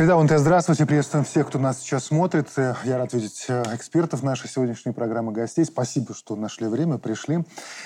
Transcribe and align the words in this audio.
Среда 0.00 0.16
УНТ, 0.16 0.30
здравствуйте. 0.38 0.86
Приветствуем 0.86 1.26
всех, 1.26 1.48
кто 1.48 1.58
нас 1.58 1.80
сейчас 1.80 2.04
смотрит. 2.04 2.48
Я 2.56 2.96
рад 2.96 3.12
видеть 3.12 3.44
э, 3.48 3.62
экспертов 3.74 4.22
нашей 4.22 4.48
сегодняшней 4.48 4.92
программы 4.92 5.30
гостей. 5.30 5.62
Спасибо, 5.66 6.14
что 6.14 6.36
нашли 6.36 6.68
время, 6.68 6.96
пришли. 6.96 7.44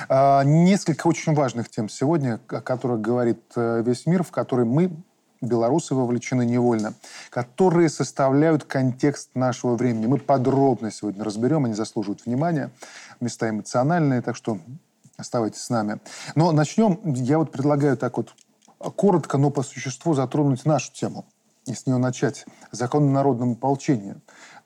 А, 0.08 0.44
несколько 0.44 1.08
очень 1.08 1.34
важных 1.34 1.68
тем 1.68 1.88
сегодня, 1.88 2.38
о 2.46 2.60
которых 2.60 3.00
говорит 3.00 3.40
э, 3.56 3.82
весь 3.84 4.06
мир, 4.06 4.22
в 4.22 4.30
которые 4.30 4.64
мы, 4.64 4.92
белорусы, 5.40 5.96
вовлечены 5.96 6.46
невольно, 6.46 6.94
которые 7.30 7.88
составляют 7.88 8.62
контекст 8.62 9.30
нашего 9.34 9.74
времени. 9.74 10.06
Мы 10.06 10.18
подробно 10.18 10.92
сегодня 10.92 11.24
разберем, 11.24 11.64
они 11.64 11.74
заслуживают 11.74 12.26
внимания, 12.26 12.70
места 13.18 13.50
эмоциональные, 13.50 14.22
так 14.22 14.36
что 14.36 14.60
оставайтесь 15.16 15.62
с 15.62 15.68
нами. 15.68 15.98
Но 16.36 16.52
начнем, 16.52 17.00
я 17.14 17.38
вот 17.38 17.50
предлагаю 17.50 17.96
так 17.96 18.18
вот 18.18 18.36
коротко, 18.78 19.36
но 19.36 19.50
по 19.50 19.64
существу 19.64 20.14
затронуть 20.14 20.64
нашу 20.64 20.92
тему– 20.92 21.24
и 21.66 21.74
с 21.74 21.86
нее 21.86 21.98
начать. 21.98 22.46
Закон 22.70 23.08
о 23.08 23.10
народном 23.10 23.52
ополчении. 23.52 24.16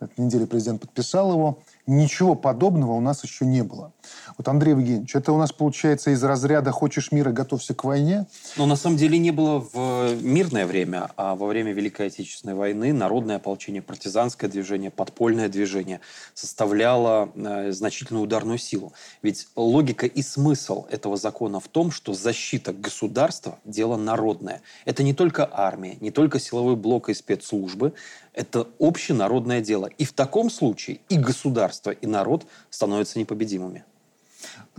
На 0.01 0.07
этой 0.07 0.21
неделе 0.21 0.47
президент 0.47 0.81
подписал 0.81 1.33
его. 1.33 1.59
Ничего 1.87 2.35
подобного 2.35 2.93
у 2.93 3.01
нас 3.01 3.25
еще 3.25 3.47
не 3.47 3.63
было. 3.63 3.93
Вот, 4.37 4.49
Андрей 4.49 4.71
Евгеньевич, 4.71 5.15
это 5.15 5.33
у 5.33 5.39
нас 5.39 5.53
получается 5.53 6.11
из 6.11 6.23
разряда 6.23 6.71
«хочешь 6.71 7.13
мира, 7.13 7.31
готовься 7.31 7.75
к 7.75 7.85
войне»? 7.85 8.27
Но 8.57 8.67
на 8.67 8.77
самом 8.77 8.97
деле 8.97 9.19
не 9.19 9.31
было 9.31 9.61
в 9.73 10.23
мирное 10.23 10.67
время, 10.67 11.11
а 11.17 11.35
во 11.35 11.47
время 11.47 11.73
Великой 11.73 12.07
Отечественной 12.07 12.55
войны 12.55 12.93
народное 12.93 13.37
ополчение, 13.37 13.83
партизанское 13.83 14.49
движение, 14.49 14.91
подпольное 14.91 15.49
движение 15.49 16.01
составляло 16.35 17.31
э, 17.35 17.73
значительную 17.73 18.25
ударную 18.25 18.59
силу. 18.59 18.93
Ведь 19.23 19.49
логика 19.57 20.07
и 20.07 20.23
смысл 20.23 20.87
этого 20.91 21.17
закона 21.17 21.61
в 21.61 21.69
том, 21.69 21.91
что 21.91 22.15
защита 22.15 22.73
государства– 22.73 23.59
дело 23.65 23.97
народное. 23.97 24.63
Это 24.85 25.03
не 25.03 25.15
только 25.15 25.49
армия, 25.51 25.97
не 26.01 26.11
только 26.11 26.39
силовой 26.39 26.77
блок 26.77 27.09
и 27.09 27.15
спецслужбы, 27.15 27.93
это 28.33 28.69
общенародное 28.79 29.61
дело. 29.61 29.91
И 29.99 30.05
в 30.05 30.13
таком 30.13 30.51
случае 30.51 31.01
и 31.09 31.19
государство, 31.19 31.91
и 31.91 32.07
народ 32.07 32.47
становятся 32.71 33.19
непобедимыми. 33.19 33.85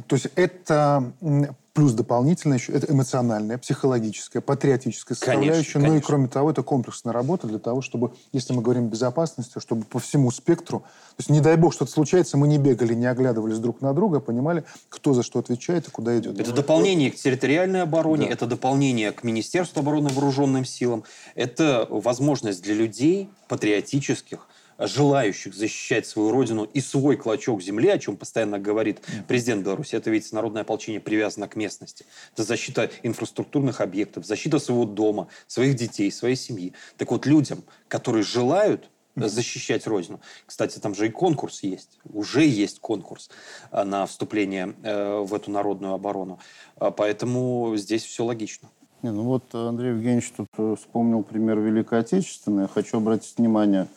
То 0.07 0.15
есть 0.15 0.27
это 0.35 1.13
плюс 1.79 1.93
дополнительно 1.93 2.55
еще 2.55 2.73
это 2.73 2.91
эмоциональная, 2.91 3.57
психологическая, 3.57 4.41
патриотическая 4.41 5.15
составляющая. 5.15 5.51
Конечно, 5.51 5.73
конечно. 5.73 5.93
Ну 5.93 5.97
и 5.97 6.01
кроме 6.01 6.27
того, 6.27 6.51
это 6.51 6.61
комплексная 6.61 7.13
работа 7.13 7.47
для 7.47 7.59
того, 7.59 7.81
чтобы, 7.81 8.11
если 8.33 8.51
мы 8.51 8.61
говорим 8.61 8.87
о 8.87 8.87
безопасности, 8.87 9.59
чтобы 9.59 9.85
по 9.85 9.99
всему 9.99 10.29
спектру, 10.31 10.79
то 10.79 11.15
есть 11.19 11.29
не 11.29 11.39
дай 11.39 11.55
бог 11.55 11.73
что-то 11.73 11.91
случается, 11.91 12.35
мы 12.37 12.49
не 12.49 12.57
бегали, 12.57 12.93
не 12.93 13.05
оглядывались 13.05 13.59
друг 13.59 13.79
на 13.79 13.93
друга, 13.93 14.19
понимали, 14.19 14.65
кто 14.89 15.13
за 15.13 15.23
что 15.23 15.39
отвечает 15.39 15.87
и 15.87 15.91
куда 15.91 16.17
идет. 16.19 16.37
Это 16.37 16.51
дополнение 16.51 17.11
к 17.11 17.15
территориальной 17.15 17.83
обороне, 17.83 18.27
да. 18.27 18.33
это 18.33 18.45
дополнение 18.45 19.13
к 19.13 19.23
Министерству 19.23 19.79
обороны 19.79 20.09
вооруженным 20.09 20.65
силам, 20.65 21.05
это 21.35 21.87
возможность 21.89 22.61
для 22.61 22.73
людей 22.73 23.29
патриотических, 23.47 24.47
желающих 24.79 25.53
защищать 25.53 26.07
свою 26.07 26.31
родину 26.31 26.63
и 26.63 26.81
свой 26.81 27.17
клочок 27.17 27.61
земли, 27.61 27.89
о 27.89 27.99
чем 27.99 28.17
постоянно 28.17 28.59
говорит 28.59 29.01
президент 29.27 29.63
Беларуси, 29.63 29.95
это 29.95 30.09
ведь 30.09 30.31
народное 30.31 30.61
ополчение 30.61 31.01
привязано 31.01 31.47
к 31.47 31.55
местности. 31.55 32.05
Это 32.33 32.43
защита 32.43 32.89
инфраструктурных 33.03 33.81
объектов, 33.81 34.25
защита 34.25 34.59
своего 34.59 34.85
дома, 34.85 35.27
своих 35.47 35.75
детей, 35.75 36.11
своей 36.11 36.35
семьи. 36.35 36.73
Так 36.97 37.11
вот, 37.11 37.25
людям, 37.25 37.63
которые 37.87 38.23
желают 38.23 38.89
защищать 39.15 39.85
Родину. 39.87 40.21
Кстати, 40.45 40.79
там 40.79 40.95
же 40.95 41.07
и 41.07 41.09
конкурс 41.09 41.61
есть. 41.63 41.99
Уже 42.13 42.45
есть 42.45 42.79
конкурс 42.79 43.29
э, 43.71 43.83
на 43.83 44.05
вступление 44.05 44.75
э, 44.83 45.19
в 45.19 45.33
эту 45.33 45.51
народную 45.51 45.93
оборону. 45.93 46.39
Поэтому 46.77 47.73
здесь 47.75 48.03
все 48.03 48.23
логично. 48.23 48.69
Не, 49.01 49.11
ну 49.11 49.23
вот 49.23 49.43
Андрей 49.55 49.91
Евгеньевич 49.91 50.31
тут 50.35 50.47
э, 50.57 50.75
вспомнил 50.77 51.23
пример 51.23 51.59
Великой 51.59 51.99
Отечественной. 51.99 52.67
Хочу 52.67 52.97
обратить 52.97 53.37
внимание, 53.37 53.87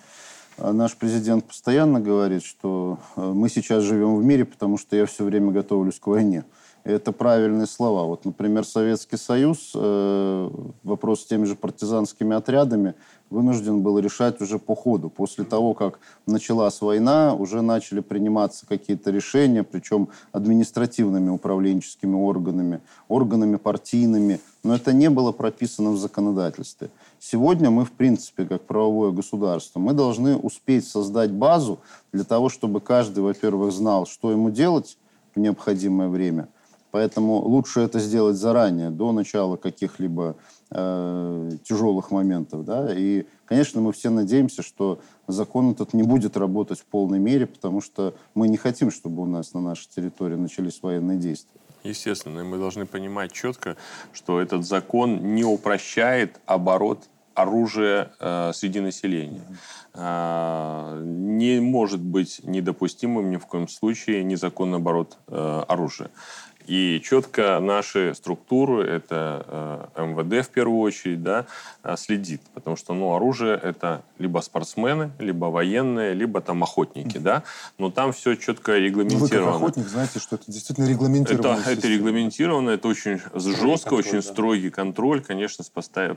наш 0.71 0.97
президент 0.97 1.45
постоянно 1.45 2.00
говорит, 2.00 2.45
что 2.45 2.99
э, 3.17 3.21
мы 3.21 3.49
сейчас 3.49 3.83
живем 3.83 4.17
в 4.17 4.25
мире, 4.25 4.45
потому 4.45 4.78
что 4.78 4.95
я 4.95 5.06
все 5.06 5.25
время 5.25 5.50
готовлюсь 5.50 5.99
к 5.99 6.06
войне. 6.06 6.45
Это 6.84 7.12
правильные 7.12 7.67
слова. 7.67 8.05
Вот, 8.06 8.25
например, 8.25 8.65
Советский 8.65 9.17
Союз 9.17 9.73
э, 9.75 10.50
вопрос 10.83 11.23
с 11.23 11.27
теми 11.27 11.45
же 11.45 11.55
партизанскими 11.55 12.37
отрядами 12.37 12.95
вынужден 13.31 13.83
был 13.83 13.99
решать 13.99 14.41
уже 14.41 14.59
по 14.59 14.75
ходу. 14.75 15.09
После 15.09 15.45
того, 15.45 15.75
как 15.75 15.99
началась 16.27 16.81
война, 16.81 17.34
уже 17.34 17.62
начали 17.62 18.00
приниматься 18.00 18.67
какие-то 18.67 19.11
решения, 19.11 19.62
причем 19.62 20.09
административными 20.33 21.31
управленческими 21.31 22.15
органами, 22.15 22.81
органами 23.09 23.56
партийными. 23.56 24.41
Но 24.62 24.75
это 24.75 24.93
не 24.93 25.09
было 25.09 25.33
прописано 25.33 25.91
в 25.91 25.99
законодательстве. 25.99 26.91
Сегодня 27.25 27.71
мы, 27.71 27.84
в 27.84 27.93
принципе, 27.93 28.44
как 28.44 28.62
правовое 28.62 29.12
государство, 29.12 29.78
мы 29.78 29.93
должны 29.93 30.37
успеть 30.37 30.88
создать 30.88 31.31
базу 31.31 31.78
для 32.12 32.25
того, 32.25 32.49
чтобы 32.49 32.81
каждый, 32.81 33.21
во-первых, 33.21 33.72
знал, 33.72 34.06
что 34.06 34.33
ему 34.33 34.50
делать 34.50 34.99
в 35.32 35.38
необходимое 35.38 36.09
время. 36.09 36.49
Поэтому 36.91 37.34
лучше 37.37 37.78
это 37.78 38.00
сделать 38.00 38.34
заранее, 38.34 38.91
до 38.91 39.12
начала 39.12 39.56
каких-либо 39.56 40.34
э, 40.72 41.50
тяжелых 41.62 42.11
моментов. 42.11 42.65
Да? 42.65 42.93
И, 42.93 43.25
конечно, 43.44 43.81
мы 43.81 43.93
все 43.93 44.11
надеемся, 44.11 44.62
что 44.62 44.99
закон 45.28 45.71
этот 45.71 45.94
не 45.94 46.03
будет 46.03 46.37
работать 46.37 46.81
в 46.81 46.87
полной 46.87 47.21
мере, 47.21 47.47
потому 47.47 47.81
что 47.81 48.15
мы 48.34 48.49
не 48.49 48.56
хотим, 48.56 48.91
чтобы 48.91 49.22
у 49.22 49.27
нас 49.27 49.55
на 49.55 49.61
нашей 49.61 49.88
территории 49.94 50.34
начались 50.34 50.82
военные 50.82 51.19
действия. 51.19 51.62
Естественно, 51.84 52.41
и 52.41 52.44
мы 52.44 52.59
должны 52.59 52.87
понимать 52.87 53.32
четко, 53.32 53.76
что 54.12 54.41
этот 54.41 54.65
закон 54.65 55.34
не 55.34 55.44
упрощает 55.44 56.41
оборот 56.47 57.09
оружия 57.34 58.12
э, 58.20 58.53
среди 58.54 58.81
населения. 58.81 59.43
Э, 59.94 61.03
не 61.04 61.60
может 61.60 62.00
быть 62.00 62.41
недопустимым 62.44 63.31
ни 63.31 63.37
в 63.37 63.47
коем 63.47 63.69
случае 63.69 64.22
незаконный 64.22 64.78
оборот 64.78 65.19
э, 65.28 65.65
оружия. 65.69 66.10
И 66.67 67.00
четко 67.05 67.59
наши 67.61 68.15
структуры, 68.15 68.84
это 68.84 69.89
э, 69.97 70.05
МВД 70.05 70.47
в 70.47 70.50
первую 70.50 70.81
очередь, 70.81 71.23
да, 71.23 71.47
э, 71.83 71.97
следит. 71.97 72.41
Потому 72.55 72.77
что 72.77 72.95
ну, 72.95 73.15
оружие 73.15 73.59
это 73.62 74.03
либо 74.19 74.41
спортсмены, 74.41 75.11
либо 75.19 75.47
военные, 75.47 76.15
либо 76.15 76.41
там 76.41 76.62
охотники. 76.62 77.19
Да? 77.19 77.43
Но 77.78 77.91
там 77.91 78.12
все 78.12 78.34
четко 78.34 78.78
регламентировано. 78.78 79.28
Вы 79.28 79.47
как 79.47 79.56
охотник 79.56 79.89
знаете, 79.89 80.19
что 80.19 80.37
это 80.37 80.45
действительно 80.50 80.89
регламентировано. 80.89 81.61
Это, 81.61 81.71
это 81.71 81.89
регламентировано, 81.89 82.71
это 82.71 82.89
очень 82.89 83.21
жестко, 83.34 83.91
контроль, 83.91 84.00
очень 84.00 84.12
да. 84.12 84.23
строгий 84.23 84.71
контроль, 84.71 85.21
конечно, 85.23 85.65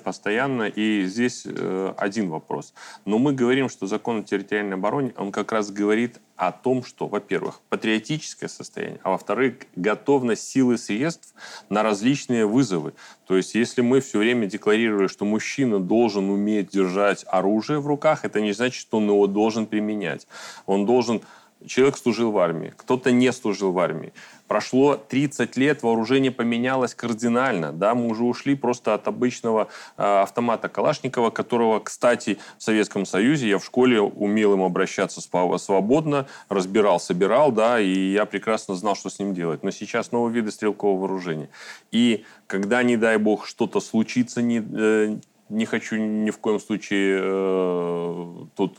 постоянно. 0.03 0.63
И 0.63 1.05
здесь 1.05 1.43
э, 1.45 1.93
один 1.97 2.29
вопрос. 2.29 2.73
Но 3.05 3.17
мы 3.17 3.33
говорим, 3.33 3.69
что 3.69 3.87
закон 3.87 4.19
о 4.19 4.23
территориальной 4.23 4.75
обороне, 4.75 5.13
он 5.17 5.31
как 5.31 5.51
раз 5.51 5.71
говорит 5.71 6.19
о 6.35 6.51
том, 6.51 6.83
что, 6.83 7.07
во-первых, 7.07 7.61
патриотическое 7.69 8.49
состояние, 8.49 8.99
а 9.03 9.11
во-вторых, 9.11 9.55
готовность 9.75 10.47
сил 10.47 10.71
и 10.71 10.77
средств 10.77 11.33
на 11.69 11.81
различные 11.81 12.45
вызовы. 12.45 12.93
То 13.25 13.37
есть, 13.37 13.55
если 13.55 13.81
мы 13.81 14.01
все 14.01 14.19
время 14.19 14.45
декларировали, 14.45 15.07
что 15.07 15.25
мужчина 15.25 15.79
должен 15.79 16.29
уметь 16.29 16.69
держать 16.69 17.25
оружие 17.27 17.79
в 17.79 17.87
руках, 17.87 18.25
это 18.25 18.41
не 18.41 18.51
значит, 18.51 18.81
что 18.81 18.97
он 18.97 19.07
его 19.07 19.27
должен 19.27 19.65
применять. 19.65 20.27
Он 20.65 20.85
должен 20.85 21.21
Человек 21.67 21.97
служил 21.97 22.31
в 22.31 22.37
армии, 22.37 22.73
кто-то 22.75 23.11
не 23.11 23.31
служил 23.31 23.71
в 23.71 23.79
армии. 23.79 24.13
Прошло 24.47 24.95
30 24.95 25.57
лет, 25.57 25.81
вооружение 25.81 26.31
поменялось 26.31 26.93
кардинально. 26.93 27.71
Да? 27.71 27.95
Мы 27.95 28.07
уже 28.07 28.23
ушли 28.23 28.55
просто 28.55 28.93
от 28.93 29.07
обычного 29.07 29.69
э, 29.97 30.03
автомата 30.03 30.69
Калашникова, 30.69 31.31
которого, 31.31 31.79
кстати, 31.79 32.37
в 32.59 32.63
Советском 32.63 33.07
Союзе 33.07 33.49
я 33.49 33.57
в 33.57 33.65
школе 33.65 33.99
умел 33.99 34.53
им 34.53 34.61
обращаться 34.61 35.19
свободно, 35.21 36.27
разбирал, 36.47 36.99
собирал, 36.99 37.51
да, 37.51 37.79
и 37.79 38.11
я 38.11 38.25
прекрасно 38.25 38.75
знал, 38.75 38.95
что 38.95 39.09
с 39.09 39.17
ним 39.17 39.33
делать. 39.33 39.63
Но 39.63 39.71
сейчас 39.71 40.11
новые 40.11 40.35
виды 40.35 40.51
стрелкового 40.51 41.01
вооружения. 41.01 41.49
И 41.91 42.23
когда, 42.45 42.83
не 42.83 42.97
дай 42.97 43.17
бог, 43.17 43.47
что-то 43.47 43.79
случится, 43.79 44.43
не, 44.43 44.59
э, 44.59 45.17
не 45.49 45.65
хочу 45.65 45.95
ни 45.95 46.29
в 46.29 46.37
коем 46.37 46.59
случае 46.59 47.19
э, 47.23 48.25
тут 48.55 48.77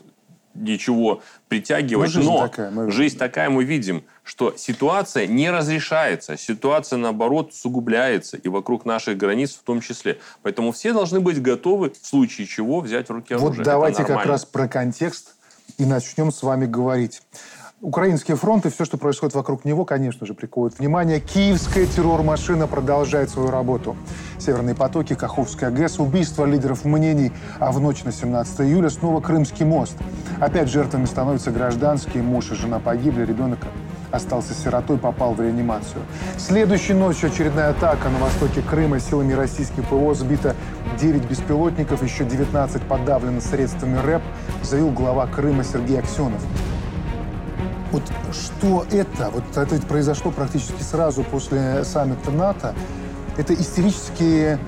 ничего 0.57 1.21
притягивать. 1.47 2.13
Но, 2.13 2.21
жизнь, 2.21 2.29
но 2.29 2.47
такая, 2.47 2.71
мы... 2.71 2.91
жизнь 2.91 3.17
такая, 3.17 3.49
мы 3.49 3.63
видим, 3.63 4.03
что 4.23 4.53
ситуация 4.57 5.27
не 5.27 5.49
разрешается, 5.49 6.37
ситуация, 6.37 6.97
наоборот, 6.97 7.53
сугубляется, 7.53 8.37
и 8.37 8.49
вокруг 8.49 8.85
наших 8.85 9.17
границ 9.17 9.53
в 9.53 9.63
том 9.63 9.81
числе. 9.81 10.19
Поэтому 10.41 10.71
все 10.71 10.93
должны 10.93 11.19
быть 11.19 11.41
готовы 11.41 11.91
в 11.91 12.05
случае 12.05 12.47
чего 12.47 12.81
взять 12.81 13.09
в 13.09 13.11
руки 13.11 13.33
оружие. 13.33 13.57
Вот 13.57 13.65
давайте 13.65 14.03
как 14.03 14.25
раз 14.25 14.45
про 14.45 14.67
контекст 14.67 15.35
и 15.77 15.85
начнем 15.85 16.31
с 16.31 16.43
вами 16.43 16.65
говорить. 16.65 17.21
Украинский 17.81 18.33
фронт 18.33 18.65
и 18.65 18.71
все, 18.71 18.85
что 18.85 18.97
происходит 18.97 19.35
вокруг 19.35 19.63
него, 19.63 19.85
конечно 19.85 20.25
же, 20.25 20.33
приковывает 20.33 20.79
внимание. 20.79 21.19
Киевская 21.19 21.85
террор-машина 21.85 22.65
продолжает 22.65 23.29
свою 23.29 23.51
работу. 23.51 23.95
Северные 24.39 24.73
потоки, 24.73 25.13
Каховская 25.13 25.69
ГЭС, 25.69 25.99
убийство 25.99 26.45
лидеров 26.45 26.85
мнений, 26.85 27.31
а 27.59 27.71
в 27.71 27.79
ночь 27.79 28.03
на 28.03 28.11
17 28.11 28.61
июля 28.61 28.89
снова 28.89 29.21
Крымский 29.21 29.63
мост. 29.63 29.95
Опять 30.39 30.69
жертвами 30.69 31.05
становятся 31.05 31.51
гражданские, 31.51 32.23
муж 32.23 32.51
и 32.51 32.55
жена 32.55 32.79
погибли, 32.79 33.23
ребенок 33.23 33.59
остался 34.09 34.55
сиротой, 34.55 34.97
попал 34.97 35.35
в 35.35 35.41
реанимацию. 35.41 36.01
Следующей 36.39 36.93
ночью 36.93 37.29
очередная 37.29 37.69
атака 37.69 38.09
на 38.09 38.17
востоке 38.17 38.63
Крыма 38.63 38.99
силами 38.99 39.33
российских 39.33 39.83
ПВО 39.85 40.15
сбито 40.15 40.55
9 40.99 41.29
беспилотников, 41.29 42.01
еще 42.01 42.25
19 42.25 42.81
подавлены 42.83 43.39
средствами 43.39 43.99
РЭП, 43.99 44.23
заявил 44.63 44.89
глава 44.89 45.27
Крыма 45.27 45.63
Сергей 45.63 45.99
Аксенов. 45.99 46.41
Вот 47.91 48.03
что 48.33 48.85
это? 48.91 49.29
Вот 49.29 49.43
это 49.55 49.75
ведь 49.75 49.87
произошло 49.87 50.31
практически 50.31 50.81
сразу 50.81 51.23
после 51.23 51.83
саммита 51.83 52.31
НАТО. 52.31 52.75
Это 53.37 53.53
истерические 53.53 54.59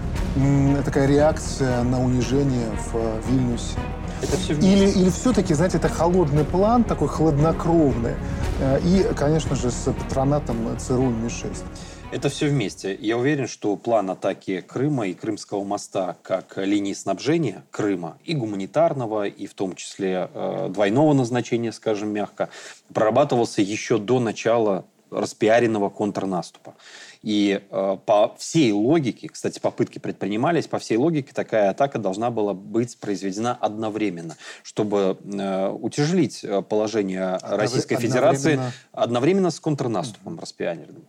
такая 0.85 1.07
реакция 1.07 1.83
на 1.83 2.01
унижение 2.03 2.69
в 2.91 3.27
Вильнюсе. 3.27 3.77
Это 4.21 4.37
все 4.37 4.53
или, 4.53 4.89
или 4.89 5.09
все-таки, 5.09 5.53
знаете, 5.53 5.77
это 5.77 5.89
холодный 5.89 6.43
план, 6.43 6.83
такой 6.83 7.07
хладнокровный, 7.07 8.15
э, 8.59 8.79
и, 8.83 9.07
конечно 9.15 9.55
же, 9.55 9.71
с 9.71 9.91
патронатом 9.93 10.57
ЦРУ 10.77 11.09
Ми-6. 11.09 11.63
Это 12.11 12.29
все 12.29 12.47
вместе. 12.47 12.97
Я 12.99 13.17
уверен, 13.17 13.47
что 13.47 13.75
план 13.75 14.09
атаки 14.09 14.61
Крыма 14.61 15.07
и 15.07 15.13
Крымского 15.13 15.63
моста 15.63 16.17
как 16.23 16.57
линии 16.57 16.93
снабжения 16.93 17.63
Крыма 17.69 18.17
и 18.25 18.33
гуманитарного, 18.33 19.27
и 19.27 19.45
в 19.45 19.53
том 19.53 19.75
числе 19.75 20.27
э, 20.33 20.69
двойного 20.71 21.13
назначения, 21.13 21.71
скажем 21.71 22.09
мягко, 22.09 22.49
прорабатывался 22.91 23.61
еще 23.61 23.99
до 23.99 24.19
начала 24.19 24.85
распиаренного 25.11 25.89
контрнаступа. 25.89 26.75
И 27.21 27.61
э, 27.69 27.97
по 28.05 28.35
всей 28.37 28.71
логике, 28.71 29.27
кстати, 29.27 29.59
попытки 29.59 29.99
предпринимались, 29.99 30.67
по 30.67 30.79
всей 30.79 30.97
логике 30.97 31.33
такая 31.33 31.69
атака 31.69 31.99
должна 31.99 32.31
была 32.31 32.53
быть 32.53 32.97
произведена 32.97 33.57
одновременно, 33.59 34.37
чтобы 34.63 35.17
э, 35.21 35.69
утяжелить 35.69 36.43
э, 36.43 36.61
положение 36.61 37.37
Российской 37.41 37.95
одновременно... 37.95 38.39
Федерации 38.39 38.59
одновременно 38.93 39.51
с 39.51 39.59
контрнаступом 39.59 40.35
mm-hmm. 40.35 40.41
распиаренным. 40.41 41.03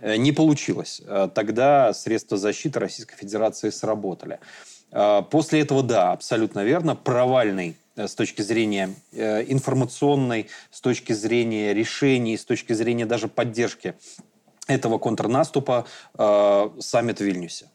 Э, 0.00 0.16
не 0.16 0.32
получилось. 0.32 1.02
Э, 1.04 1.28
тогда 1.34 1.92
средства 1.92 2.36
защиты 2.36 2.80
Российской 2.80 3.16
Федерации 3.16 3.70
сработали. 3.70 4.38
После 5.30 5.60
этого, 5.60 5.82
да, 5.82 6.12
абсолютно 6.12 6.62
верно, 6.62 6.94
провальный 6.94 7.76
с 7.96 8.14
точки 8.14 8.40
зрения 8.40 8.94
информационной, 9.12 10.46
с 10.70 10.80
точки 10.80 11.12
зрения 11.12 11.74
решений, 11.74 12.36
с 12.36 12.44
точки 12.44 12.72
зрения 12.72 13.04
даже 13.04 13.26
поддержки 13.26 13.96
этого 14.66 14.98
контрнаступа 14.98 15.86
э, 16.16 16.70
саммит 16.80 17.18
в 17.18 17.24
Вильнюсе. 17.24 17.66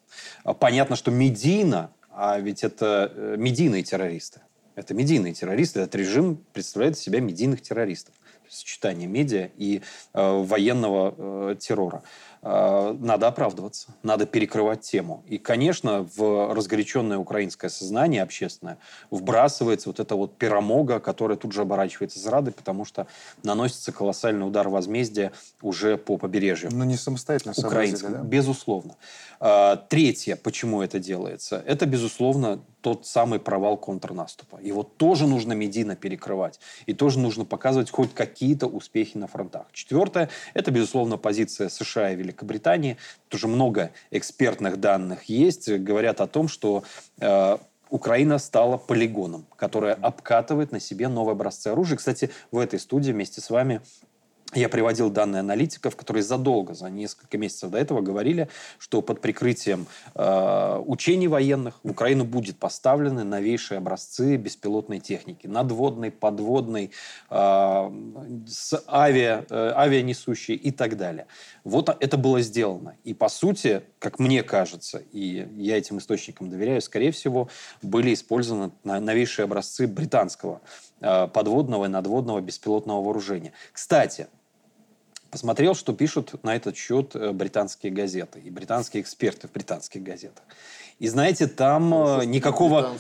Понятно, 0.59 0.95
что 0.95 1.11
медийно, 1.11 1.91
а 2.09 2.39
ведь 2.39 2.63
это 2.63 3.11
э, 3.13 3.35
медийные 3.37 3.83
террористы. 3.83 4.41
Это 4.75 4.93
медийные 4.93 5.33
террористы. 5.33 5.81
Этот 5.81 5.95
режим 5.95 6.43
представляет 6.53 6.95
из 6.95 7.01
себя 7.01 7.19
медийных 7.19 7.61
террористов. 7.61 8.13
Сочетание 8.51 9.07
медиа 9.07 9.49
и 9.57 9.81
э, 10.13 10.43
военного 10.43 11.15
э, 11.17 11.55
террора. 11.57 12.03
Э, 12.43 12.95
надо 12.99 13.27
оправдываться, 13.27 13.93
надо 14.03 14.25
перекрывать 14.25 14.81
тему. 14.81 15.23
И, 15.27 15.37
конечно, 15.37 16.07
в 16.15 16.53
разгоряченное 16.53 17.17
украинское 17.17 17.69
сознание 17.69 18.23
общественное 18.23 18.77
вбрасывается 19.11 19.89
вот 19.89 19.99
эта 19.99 20.15
вот 20.15 20.37
пирамога, 20.37 20.99
которая 20.99 21.37
тут 21.37 21.51
же 21.51 21.61
оборачивается 21.61 22.19
зрадой, 22.19 22.51
потому 22.51 22.83
что 22.83 23.07
наносится 23.43 23.91
колоссальный 23.91 24.47
удар 24.47 24.69
возмездия 24.69 25.31
уже 25.61 25.97
по 25.97 26.17
побережью. 26.17 26.71
Но 26.73 26.83
не 26.83 26.97
самостоятельно 26.97 27.53
Украинскому, 27.55 28.17
да? 28.17 28.23
безусловно. 28.23 28.95
Э, 29.39 29.77
третье, 29.87 30.35
почему 30.35 30.81
это 30.81 30.99
делается, 30.99 31.63
это, 31.65 31.85
безусловно, 31.85 32.59
тот 32.81 33.05
самый 33.05 33.39
провал 33.39 33.77
контрнаступа. 33.77 34.59
Его 34.61 34.83
тоже 34.83 35.27
нужно 35.27 35.53
медийно 35.53 35.95
перекрывать. 35.95 36.59
И 36.85 36.93
тоже 36.93 37.19
нужно 37.19 37.45
показывать 37.45 37.91
хоть 37.91 38.13
какие-то 38.13 38.67
успехи 38.67 39.17
на 39.17 39.27
фронтах. 39.27 39.67
Четвертое– 39.71 40.29
это, 40.53 40.71
безусловно, 40.71 41.17
позиция 41.17 41.69
США 41.69 42.11
и 42.11 42.15
Великобритании. 42.15 42.97
Тоже 43.29 43.47
много 43.47 43.91
экспертных 44.09 44.79
данных 44.79 45.25
есть. 45.25 45.71
Говорят 45.71 46.21
о 46.21 46.27
том, 46.27 46.47
что 46.47 46.83
э, 47.19 47.57
Украина 47.89 48.39
стала 48.39 48.77
полигоном, 48.77 49.45
которая 49.55 49.93
обкатывает 49.93 50.71
на 50.71 50.79
себе 50.79 51.07
новые 51.07 51.33
образцы 51.33 51.67
оружия. 51.67 51.97
Кстати, 51.97 52.31
в 52.49 52.57
этой 52.57 52.79
студии 52.79 53.11
вместе 53.11 53.41
с 53.41 53.49
вами 53.49 53.81
я 54.53 54.69
приводил 54.69 55.09
данные 55.09 55.39
аналитиков, 55.39 55.95
которые 55.95 56.23
задолго, 56.23 56.73
за 56.73 56.89
несколько 56.89 57.37
месяцев 57.37 57.69
до 57.69 57.77
этого 57.77 58.01
говорили, 58.01 58.49
что 58.79 59.01
под 59.01 59.21
прикрытием 59.21 59.87
э, 60.13 60.83
учений 60.85 61.27
военных 61.27 61.79
в 61.83 61.91
Украину 61.91 62.25
будет 62.25 62.57
поставлены 62.57 63.23
новейшие 63.23 63.77
образцы 63.77 64.35
беспилотной 64.35 64.99
техники. 64.99 65.47
Надводной, 65.47 66.11
подводной, 66.11 66.91
э, 67.29 67.91
с 68.47 68.83
авиа, 68.87 69.45
э, 69.49 69.73
авианесущей 69.75 70.55
и 70.55 70.71
так 70.71 70.97
далее. 70.97 71.27
Вот 71.63 71.95
это 71.99 72.17
было 72.17 72.41
сделано. 72.41 72.95
И 73.03 73.13
по 73.13 73.29
сути, 73.29 73.83
как 73.99 74.19
мне 74.19 74.43
кажется, 74.43 75.01
и 75.11 75.47
я 75.55 75.77
этим 75.77 75.99
источникам 75.99 76.49
доверяю, 76.49 76.81
скорее 76.81 77.11
всего, 77.11 77.47
были 77.81 78.13
использованы 78.13 78.71
новейшие 78.83 79.45
образцы 79.45 79.87
британского 79.87 80.61
э, 80.99 81.27
подводного 81.27 81.85
и 81.85 81.87
надводного 81.87 82.41
беспилотного 82.41 83.01
вооружения. 83.01 83.53
Кстати, 83.71 84.27
посмотрел, 85.31 85.73
что 85.73 85.93
пишут 85.93 86.43
на 86.43 86.55
этот 86.55 86.75
счет 86.75 87.15
э, 87.15 87.31
британские 87.31 87.91
газеты 87.91 88.39
и 88.39 88.49
британские 88.49 89.01
эксперты 89.01 89.47
в 89.47 89.51
британских 89.51 90.03
газетах. 90.03 90.43
И 90.99 91.07
знаете, 91.07 91.47
там 91.47 91.89
ну, 91.89 92.23
никакого... 92.23 92.91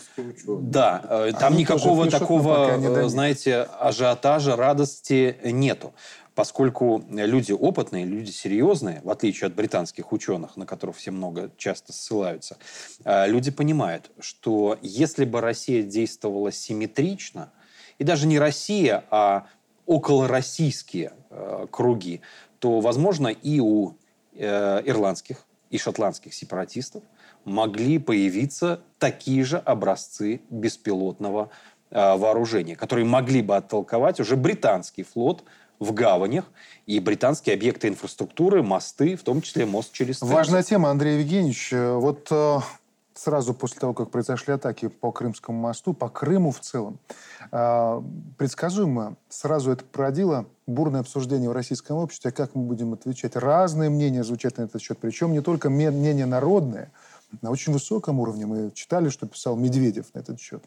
Да, 0.47 1.01
э, 1.07 1.33
там 1.39 1.53
Они 1.53 1.61
никакого 1.61 2.09
такого, 2.09 3.09
знаете, 3.09 3.67
ажиотажа, 3.79 4.55
радости 4.55 5.37
нету. 5.43 5.93
Поскольку 6.33 7.03
люди 7.09 7.51
опытные, 7.51 8.05
люди 8.05 8.31
серьезные, 8.31 9.01
в 9.03 9.09
отличие 9.09 9.47
от 9.47 9.53
британских 9.53 10.13
ученых, 10.13 10.55
на 10.55 10.65
которых 10.65 10.95
все 10.95 11.11
много 11.11 11.51
часто 11.57 11.91
ссылаются, 11.91 12.55
люди 13.03 13.51
понимают, 13.51 14.09
что 14.21 14.79
если 14.81 15.25
бы 15.25 15.41
Россия 15.41 15.83
действовала 15.83 16.53
симметрично, 16.53 17.51
и 17.99 18.05
даже 18.05 18.27
не 18.27 18.39
Россия, 18.39 19.03
а 19.11 19.45
околороссийские 19.85 21.13
э, 21.29 21.67
круги, 21.69 22.21
то, 22.59 22.79
возможно, 22.79 23.27
и 23.27 23.59
у 23.59 23.95
э, 24.33 24.81
ирландских 24.85 25.45
и 25.69 25.77
шотландских 25.77 26.33
сепаратистов 26.33 27.03
могли 27.45 27.97
появиться 27.97 28.81
такие 28.99 29.43
же 29.43 29.57
образцы 29.57 30.41
беспилотного 30.49 31.49
э, 31.89 32.17
вооружения, 32.17 32.75
которые 32.75 33.05
могли 33.05 33.41
бы 33.41 33.55
оттолковать 33.55 34.19
уже 34.19 34.35
британский 34.35 35.03
флот 35.03 35.43
в 35.79 35.93
гаванях 35.93 36.45
и 36.85 36.99
британские 36.99 37.55
объекты 37.55 37.87
инфраструктуры, 37.87 38.61
мосты, 38.61 39.15
в 39.15 39.23
том 39.23 39.41
числе 39.41 39.65
мост 39.65 39.91
через 39.91 40.19
Центр. 40.19 40.35
Важная 40.35 40.61
тема, 40.61 40.91
Андрей 40.91 41.19
Евгеньевич. 41.19 41.71
Вот 41.71 42.31
сразу 43.13 43.53
после 43.53 43.79
того, 43.79 43.93
как 43.93 44.09
произошли 44.09 44.53
атаки 44.53 44.87
по 44.87 45.11
Крымскому 45.11 45.59
мосту, 45.59 45.93
по 45.93 46.09
Крыму 46.09 46.51
в 46.51 46.59
целом, 46.59 46.99
а, 47.51 48.03
предсказуемо 48.37 49.15
сразу 49.29 49.71
это 49.71 49.83
породило 49.85 50.45
бурное 50.67 51.01
обсуждение 51.01 51.49
в 51.49 51.53
российском 51.53 51.97
обществе, 51.97 52.31
как 52.31 52.55
мы 52.55 52.63
будем 52.63 52.93
отвечать. 52.93 53.35
Разные 53.35 53.89
мнения 53.89 54.23
звучат 54.23 54.57
на 54.57 54.63
этот 54.63 54.81
счет, 54.81 54.97
причем 54.99 55.33
не 55.33 55.41
только 55.41 55.69
мнения 55.69 56.25
народные, 56.25 56.91
на 57.41 57.49
очень 57.49 57.71
высоком 57.73 58.19
уровне. 58.19 58.45
Мы 58.45 58.71
читали, 58.71 59.09
что 59.09 59.27
писал 59.27 59.55
Медведев 59.55 60.13
на 60.13 60.19
этот 60.19 60.39
счет. 60.39 60.63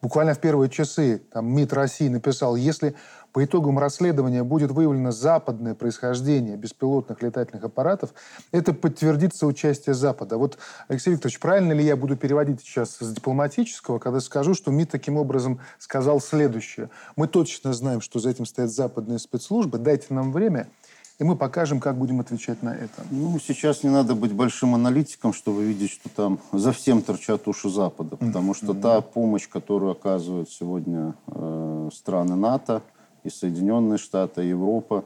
Буквально 0.00 0.34
в 0.34 0.38
первые 0.40 0.68
часы 0.68 1.22
там, 1.32 1.46
МИД 1.46 1.72
России 1.72 2.08
написал, 2.08 2.56
если 2.56 2.94
по 3.34 3.44
итогам 3.44 3.80
расследования 3.80 4.44
будет 4.44 4.70
выявлено 4.70 5.10
западное 5.10 5.74
происхождение 5.74 6.56
беспилотных 6.56 7.20
летательных 7.20 7.64
аппаратов, 7.64 8.14
это 8.52 8.72
подтвердится 8.72 9.48
участие 9.48 9.94
Запада. 9.94 10.38
Вот, 10.38 10.56
Алексей 10.86 11.10
Викторович, 11.10 11.40
правильно 11.40 11.72
ли 11.72 11.84
я 11.84 11.96
буду 11.96 12.16
переводить 12.16 12.60
сейчас 12.60 12.96
с 13.00 13.12
дипломатического, 13.12 13.98
когда 13.98 14.20
скажу, 14.20 14.54
что 14.54 14.70
МИД 14.70 14.92
таким 14.92 15.16
образом 15.16 15.58
сказал 15.80 16.20
следующее. 16.20 16.90
Мы 17.16 17.26
точно 17.26 17.72
знаем, 17.72 18.00
что 18.00 18.20
за 18.20 18.30
этим 18.30 18.46
стоят 18.46 18.70
западные 18.70 19.18
спецслужбы, 19.18 19.78
дайте 19.78 20.14
нам 20.14 20.30
время, 20.30 20.68
и 21.18 21.24
мы 21.24 21.34
покажем, 21.34 21.80
как 21.80 21.98
будем 21.98 22.20
отвечать 22.20 22.62
на 22.62 22.72
это. 22.72 23.02
Ну, 23.10 23.36
сейчас 23.40 23.82
не 23.82 23.90
надо 23.90 24.14
быть 24.14 24.32
большим 24.32 24.76
аналитиком, 24.76 25.32
чтобы 25.32 25.64
видеть, 25.64 25.90
что 25.90 26.08
там 26.08 26.38
за 26.52 26.70
всем 26.70 27.02
торчат 27.02 27.48
уши 27.48 27.68
Запада. 27.68 28.16
Потому 28.16 28.54
что 28.54 28.66
mm-hmm. 28.66 28.80
та 28.80 29.00
помощь, 29.00 29.48
которую 29.48 29.92
оказывают 29.92 30.50
сегодня 30.50 31.14
э, 31.26 31.90
страны 31.92 32.36
НАТО, 32.36 32.82
и 33.24 33.30
Соединенные 33.30 33.98
Штаты, 33.98 34.44
и 34.44 34.48
Европа, 34.48 35.04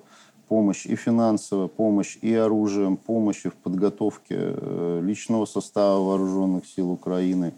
помощь 0.48 0.86
и 0.86 0.96
финансовая, 0.96 1.68
помощь 1.68 2.18
и 2.20 2.34
оружием, 2.34 2.96
помощь 2.96 3.44
и 3.44 3.50
в 3.50 3.54
подготовке 3.54 4.36
э, 4.38 5.00
личного 5.02 5.46
состава 5.46 6.02
вооруженных 6.02 6.66
сил 6.66 6.90
Украины, 6.90 7.52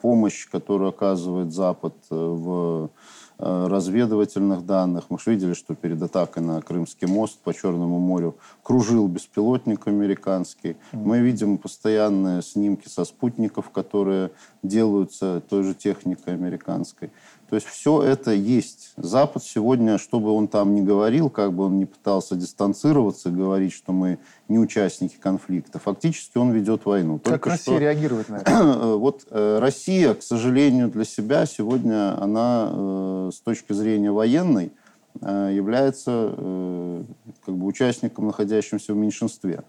помощь, 0.00 0.48
которую 0.48 0.90
оказывает 0.90 1.52
Запад 1.52 1.94
э, 2.10 2.14
в 2.14 2.90
э, 3.38 3.66
разведывательных 3.66 4.64
данных. 4.64 5.04
Мы 5.08 5.18
же 5.18 5.32
видели, 5.32 5.54
что 5.54 5.74
перед 5.74 6.00
атакой 6.00 6.42
на 6.42 6.62
Крымский 6.62 7.08
мост 7.08 7.38
по 7.40 7.52
Черному 7.52 7.98
морю 7.98 8.36
кружил 8.62 9.08
беспилотник 9.08 9.88
американский. 9.88 10.76
Мы 10.92 11.18
видим 11.18 11.58
постоянные 11.58 12.42
снимки 12.42 12.88
со 12.88 13.04
спутников, 13.04 13.70
которые 13.70 14.30
делаются 14.62 15.42
той 15.48 15.64
же 15.64 15.74
техникой 15.74 16.34
американской. 16.34 17.10
То 17.48 17.54
есть 17.54 17.66
все 17.66 18.02
это 18.02 18.32
есть. 18.32 18.92
Запад 18.96 19.44
сегодня, 19.44 19.98
что 19.98 20.18
бы 20.18 20.32
он 20.32 20.48
там 20.48 20.74
ни 20.74 20.80
говорил, 20.80 21.30
как 21.30 21.52
бы 21.52 21.64
он 21.64 21.78
ни 21.78 21.84
пытался 21.84 22.34
дистанцироваться, 22.34 23.30
говорить, 23.30 23.72
что 23.72 23.92
мы 23.92 24.18
не 24.48 24.58
участники 24.58 25.16
конфликта, 25.20 25.78
фактически 25.78 26.38
он 26.38 26.50
ведет 26.50 26.84
войну. 26.84 27.18
Как 27.18 27.34
Только 27.34 27.50
Россия 27.50 27.74
что, 27.74 27.78
реагирует 27.78 28.28
на 28.28 28.36
это? 28.36 28.96
Вот 28.96 29.26
э, 29.30 29.58
Россия, 29.60 30.14
к 30.14 30.22
сожалению, 30.22 30.88
для 30.88 31.04
себя 31.04 31.46
сегодня, 31.46 32.20
она 32.20 32.70
э, 32.72 33.30
с 33.32 33.40
точки 33.40 33.72
зрения 33.72 34.10
военной 34.10 34.72
э, 35.20 35.52
является 35.54 36.34
э, 36.36 37.02
как 37.44 37.54
бы 37.54 37.66
участником, 37.66 38.26
находящимся 38.26 38.92
в 38.92 38.96
меньшинстве. 38.96 39.62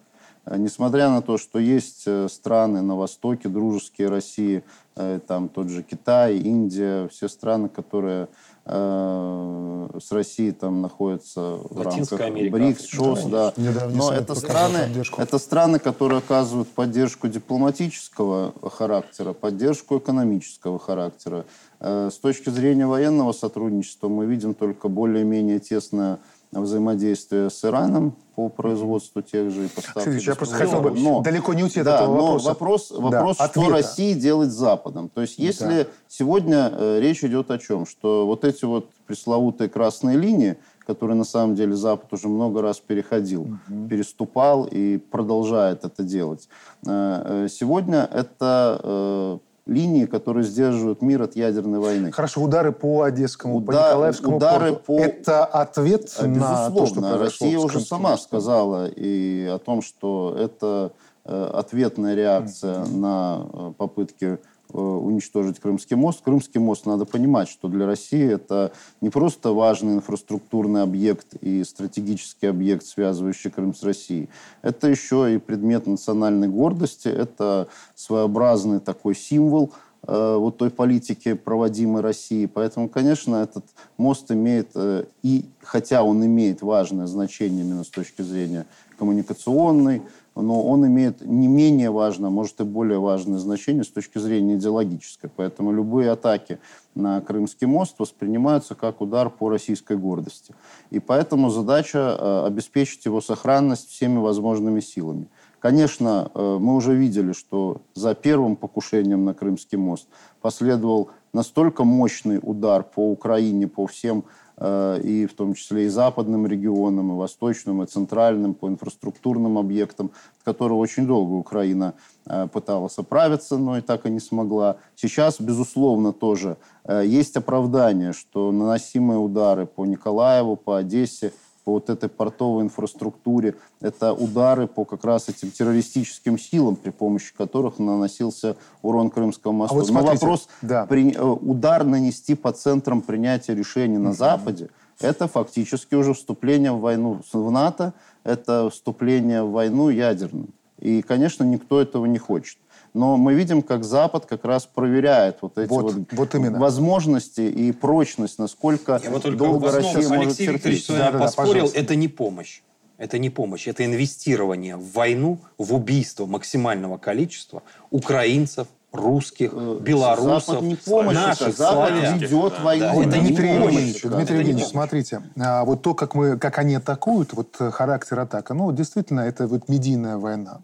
Э, 0.47 0.57
несмотря 0.57 1.09
на 1.09 1.21
то, 1.21 1.37
что 1.37 1.59
есть 1.59 2.03
э, 2.05 2.27
страны 2.29 2.81
на 2.81 2.95
Востоке, 2.95 3.49
дружеские 3.49 4.09
России, 4.09 4.63
э, 4.95 5.19
там 5.27 5.49
тот 5.49 5.69
же 5.69 5.83
Китай, 5.83 6.37
Индия, 6.37 7.07
все 7.09 7.27
страны, 7.27 7.69
которые 7.69 8.29
э, 8.65 9.89
с 10.01 10.11
Россией 10.11 10.51
там 10.51 10.81
находятся 10.81 11.57
в 11.69 11.81
рамках 11.81 12.21
Америка, 12.21 12.57
БРИКС, 12.57 12.85
ШОС, 12.85 13.23
да. 13.25 13.53
да. 13.57 13.89
Но 13.93 14.11
это 14.11 14.35
страны, 14.35 14.89
это 15.17 15.37
страны, 15.37 15.79
которые 15.79 16.19
оказывают 16.19 16.69
поддержку 16.69 17.27
дипломатического 17.27 18.53
характера, 18.69 19.33
поддержку 19.33 19.97
экономического 19.97 20.79
характера. 20.79 21.45
Э, 21.79 22.09
с 22.11 22.17
точки 22.17 22.49
зрения 22.49 22.87
военного 22.87 23.33
сотрудничества 23.33 24.07
мы 24.07 24.25
видим 24.25 24.53
только 24.53 24.87
более-менее 24.87 25.59
тесное 25.59 26.19
взаимодействие 26.51 27.49
с 27.49 27.63
Ираном 27.63 28.15
по 28.35 28.49
производству 28.49 29.21
тех 29.21 29.49
же 29.51 29.65
и 29.65 29.67
поставкам. 29.67 30.17
Я 30.17 30.35
просто 30.35 30.55
хотел 30.55 30.81
бы 30.81 30.91
но, 30.91 31.21
далеко 31.21 31.53
не 31.53 31.63
уйти 31.63 31.79
от 31.79 31.85
да, 31.85 31.95
этого 31.95 32.15
но 32.15 32.25
вопроса. 32.37 32.47
вопрос, 32.47 32.91
вопрос 32.91 33.37
да, 33.37 33.47
что 33.49 33.69
Россия 33.69 34.15
делает 34.15 34.51
с 34.51 34.55
Западом. 34.55 35.09
То 35.09 35.21
есть 35.21 35.39
если 35.39 35.83
да. 35.83 35.87
сегодня 36.07 36.69
э, 36.71 36.99
речь 37.01 37.23
идет 37.23 37.51
о 37.51 37.57
чем? 37.57 37.85
Что 37.85 38.25
вот 38.25 38.45
эти 38.45 38.65
вот 38.65 38.89
пресловутые 39.07 39.69
красные 39.69 40.17
линии, 40.17 40.57
которые 40.85 41.17
на 41.17 41.25
самом 41.25 41.55
деле 41.55 41.75
Запад 41.75 42.13
уже 42.13 42.27
много 42.27 42.61
раз 42.61 42.79
переходил, 42.79 43.41
угу. 43.41 43.87
переступал 43.89 44.65
и 44.69 44.97
продолжает 44.97 45.83
это 45.83 46.03
делать. 46.03 46.47
Э, 46.85 47.45
э, 47.45 47.47
сегодня 47.49 48.07
это 48.11 48.79
э, 48.83 49.37
линии, 49.67 50.05
которые 50.05 50.43
сдерживают 50.43 51.01
мир 51.01 51.21
от 51.23 51.35
ядерной 51.35 51.79
войны. 51.79 52.11
Хорошо, 52.11 52.41
удары 52.41 52.71
по 52.71 53.03
Одесскому, 53.03 53.57
Удар, 53.57 53.75
по 53.75 53.87
Николаевскому 53.89 54.37
удары 54.37 54.73
порту. 54.73 54.83
По... 54.85 54.99
Это 54.99 55.45
ответ 55.45 56.03
Безусловно, 56.03 56.39
на 56.39 56.71
то, 56.71 56.85
что 56.85 57.17
Россия 57.17 57.59
уже 57.59 57.79
сама 57.81 58.17
сказала 58.17 58.87
и 58.87 59.45
о 59.45 59.59
том, 59.59 59.81
что 59.81 60.35
это 60.39 60.91
э, 61.25 61.51
ответная 61.53 62.15
реакция 62.15 62.79
mm-hmm. 62.79 62.97
на 62.97 63.47
э, 63.51 63.73
попытки 63.77 64.39
уничтожить 64.73 65.59
Крымский 65.59 65.95
мост. 65.95 66.21
Крымский 66.23 66.59
мост, 66.59 66.85
надо 66.85 67.05
понимать, 67.05 67.49
что 67.49 67.67
для 67.67 67.85
России 67.85 68.31
это 68.31 68.71
не 69.01 69.09
просто 69.09 69.51
важный 69.51 69.95
инфраструктурный 69.95 70.83
объект 70.83 71.35
и 71.41 71.63
стратегический 71.63 72.47
объект, 72.47 72.85
связывающий 72.85 73.51
Крым 73.51 73.73
с 73.73 73.83
Россией. 73.83 74.29
Это 74.61 74.87
еще 74.87 75.35
и 75.35 75.37
предмет 75.37 75.87
национальной 75.87 76.47
гордости, 76.47 77.07
это 77.07 77.67
своеобразный 77.95 78.79
такой 78.79 79.15
символ 79.15 79.71
э, 80.05 80.35
вот 80.37 80.57
той 80.57 80.69
политики, 80.69 81.33
проводимой 81.33 82.01
Россией. 82.01 82.47
Поэтому, 82.47 82.89
конечно, 82.89 83.37
этот 83.37 83.65
мост 83.97 84.31
имеет, 84.31 84.69
э, 84.75 85.05
и 85.23 85.45
хотя 85.61 86.03
он 86.03 86.25
имеет 86.25 86.61
важное 86.61 87.07
значение 87.07 87.63
именно 87.63 87.83
с 87.83 87.89
точки 87.89 88.21
зрения 88.21 88.65
коммуникационной, 88.97 90.01
но 90.41 90.63
он 90.63 90.85
имеет 90.87 91.21
не 91.21 91.47
менее 91.47 91.91
важное, 91.91 92.29
может 92.29 92.59
и 92.59 92.63
более 92.63 92.99
важное 92.99 93.39
значение 93.39 93.83
с 93.83 93.89
точки 93.89 94.19
зрения 94.19 94.55
идеологической. 94.55 95.29
Поэтому 95.35 95.71
любые 95.71 96.11
атаки 96.11 96.59
на 96.95 97.21
Крымский 97.21 97.67
мост 97.67 97.95
воспринимаются 97.99 98.75
как 98.75 99.01
удар 99.01 99.29
по 99.29 99.49
российской 99.49 99.97
гордости. 99.97 100.55
И 100.89 100.99
поэтому 100.99 101.49
задача 101.49 102.17
э, 102.17 102.45
обеспечить 102.47 103.05
его 103.05 103.21
сохранность 103.21 103.89
всеми 103.89 104.19
возможными 104.19 104.79
силами. 104.79 105.27
Конечно, 105.59 106.31
э, 106.33 106.57
мы 106.59 106.75
уже 106.75 106.95
видели, 106.95 107.33
что 107.33 107.81
за 107.93 108.13
первым 108.13 108.55
покушением 108.55 109.25
на 109.25 109.33
Крымский 109.33 109.77
мост 109.77 110.07
последовал 110.41 111.09
настолько 111.33 111.83
мощный 111.83 112.39
удар 112.41 112.83
по 112.83 113.11
Украине, 113.11 113.67
по 113.67 113.87
всем 113.87 114.23
и 114.59 115.27
в 115.31 115.35
том 115.35 115.53
числе 115.53 115.85
и 115.85 115.89
западным 115.89 116.47
регионам, 116.47 117.11
и 117.11 117.15
восточным, 117.15 117.83
и 117.83 117.85
центральным, 117.85 118.55
по 118.55 118.67
инфраструктурным 118.67 119.57
объектам, 119.57 120.11
от 120.39 120.43
которого 120.43 120.77
очень 120.77 121.05
долго 121.05 121.33
Украина 121.33 121.93
э, 122.25 122.47
пыталась 122.51 122.97
оправиться, 122.97 123.57
но 123.57 123.77
и 123.77 123.81
так 123.81 124.07
и 124.07 124.09
не 124.09 124.19
смогла. 124.19 124.77
Сейчас, 124.95 125.39
безусловно, 125.39 126.11
тоже 126.11 126.57
э, 126.85 127.03
есть 127.05 127.35
оправдание, 127.37 128.13
что 128.13 128.51
наносимые 128.51 129.19
удары 129.19 129.67
по 129.67 129.85
Николаеву, 129.85 130.55
по 130.55 130.77
Одессе– 130.77 131.33
по 131.67 131.73
вот 131.73 131.89
этой 131.89 132.07
портовой 132.07 132.63
инфраструктуре. 132.63 133.55
Это 133.81 134.13
удары 134.13 134.67
по 134.67 134.85
как 134.85 135.03
раз 135.03 135.27
этим 135.27 135.51
террористическим 135.51 136.39
силам, 136.39 136.77
при 136.77 136.91
помощи 136.91 137.33
которых 137.37 137.77
наносился 137.77 138.55
урон 138.81 139.09
Крымского 139.09 139.51
моста. 139.51 139.75
А 139.75 139.79
вот 139.79 139.87
смотрите, 139.87 140.13
Но 140.13 140.31
вопрос, 140.31 140.47
да. 140.61 140.85
при, 140.85 141.11
э, 141.11 141.21
удар 141.21 141.83
нанести 141.83 142.35
по 142.35 142.53
центрам 142.53 143.01
принятия 143.01 143.53
решений 143.53 143.97
на 143.97 144.13
Западе, 144.13 144.69
это 145.01 145.27
фактически 145.27 145.95
уже 145.95 146.13
вступление 146.13 146.71
в 146.71 146.79
войну 146.79 147.19
в 147.33 147.51
НАТО, 147.51 147.93
это 148.23 148.69
вступление 148.69 149.43
в 149.43 149.51
войну 149.51 149.89
ядерную. 149.89 150.47
И, 150.79 151.01
конечно, 151.01 151.43
никто 151.43 151.81
этого 151.81 152.05
не 152.05 152.17
хочет. 152.17 152.57
Но 152.97 153.15
мы 153.15 153.35
видим, 153.35 153.61
как 153.61 153.83
Запад 153.83 154.25
как 154.25 154.43
раз 154.43 154.65
проверяет 154.65 155.37
вот 155.41 155.57
эти 155.57 155.69
вот, 155.69 155.93
вот, 155.93 156.03
вот 156.11 156.35
именно. 156.35 156.59
возможности 156.59 157.41
и 157.41 157.71
прочность, 157.71 158.39
насколько 158.39 158.99
Я 159.03 159.11
вот 159.11 159.23
долго 159.35 159.71
Россия 159.71 159.93
Алексей 159.93 160.17
может 160.17 160.39
Викторович 160.39 160.85
терпеть. 160.85 160.97
Да, 160.97 161.11
да, 161.11 161.19
поспорил, 161.19 161.71
да, 161.71 161.79
это 161.79 161.95
не 161.95 162.07
помощь. 162.07 162.61
Это 162.97 163.19
не 163.19 163.29
помощь, 163.29 163.67
это 163.67 163.85
инвестирование 163.85 164.75
в 164.75 164.91
войну, 164.93 165.37
в 165.59 165.75
убийство 165.75 166.25
максимального 166.25 166.97
количества 166.97 167.61
украинцев, 167.91 168.67
русских, 168.91 169.51
э, 169.53 169.79
белорусов, 169.81 170.45
Запад 170.45 170.61
не 170.63 170.75
помощь, 170.75 171.15
наших, 171.15 171.55
Запад 171.55 171.91
ведет 172.19 172.53
да. 172.57 172.63
войну. 172.63 172.85
Да, 172.85 173.01
это 173.01 173.19
Дмитрий 173.19 173.49
Евгеньевич, 173.49 174.01
Дмитрий 174.01 174.37
Евгеньевич, 174.37 174.67
смотрите, 174.67 175.21
а, 175.39 175.63
вот 175.65 175.81
то, 175.81 175.93
как, 175.93 176.15
мы, 176.15 176.37
как 176.37 176.57
они 176.57 176.75
атакуют, 176.75 177.33
вот 177.33 177.55
э, 177.59 177.71
характер 177.71 178.19
атака, 178.19 178.53
ну, 178.53 178.71
действительно, 178.71 179.21
это 179.21 179.47
вот 179.47 179.69
медийная 179.69 180.17
война. 180.17 180.61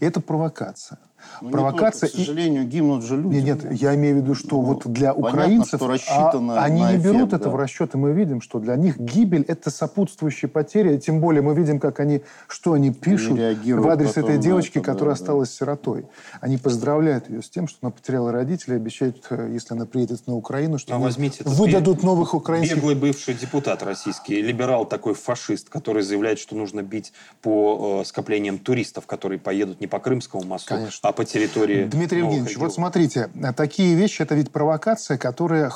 И 0.00 0.04
это 0.04 0.20
провокация. 0.20 0.98
Ну, 1.40 1.50
провокация. 1.50 2.08
Только, 2.08 2.16
к 2.16 2.26
сожалению, 2.26 2.62
и... 2.62 2.66
гибнут 2.66 3.04
же 3.04 3.16
люди. 3.16 3.36
Нет, 3.36 3.64
нет, 3.64 3.80
я 3.80 3.94
имею 3.94 4.16
в 4.16 4.18
виду, 4.18 4.34
что 4.34 4.56
ну, 4.56 4.62
вот 4.62 4.86
для 4.86 5.12
украинцев 5.14 5.80
что 5.80 6.38
а, 6.50 6.62
они 6.62 6.82
не 6.82 6.96
эффект, 6.96 7.04
берут 7.04 7.28
да. 7.30 7.36
это 7.36 7.50
в 7.50 7.56
расчет, 7.56 7.94
и 7.94 7.98
мы 7.98 8.12
видим, 8.12 8.40
что 8.40 8.58
для 8.58 8.76
них 8.76 8.98
гибель– 8.98 9.44
это 9.48 9.70
сопутствующие 9.70 10.48
потери. 10.48 10.96
Тем 10.98 11.20
более 11.20 11.42
мы 11.42 11.54
видим, 11.54 11.80
как 11.80 12.00
они, 12.00 12.22
что 12.48 12.72
они 12.72 12.92
пишут 12.92 13.38
они 13.38 13.72
в 13.72 13.88
адрес 13.88 14.16
этой 14.16 14.38
девочки, 14.38 14.78
это, 14.78 14.92
которая 14.92 15.14
да, 15.14 15.20
осталась 15.20 15.50
да. 15.50 15.54
сиротой. 15.56 16.06
Они 16.40 16.58
поздравляют 16.58 17.28
ее 17.28 17.42
с 17.42 17.48
тем, 17.48 17.68
что 17.68 17.78
она 17.82 17.90
потеряла 17.90 18.32
родителей, 18.32 18.76
обещают, 18.76 19.24
э, 19.30 19.50
если 19.52 19.74
она 19.74 19.86
приедет 19.86 20.26
на 20.26 20.34
Украину, 20.34 20.78
что 20.78 20.94
а 20.94 20.98
возьмите 20.98 21.44
выдадут 21.44 22.02
новых 22.02 22.34
украинских... 22.34 22.76
Беглый 22.76 22.94
бывший 22.94 23.34
депутат 23.34 23.82
российский, 23.82 24.40
либерал 24.40 24.86
такой 24.86 25.14
фашист, 25.14 25.68
который 25.68 26.02
заявляет, 26.02 26.38
что 26.38 26.56
нужно 26.56 26.82
бить 26.82 27.12
по 27.42 28.00
э, 28.00 28.04
скоплениям 28.04 28.58
туристов, 28.58 29.06
которые 29.06 29.38
поедут 29.38 29.80
не 29.80 29.86
по 29.86 29.98
Крымскому 29.98 30.44
мосту, 30.44 30.74
Конечно. 30.74 31.08
а 31.08 31.12
по 31.16 31.24
территории 31.24 31.84
Дмитрий 31.84 32.18
Евгеньевич, 32.18 32.56
вот 32.58 32.72
смотрите, 32.72 33.30
такие 33.56 33.94
вещи, 33.94 34.22
это 34.22 34.34
ведь 34.34 34.52
провокация, 34.52 35.18
которая 35.18 35.72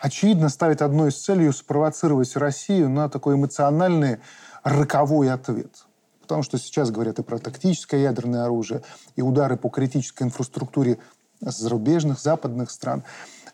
очевидно 0.00 0.48
ставит 0.48 0.82
одной 0.82 1.10
из 1.10 1.22
целью 1.22 1.52
спровоцировать 1.52 2.36
Россию 2.36 2.90
на 2.90 3.08
такой 3.08 3.36
эмоциональный 3.36 4.18
роковой 4.64 5.30
ответ. 5.30 5.86
Потому 6.20 6.42
что 6.42 6.58
сейчас 6.58 6.90
говорят 6.90 7.18
и 7.18 7.22
про 7.22 7.38
тактическое 7.38 8.00
ядерное 8.00 8.44
оружие, 8.44 8.82
и 9.16 9.22
удары 9.22 9.56
по 9.56 9.68
критической 9.68 10.26
инфраструктуре 10.26 10.98
зарубежных, 11.40 12.20
западных 12.20 12.70
стран. 12.70 13.04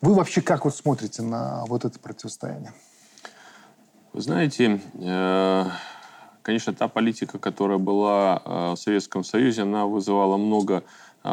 Вы 0.01 0.15
вообще 0.15 0.41
как 0.41 0.65
вот 0.65 0.75
смотрите 0.75 1.23
на 1.23 1.65
вот 1.67 1.85
это 1.85 1.99
противостояние? 1.99 2.73
Вы 4.13 4.21
знаете, 4.21 4.81
э, 4.95 5.65
конечно, 6.43 6.73
та 6.73 6.89
политика, 6.89 7.39
которая 7.39 7.79
была 7.79 8.43
э, 8.45 8.73
в 8.73 8.77
Советском 8.77 9.25
Союзе, 9.25 9.63
она 9.63 9.87
вызывала 9.87 10.37
много 10.37 10.85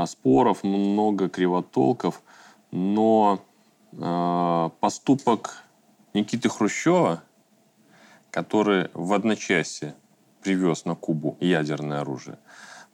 споров, 0.05 0.63
много 0.63 1.29
кривотолков, 1.29 2.21
но 2.71 3.41
э, 3.93 4.69
поступок 4.79 5.63
Никиты 6.13 6.49
Хрущева, 6.49 7.23
который 8.31 8.89
в 8.93 9.13
одночасье 9.13 9.95
привез 10.41 10.85
на 10.85 10.95
Кубу 10.95 11.37
ядерное 11.39 12.01
оружие, 12.01 12.37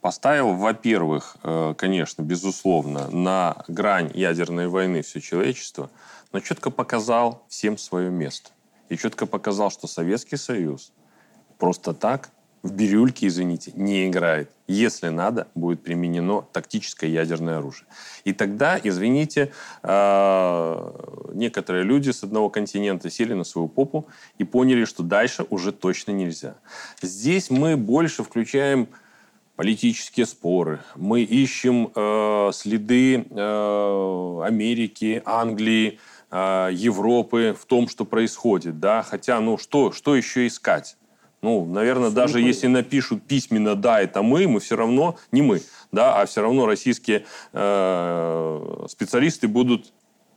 поставил, 0.01 0.53
во-первых, 0.53 1.37
э, 1.43 1.73
конечно, 1.77 2.21
безусловно, 2.23 3.09
на 3.09 3.63
грань 3.67 4.11
ядерной 4.13 4.67
войны 4.67 5.01
все 5.01 5.21
человечество, 5.21 5.89
но 6.31 6.39
четко 6.39 6.71
показал 6.71 7.43
всем 7.47 7.77
свое 7.77 8.09
место. 8.09 8.51
И 8.89 8.97
четко 8.97 9.25
показал, 9.25 9.71
что 9.71 9.87
Советский 9.87 10.37
Союз 10.37 10.91
просто 11.57 11.93
так 11.93 12.29
в 12.63 12.73
бирюльке, 12.73 13.27
извините, 13.27 13.71
не 13.75 14.07
играет. 14.07 14.51
Если 14.67 15.09
надо, 15.09 15.47
будет 15.55 15.81
применено 15.81 16.45
тактическое 16.53 17.09
ядерное 17.09 17.57
оружие. 17.57 17.87
И 18.23 18.33
тогда, 18.33 18.79
извините, 18.81 19.51
а, 19.81 21.29
некоторые 21.33 21.83
люди 21.83 22.11
с 22.11 22.23
одного 22.23 22.49
континента 22.49 23.09
сели 23.09 23.33
на 23.33 23.43
свою 23.43 23.67
попу 23.67 24.07
и 24.37 24.43
поняли, 24.43 24.85
что 24.85 25.03
дальше 25.03 25.45
уже 25.49 25.71
точно 25.71 26.11
нельзя. 26.11 26.55
Здесь 27.01 27.49
мы 27.49 27.77
больше 27.77 28.23
включаем 28.23 28.87
политические 29.55 30.25
споры. 30.25 30.79
Мы 30.95 31.21
ищем 31.23 31.91
э, 31.93 32.51
следы 32.53 33.25
э, 33.29 34.41
Америки, 34.43 35.21
Англии, 35.25 35.99
Европы 36.31 37.53
в 37.59 37.65
том, 37.65 37.89
что 37.89 38.05
происходит. 38.05 38.79
Да? 38.79 39.03
Хотя, 39.03 39.41
ну 39.41 39.57
что, 39.57 39.91
что 39.91 40.15
еще 40.15 40.47
искать? 40.47 40.95
Ну, 41.41 41.65
наверное, 41.65 42.09
Все 42.09 42.15
даже 42.15 42.39
если 42.39 42.67
напишут 42.67 43.23
письменно 43.23 43.75
«да, 43.75 43.99
это 43.99 44.21
мы», 44.21 44.47
мы 44.47 44.59
все 44.59 44.75
равно, 44.75 45.17
не 45.31 45.41
мы, 45.41 45.61
да, 45.91 46.21
а 46.21 46.25
все 46.25 46.41
равно 46.41 46.67
российские 46.67 47.25
э, 47.53 48.85
специалисты 48.87 49.47
будут 49.47 49.91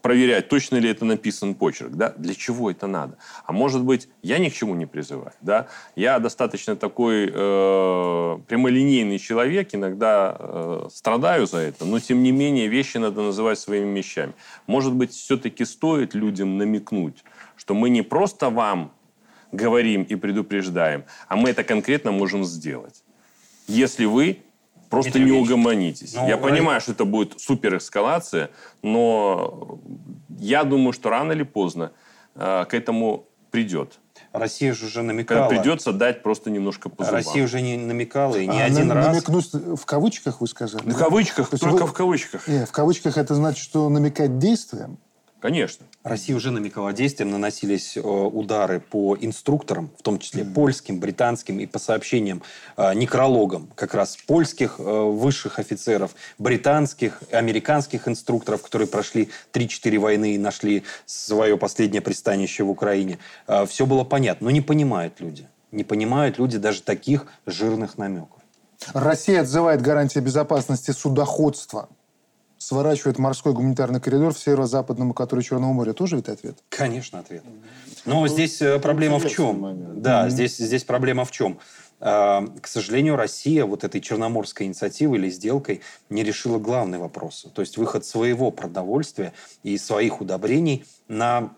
проверять, 0.04 0.48
точно 0.48 0.76
ли 0.76 0.90
это 0.90 1.06
написан 1.06 1.54
почерк, 1.54 1.92
да, 1.92 2.12
для 2.18 2.34
чего 2.34 2.70
это 2.70 2.86
надо. 2.86 3.16
А 3.46 3.52
может 3.52 3.82
быть, 3.82 4.08
я 4.22 4.38
ни 4.38 4.50
к 4.50 4.52
чему 4.52 4.74
не 4.74 4.84
призываю, 4.84 5.32
да, 5.40 5.68
я 5.96 6.18
достаточно 6.18 6.76
такой 6.76 7.30
э, 7.32 8.38
прямолинейный 8.46 9.18
человек, 9.18 9.74
иногда 9.74 10.36
э, 10.38 10.88
страдаю 10.92 11.46
за 11.46 11.58
это, 11.58 11.86
но 11.86 12.00
тем 12.00 12.22
не 12.22 12.32
менее 12.32 12.68
вещи 12.68 12.98
надо 12.98 13.22
называть 13.22 13.58
своими 13.58 13.98
вещами. 13.98 14.34
Может 14.66 14.94
быть, 14.94 15.12
все-таки 15.12 15.64
стоит 15.64 16.14
людям 16.14 16.58
намекнуть, 16.58 17.24
что 17.56 17.74
мы 17.74 17.88
не 17.88 18.02
просто 18.02 18.50
вам 18.50 18.92
говорим 19.56 20.02
и 20.02 20.14
предупреждаем, 20.14 21.04
а 21.28 21.36
мы 21.36 21.50
это 21.50 21.64
конкретно 21.64 22.12
можем 22.12 22.44
сделать. 22.44 23.02
Если 23.66 24.04
вы 24.04 24.38
просто 24.90 25.18
не 25.18 25.32
угомонитесь. 25.32 26.14
Ну, 26.14 26.28
я 26.28 26.36
понимаю, 26.36 26.80
что 26.80 26.92
это 26.92 27.04
будет 27.04 27.40
супер 27.40 27.78
эскалация, 27.78 28.50
но 28.82 29.78
я 30.38 30.64
думаю, 30.64 30.92
что 30.92 31.10
рано 31.10 31.32
или 31.32 31.42
поздно 31.42 31.92
э, 32.34 32.64
к 32.68 32.74
этому 32.74 33.26
придет. 33.50 33.98
Россия 34.32 34.74
же 34.74 34.86
уже 34.86 35.02
намекала. 35.02 35.48
Когда 35.48 35.60
придется 35.60 35.92
дать 35.92 36.22
просто 36.22 36.50
немножко 36.50 36.88
по 36.88 37.04
зубам. 37.04 37.14
Россия 37.14 37.44
уже 37.44 37.60
не 37.60 37.76
намекала 37.76 38.34
и 38.34 38.46
не 38.46 38.60
а, 38.60 38.64
один 38.64 38.88
на, 38.88 38.94
раз. 38.94 39.06
Намекнуть 39.06 39.52
в 39.52 39.84
кавычках 39.84 40.40
вы 40.40 40.48
сказали? 40.48 40.90
В 40.90 40.96
кавычках, 40.96 41.50
только 41.50 41.82
вы... 41.82 41.86
в 41.86 41.92
кавычках. 41.92 42.48
Не, 42.48 42.66
в 42.66 42.72
кавычках 42.72 43.16
это 43.16 43.34
значит, 43.34 43.62
что 43.62 43.88
намекать 43.88 44.38
действием? 44.38 44.98
Конечно. 45.44 45.84
Россия 46.04 46.34
уже 46.34 46.50
намекала 46.50 46.94
действием, 46.94 47.30
наносились 47.30 47.98
э, 47.98 48.00
удары 48.00 48.80
по 48.80 49.14
инструкторам, 49.20 49.90
в 49.98 50.02
том 50.02 50.18
числе 50.18 50.42
mm-hmm. 50.42 50.54
польским, 50.54 51.00
британским 51.00 51.60
и 51.60 51.66
по 51.66 51.78
сообщениям 51.78 52.42
э, 52.78 52.94
некрологам 52.94 53.68
как 53.74 53.92
раз 53.92 54.16
польских 54.26 54.76
э, 54.78 54.82
высших 54.82 55.58
офицеров, 55.58 56.14
британских, 56.38 57.22
американских 57.30 58.08
инструкторов, 58.08 58.62
которые 58.62 58.88
прошли 58.88 59.28
3-4 59.52 59.98
войны 59.98 60.34
и 60.36 60.38
нашли 60.38 60.82
свое 61.04 61.58
последнее 61.58 62.00
пристанище 62.00 62.64
в 62.64 62.70
Украине. 62.70 63.18
Все 63.66 63.84
было 63.84 64.04
понятно, 64.04 64.46
но 64.46 64.50
не 64.50 64.62
понимают 64.62 65.20
люди. 65.20 65.46
Не 65.72 65.84
понимают 65.84 66.38
люди 66.38 66.56
даже 66.56 66.80
таких 66.80 67.26
жирных 67.44 67.98
намеков. 67.98 68.40
Россия 68.94 69.42
отзывает 69.42 69.82
гарантии 69.82 70.20
безопасности 70.20 70.92
судоходства 70.92 71.90
сворачивает 72.58 73.18
морской 73.18 73.52
гуманитарный 73.52 74.00
коридор 74.00 74.32
в 74.32 74.38
северо-западном 74.38 75.10
акватории 75.10 75.42
Черного 75.42 75.72
моря. 75.72 75.92
Тоже 75.92 76.16
ведь 76.16 76.28
ответ? 76.28 76.58
Конечно, 76.68 77.18
ответ. 77.18 77.42
Но 78.04 78.20
ну, 78.20 78.28
здесь 78.28 78.60
э, 78.62 78.78
проблема 78.78 79.18
в 79.18 79.28
чем? 79.28 79.60
Момент. 79.60 80.02
Да, 80.02 80.26
mm-hmm. 80.26 80.30
здесь, 80.30 80.56
здесь 80.56 80.84
проблема 80.84 81.24
в 81.24 81.30
чем? 81.30 81.58
А, 82.00 82.46
к 82.60 82.66
сожалению, 82.66 83.16
Россия 83.16 83.64
вот 83.64 83.84
этой 83.84 84.00
черноморской 84.00 84.66
инициативой 84.66 85.18
или 85.18 85.30
сделкой 85.30 85.80
не 86.10 86.22
решила 86.22 86.58
главный 86.58 86.98
вопрос. 86.98 87.46
То 87.54 87.62
есть 87.62 87.78
выход 87.78 88.04
своего 88.04 88.50
продовольствия 88.50 89.32
и 89.62 89.78
своих 89.78 90.20
удобрений 90.20 90.84
на 91.08 91.54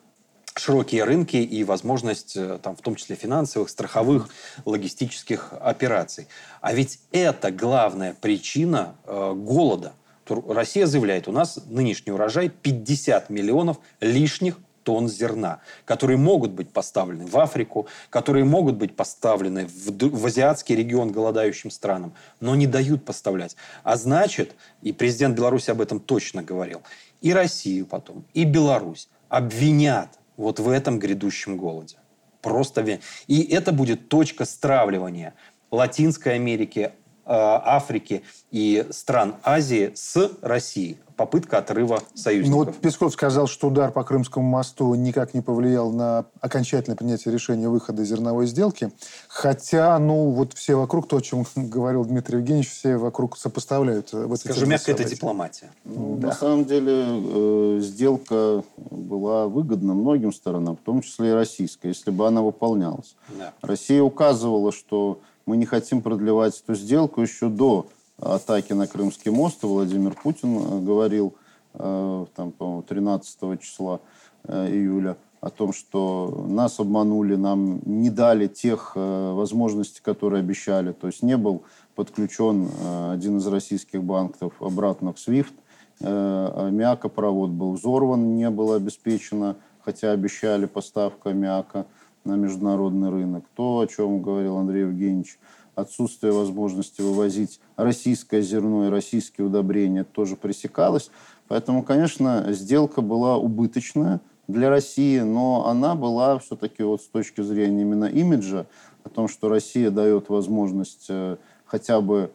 широкие 0.55 1.05
рынки 1.05 1.37
и 1.37 1.65
возможность, 1.65 2.37
э, 2.37 2.59
там, 2.63 2.77
в 2.77 2.81
том 2.81 2.95
числе 2.95 3.17
финансовых, 3.17 3.69
страховых, 3.69 4.29
логистических 4.65 5.53
операций. 5.61 6.29
А 6.61 6.73
ведь 6.73 7.01
это 7.13 7.51
главная 7.51 8.15
причина 8.15 8.97
э, 9.05 9.35
голода– 9.35 9.93
Россия 10.31 10.87
заявляет, 10.87 11.29
у 11.29 11.33
нас 11.33 11.59
нынешний 11.67 12.13
урожай 12.13 12.49
50 12.49 13.31
миллионов 13.31 13.79
лишних 14.01 14.59
тонн 14.87 15.09
зерна, 15.09 15.61
которые 15.85 16.17
могут 16.17 16.53
быть 16.53 16.71
поставлены 16.71 17.27
в 17.27 17.37
Африку, 17.39 17.89
которые 18.09 18.45
могут 18.45 18.77
быть 18.77 18.95
поставлены 18.95 19.67
в, 19.67 19.91
в 19.91 20.27
азиатский 20.27 20.77
регион 20.77 21.11
голодающим 21.11 21.73
странам, 21.73 22.13
но 22.39 22.55
не 22.55 22.69
дают 22.69 23.05
поставлять. 23.05 23.57
А 23.83 23.97
значит, 23.97 24.55
и 24.83 24.93
президент 24.93 25.37
Беларуси 25.37 25.71
об 25.71 25.81
этом 25.81 25.99
точно 25.99 26.45
говорил, 26.45 26.83
и 27.21 27.33
Россию 27.33 27.87
потом, 27.87 28.25
и 28.33 28.45
Беларусь 28.45 29.09
обвинят 29.29 30.21
вот 30.37 30.61
в 30.61 30.69
этом 30.69 31.01
грядущем 31.01 31.57
голоде. 31.57 31.97
Просто 32.41 33.01
И 33.27 33.43
это 33.43 33.73
будет 33.73 34.09
точка 34.09 34.45
стравливания 34.45 35.35
Латинской 35.73 36.35
Америки, 36.35 36.93
Африки 37.27 38.23
и 38.51 38.87
стран 38.91 39.37
Азии 39.43 39.93
с 39.95 40.31
Россией. 40.43 40.99
Попытка 41.17 41.59
отрыва 41.59 42.03
союзников. 42.15 42.51
Ну 42.51 42.65
вот 42.65 42.77
Песков 42.77 43.13
сказал, 43.13 43.47
что 43.47 43.69
удар 43.69 43.91
по 43.91 44.05
Крымскому 44.05 44.47
мосту 44.47 44.95
никак 44.95 45.33
не 45.33 45.41
повлиял 45.41 45.91
на 45.91 46.27
окончательное 46.41 46.97
принятие 46.97 47.33
решения 47.33 47.71
выхода 47.71 48.03
из 48.03 48.09
зерновой 48.09 48.47
сделки. 48.47 48.93
Хотя, 49.29 49.99
ну, 49.99 50.31
вот 50.31 50.53
все 50.53 50.77
вокруг, 50.77 51.09
то, 51.09 51.17
о 51.17 51.23
чем 51.23 51.47
говорил 51.57 52.05
Дмитрий 52.05 52.39
Евгеньевич, 52.39 52.71
все 52.71 52.99
вокруг 52.99 53.39
сопоставляют. 53.39 54.13
Э, 54.13 54.27
вот 54.27 54.41
Скажем 54.41 54.69
мягко, 54.69 54.93
это 54.93 55.05
дипломатия. 55.05 55.71
Ну, 55.87 56.17
да. 56.19 56.29
На 56.29 56.35
самом 56.35 56.67
деле 56.67 57.05
э, 57.07 57.79
сделка 57.81 58.63
была 58.77 59.49
выгодна 59.49 59.95
многим 59.95 60.35
сторонам, 60.35 60.77
в 60.77 60.81
том 60.81 61.01
числе 61.01 61.31
и 61.31 61.33
российской, 61.33 61.89
если 61.89 62.11
бы 62.11 62.27
она 62.27 62.43
выполнялась. 62.43 63.17
Да. 63.31 63.55
Россия 63.63 64.03
указывала, 64.03 64.71
что 64.71 65.21
мы 65.47 65.57
не 65.57 65.65
хотим 65.65 66.03
продлевать 66.03 66.61
эту 66.61 66.75
сделку 66.75 67.23
еще 67.23 67.49
до 67.49 67.87
атаки 68.19 68.73
на 68.73 68.87
Крымский 68.87 69.31
мост. 69.31 69.63
Владимир 69.63 70.15
Путин 70.15 70.59
э, 70.59 70.81
говорил 70.81 71.35
э, 71.75 72.27
там, 72.35 72.51
по 72.51 72.83
13 72.87 73.61
числа 73.61 74.01
э, 74.45 74.69
июля 74.69 75.17
о 75.41 75.51
том, 75.51 75.73
что 75.73 76.45
нас 76.49 76.81
обманули, 76.81 77.37
нам 77.37 77.81
не 77.85 78.11
дали 78.11 78.49
тех 78.49 78.97
возможностей, 78.97 80.01
которые 80.03 80.41
обещали. 80.41 80.91
То 80.91 81.07
есть 81.07 81.23
не 81.23 81.37
был 81.37 81.63
подключен 81.95 82.69
один 83.11 83.37
из 83.37 83.47
российских 83.47 84.03
банков 84.03 84.55
обратно 84.61 85.13
в 85.13 85.17
SWIFT. 85.17 85.53
Аммиакопровод 86.01 87.51
был 87.51 87.75
взорван, 87.75 88.35
не 88.35 88.51
было 88.51 88.77
обеспечено, 88.77 89.57
хотя 89.85 90.11
обещали 90.11 90.67
поставку 90.67 91.29
аммиака 91.29 91.87
на 92.27 92.35
международный 92.35 93.11
рынок. 93.11 93.45
То, 93.55 93.79
о 93.79 93.87
чем 93.87 94.21
говорил 94.21 94.59
Андрей 94.59 94.83
Евгеньевич, 94.83 95.39
отсутствие 95.75 96.33
возможности 96.33 97.01
вывозить 97.01 97.61
российское 97.77 98.43
зерно 98.43 98.87
и 98.87 98.91
российские 98.91 99.47
удобрения 99.47 100.05
тоже 100.05 100.37
пресекалось. 100.37 101.11
Поэтому, 101.49 101.83
конечно, 101.83 102.47
сделка 102.51 103.01
была 103.03 103.37
убыточная 103.37 104.21
для 104.49 104.71
России, 104.71 105.21
но 105.21 105.67
она 105.67 105.95
была 105.95 106.39
все-таки 106.39 106.83
вот 106.83 107.03
с 107.03 107.07
точки 107.07 107.43
зрения 107.43 107.83
именно 107.83 108.07
имиджа, 108.07 108.67
о 109.05 109.09
том, 109.09 109.29
что 109.29 109.49
Россия 109.49 109.91
дает 109.91 110.29
возможность 110.29 111.07
э, 111.09 111.37
хотя 111.65 112.01
бы 112.01 112.31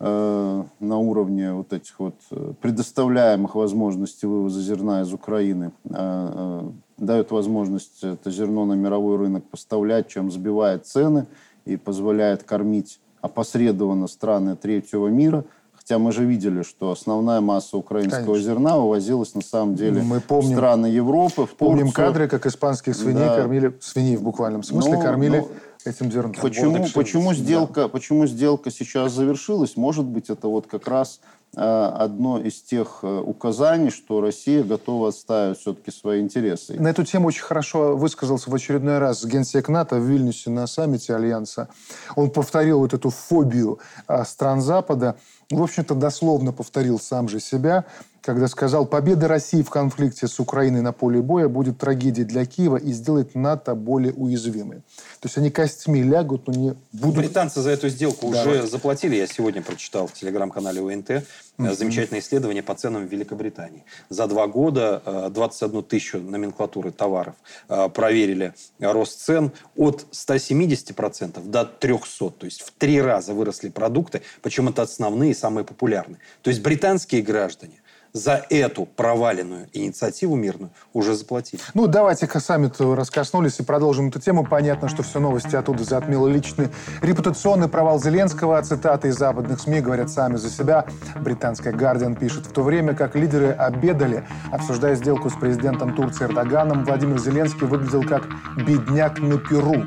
э, 0.00 0.64
на 0.80 0.98
уровне 0.98 1.52
вот 1.52 1.72
этих 1.72 1.98
вот 2.00 2.16
э, 2.32 2.52
предоставляемых 2.60 3.54
возможностей 3.54 4.26
вывоза 4.26 4.60
зерна 4.60 5.02
из 5.02 5.12
Украины, 5.12 5.72
э, 5.84 5.90
э, 5.94 6.70
дает 7.00 7.30
возможность 7.30 8.04
это 8.04 8.30
зерно 8.30 8.64
на 8.66 8.74
мировой 8.74 9.16
рынок 9.16 9.44
поставлять, 9.44 10.08
чем 10.08 10.30
сбивает 10.30 10.86
цены 10.86 11.26
и 11.64 11.76
позволяет 11.76 12.44
кормить 12.44 13.00
опосредованно 13.20 14.06
страны 14.06 14.54
третьего 14.54 15.08
мира. 15.08 15.44
Хотя 15.72 15.98
мы 15.98 16.12
же 16.12 16.24
видели, 16.24 16.62
что 16.62 16.92
основная 16.92 17.40
масса 17.40 17.76
украинского 17.76 18.34
Конечно. 18.34 18.42
зерна 18.44 18.78
увозилась 18.78 19.34
на 19.34 19.40
самом 19.40 19.74
деле 19.74 20.02
мы 20.02 20.20
помним, 20.20 20.50
в 20.50 20.52
страны 20.52 20.86
Европы, 20.86 21.46
в 21.46 21.56
Помним 21.56 21.86
Турцию. 21.86 22.06
кадры, 22.06 22.28
как 22.28 22.46
испанских 22.46 22.94
свиней 22.94 23.24
да. 23.24 23.36
кормили, 23.36 23.76
свиней 23.80 24.16
в 24.16 24.22
буквальном 24.22 24.62
смысле, 24.62 24.92
но, 24.92 25.02
кормили 25.02 25.38
но, 25.38 25.48
этим 25.90 26.12
зерном. 26.12 26.34
Почему, 26.40 26.86
почему, 26.94 27.34
сделка, 27.34 27.82
да. 27.82 27.88
почему 27.88 28.26
сделка 28.26 28.70
сейчас 28.70 29.12
завершилась? 29.12 29.76
Может 29.76 30.04
быть, 30.04 30.28
это 30.28 30.48
вот 30.48 30.66
как 30.66 30.86
раз 30.86 31.20
одно 31.56 32.38
из 32.38 32.62
тех 32.62 33.00
э, 33.02 33.18
указаний, 33.18 33.90
что 33.90 34.20
Россия 34.20 34.62
готова 34.62 35.08
отстаивать 35.08 35.58
все-таки 35.58 35.90
свои 35.90 36.20
интересы. 36.20 36.80
На 36.80 36.88
эту 36.88 37.04
тему 37.04 37.28
очень 37.28 37.42
хорошо 37.42 37.96
высказался 37.96 38.50
в 38.50 38.54
очередной 38.54 38.98
раз 38.98 39.24
генсек 39.24 39.68
НАТО 39.68 39.96
в 39.96 40.04
Вильнюсе 40.04 40.50
на 40.50 40.66
саммите 40.66 41.14
Альянса. 41.14 41.68
Он 42.14 42.30
повторил 42.30 42.78
вот 42.78 42.94
эту 42.94 43.10
фобию 43.10 43.80
э, 44.06 44.24
стран 44.24 44.60
Запада. 44.60 45.16
В 45.50 45.60
общем-то, 45.60 45.96
дословно 45.96 46.52
повторил 46.52 47.00
сам 47.00 47.28
же 47.28 47.40
себя. 47.40 47.84
Когда 48.22 48.48
сказал, 48.48 48.86
победа 48.86 49.28
России 49.28 49.62
в 49.62 49.70
конфликте 49.70 50.28
с 50.28 50.38
Украиной 50.40 50.82
на 50.82 50.92
поле 50.92 51.22
боя 51.22 51.48
будет 51.48 51.78
трагедией 51.78 52.26
для 52.26 52.44
Киева 52.44 52.76
и 52.76 52.92
сделает 52.92 53.34
НАТО 53.34 53.74
более 53.74 54.12
уязвимой. 54.12 54.78
То 55.20 55.26
есть 55.26 55.38
они 55.38 55.50
костьми 55.50 56.02
лягут, 56.02 56.46
но 56.46 56.54
не 56.54 56.74
будут... 56.92 57.16
Британцы 57.16 57.60
за 57.60 57.70
эту 57.70 57.88
сделку 57.88 58.30
да. 58.30 58.42
уже 58.42 58.66
заплатили. 58.66 59.16
Я 59.16 59.26
сегодня 59.26 59.62
прочитал 59.62 60.06
в 60.06 60.12
телеграм-канале 60.12 60.80
УНТ 60.80 61.10
mm-hmm. 61.10 61.74
замечательное 61.74 62.20
исследование 62.20 62.62
по 62.62 62.74
ценам 62.74 63.06
в 63.06 63.10
Великобритании. 63.10 63.84
За 64.08 64.26
два 64.26 64.46
года 64.46 65.30
21 65.30 65.78
э, 65.78 65.82
тысячу 65.82 66.18
номенклатуры 66.18 66.90
товаров 66.90 67.34
э, 67.68 67.88
проверили 67.88 68.54
рост 68.80 69.20
цен 69.20 69.52
от 69.76 70.06
170% 70.12 71.44
до 71.48 71.70
300%. 71.80 72.32
То 72.38 72.44
есть 72.46 72.62
в 72.62 72.72
три 72.72 73.00
раза 73.00 73.34
выросли 73.34 73.68
продукты, 73.68 74.22
причем 74.42 74.68
это 74.68 74.82
основные 74.82 75.32
и 75.32 75.34
самые 75.34 75.64
популярные. 75.64 76.18
То 76.42 76.50
есть 76.50 76.62
британские 76.62 77.22
граждане 77.22 77.80
за 78.12 78.44
эту 78.50 78.86
проваленную 78.86 79.68
инициативу 79.72 80.36
мирную 80.36 80.70
уже 80.92 81.14
заплатили. 81.14 81.62
Ну, 81.74 81.86
давайте 81.86 82.26
к 82.26 82.40
саммиту 82.40 82.94
раскоснулись 82.94 83.60
и 83.60 83.62
продолжим 83.62 84.08
эту 84.08 84.20
тему. 84.20 84.44
Понятно, 84.44 84.88
что 84.88 85.02
все 85.02 85.20
новости 85.20 85.54
оттуда 85.54 85.84
затмило 85.84 86.26
личный 86.26 86.68
репутационный 87.02 87.68
провал 87.68 88.00
Зеленского. 88.00 88.60
Цитаты 88.62 89.08
из 89.08 89.16
западных 89.16 89.60
СМИ 89.60 89.80
говорят 89.80 90.10
сами 90.10 90.36
за 90.36 90.50
себя. 90.50 90.86
Британская 91.20 91.72
«Гардиан» 91.72 92.16
пишет, 92.16 92.46
в 92.46 92.52
то 92.52 92.62
время 92.62 92.94
как 92.94 93.14
лидеры 93.14 93.52
обедали, 93.52 94.24
обсуждая 94.50 94.94
сделку 94.94 95.30
с 95.30 95.34
президентом 95.34 95.94
Турции 95.94 96.24
Эрдоганом, 96.24 96.84
Владимир 96.84 97.18
Зеленский 97.18 97.66
выглядел 97.66 98.02
как 98.02 98.26
бедняк 98.56 99.20
на 99.20 99.38
Перу 99.38 99.86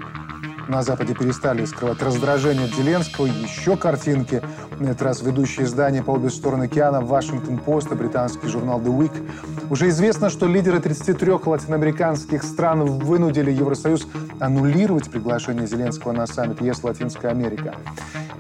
на 0.67 0.82
Западе 0.84 1.13
перестали 1.13 1.65
скрывать 1.65 2.02
раздражение 2.02 2.65
от 2.65 2.73
Зеленского. 2.73 3.26
Еще 3.26 3.76
картинки. 3.78 4.41
На 4.80 4.89
этот 4.89 5.02
раз 5.02 5.21
ведущие 5.21 5.65
издания 5.65 6.04
по 6.04 6.12
обе 6.12 6.30
стороны 6.30 6.65
океана 6.65 7.02
«Вашингтон-Пост» 7.02 7.91
и 7.91 7.95
британский 7.95 8.47
журнал 8.47 8.80
«The 8.80 8.97
Week». 8.97 9.30
Уже 9.69 9.89
известно, 9.89 10.30
что 10.30 10.45
лидеры 10.47 10.80
33 10.80 11.32
латиноамериканских 11.45 12.43
стран 12.43 12.86
вынудили 12.86 13.52
Евросоюз 13.52 14.08
аннулировать 14.39 15.10
приглашение 15.10 15.67
Зеленского 15.67 16.12
на 16.12 16.28
саммит 16.28 16.62
ЕС 16.62 16.84
Латинская 16.84 17.30
Америка. 17.30 17.76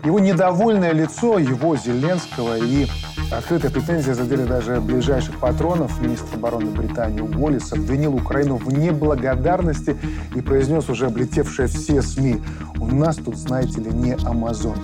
Его 0.03 0.19
недовольное 0.19 0.91
лицо, 0.91 1.39
его 1.39 1.77
Зеленского 1.77 2.57
и 2.57 2.87
открытая 3.31 3.71
претензия 3.71 4.13
задели 4.13 4.43
даже 4.43 4.81
ближайших 4.81 5.39
патронов. 5.39 6.01
Министр 6.01 6.35
обороны 6.35 6.71
Британии 6.71 7.21
Уоллес 7.21 7.71
обвинил 7.71 8.15
Украину 8.15 8.57
в 8.57 8.67
неблагодарности 8.71 9.97
и 10.35 10.41
произнес 10.41 10.89
уже 10.89 11.05
облетевшие 11.05 11.69
все 11.69 12.01
СМИ. 12.13 12.37
У 12.79 12.85
нас 12.87 13.15
тут, 13.17 13.35
знаете 13.35 13.81
ли, 13.81 13.91
не 13.91 14.13
Амазон. 14.25 14.77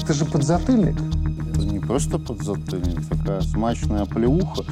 Это 0.00 0.12
же 0.12 0.24
подзатыльник. 0.24 0.96
Не 1.58 1.80
просто 1.80 2.18
подзатыльник, 2.18 3.08
такая 3.08 3.40
смачная 3.40 4.04
плеуха. 4.04 4.62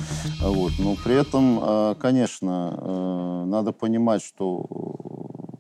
Вот. 0.40 0.72
Но 0.78 0.96
при 1.02 1.14
этом, 1.14 1.58
э, 1.60 1.94
конечно, 2.00 2.74
э, 2.78 3.44
надо 3.46 3.72
понимать, 3.72 4.22
что 4.22 4.66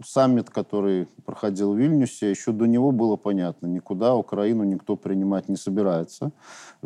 саммит, 0.06 0.50
который 0.50 1.08
проходил 1.24 1.72
в 1.72 1.76
Вильнюсе, 1.76 2.30
еще 2.30 2.52
до 2.52 2.66
него 2.66 2.92
было 2.92 3.16
понятно, 3.16 3.66
никуда 3.66 4.14
Украину 4.14 4.64
никто 4.64 4.96
принимать 4.96 5.48
не 5.48 5.56
собирается. 5.56 6.32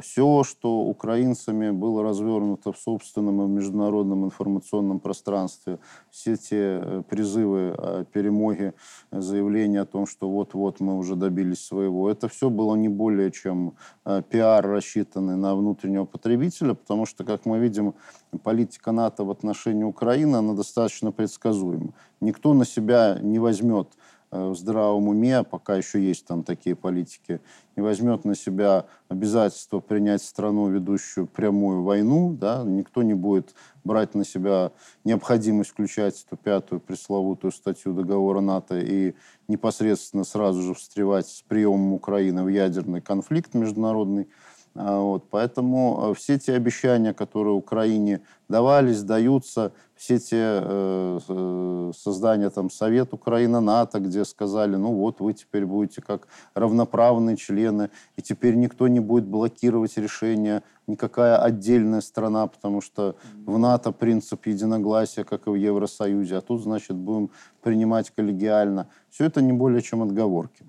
Все, 0.00 0.42
что 0.44 0.80
украинцами 0.80 1.70
было 1.70 2.02
развернуто 2.02 2.72
в 2.72 2.78
собственном 2.78 3.42
и 3.42 3.48
международном 3.48 4.24
информационном 4.24 5.00
пространстве, 5.00 5.78
все 6.10 6.36
те 6.36 6.80
э, 6.82 7.02
призывы, 7.08 7.74
э, 7.76 8.04
перемоги, 8.12 8.72
заявления 9.12 9.80
о 9.80 9.86
том, 9.86 10.06
что 10.06 10.30
вот-вот 10.30 10.80
мы 10.80 10.96
уже 10.96 11.16
добились 11.16 11.64
своего, 11.64 12.10
это 12.10 12.28
все 12.28 12.48
было 12.50 12.76
не 12.76 12.88
более 12.88 13.30
чем 13.30 13.74
э, 14.04 14.22
пиар, 14.28 14.66
рассчитанный 14.66 15.36
на 15.36 15.54
внутреннего 15.54 16.04
потребителя, 16.04 16.74
потому 16.74 17.06
что, 17.06 17.24
как 17.24 17.46
мы 17.46 17.58
видим, 17.58 17.94
политика 18.42 18.92
НАТО 18.92 19.24
в 19.24 19.30
отношении 19.30 19.84
Украины, 19.84 20.36
она 20.36 20.54
достаточно 20.54 21.12
предсказуема. 21.12 21.92
Никто 22.20 22.54
на 22.54 22.64
себя 22.64 23.18
не 23.20 23.38
возьмет 23.38 23.88
в 24.30 24.54
здравом 24.54 25.08
уме, 25.08 25.42
пока 25.42 25.76
еще 25.76 26.00
есть 26.00 26.26
там 26.26 26.44
такие 26.44 26.76
политики, 26.76 27.40
не 27.76 27.82
возьмет 27.82 28.24
на 28.24 28.34
себя 28.34 28.86
обязательство 29.08 29.80
принять 29.80 30.22
страну, 30.22 30.68
ведущую 30.68 31.26
прямую 31.26 31.82
войну, 31.82 32.32
да, 32.32 32.62
никто 32.64 33.02
не 33.02 33.14
будет 33.14 33.54
брать 33.82 34.14
на 34.14 34.24
себя 34.24 34.70
необходимость 35.04 35.70
включать 35.70 36.24
эту 36.26 36.36
пятую 36.36 36.80
пресловутую 36.80 37.50
статью 37.50 37.92
договора 37.92 38.40
НАТО 38.40 38.78
и 38.78 39.14
непосредственно 39.48 40.24
сразу 40.24 40.62
же 40.62 40.74
встревать 40.74 41.26
с 41.26 41.42
приемом 41.42 41.92
Украины 41.92 42.44
в 42.44 42.48
ядерный 42.48 43.00
конфликт 43.00 43.54
международный. 43.54 44.28
А, 44.76 45.00
вот, 45.00 45.24
поэтому 45.30 46.10
э, 46.12 46.14
все 46.14 46.38
те 46.38 46.54
обещания, 46.54 47.12
которые 47.12 47.54
Украине 47.54 48.20
давались, 48.48 49.02
даются, 49.02 49.72
все 49.96 50.20
те 50.20 50.36
э, 50.62 51.18
э, 51.28 51.92
создания 51.96 52.50
там 52.50 52.70
Совет 52.70 53.12
Украина-НАТО, 53.12 53.98
где 53.98 54.24
сказали, 54.24 54.76
ну 54.76 54.94
вот 54.94 55.18
вы 55.18 55.32
теперь 55.32 55.66
будете 55.66 56.02
как 56.02 56.28
равноправные 56.54 57.36
члены, 57.36 57.90
и 58.16 58.22
теперь 58.22 58.54
никто 58.54 58.86
не 58.86 59.00
будет 59.00 59.26
блокировать 59.26 59.96
решения, 59.96 60.62
никакая 60.86 61.36
отдельная 61.36 62.00
страна, 62.00 62.46
потому 62.46 62.80
что 62.80 63.16
в 63.44 63.58
НАТО 63.58 63.90
принцип 63.90 64.46
единогласия, 64.46 65.24
как 65.24 65.48
и 65.48 65.50
в 65.50 65.54
Евросоюзе, 65.56 66.36
а 66.36 66.40
тут, 66.42 66.62
значит, 66.62 66.94
будем 66.96 67.30
принимать 67.60 68.10
коллегиально. 68.10 68.86
Все 69.10 69.24
это 69.24 69.42
не 69.42 69.52
более 69.52 69.82
чем 69.82 70.02
отговорки. 70.02 70.64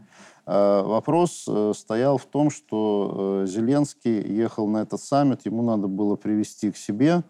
Э, 0.45 0.81
вопрос 0.83 1.45
э, 1.47 1.73
стоял 1.75 2.17
в 2.17 2.25
том, 2.25 2.49
что 2.49 3.43
э, 3.43 3.47
Зеленский 3.47 4.21
ехал 4.21 4.67
на 4.67 4.79
этот 4.79 5.01
саммит, 5.01 5.45
ему 5.45 5.61
надо 5.61 5.87
было 5.87 6.15
привести 6.15 6.71
к 6.71 6.77
себе 6.77 7.23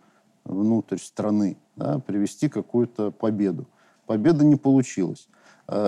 внутрь 0.45 0.97
страны, 0.97 1.58
да, 1.76 2.00
привести 2.00 2.50
какую-то 2.50 3.12
победу. 3.12 3.65
Победа 4.06 4.43
не 4.43 4.56
получилась. 4.56 5.28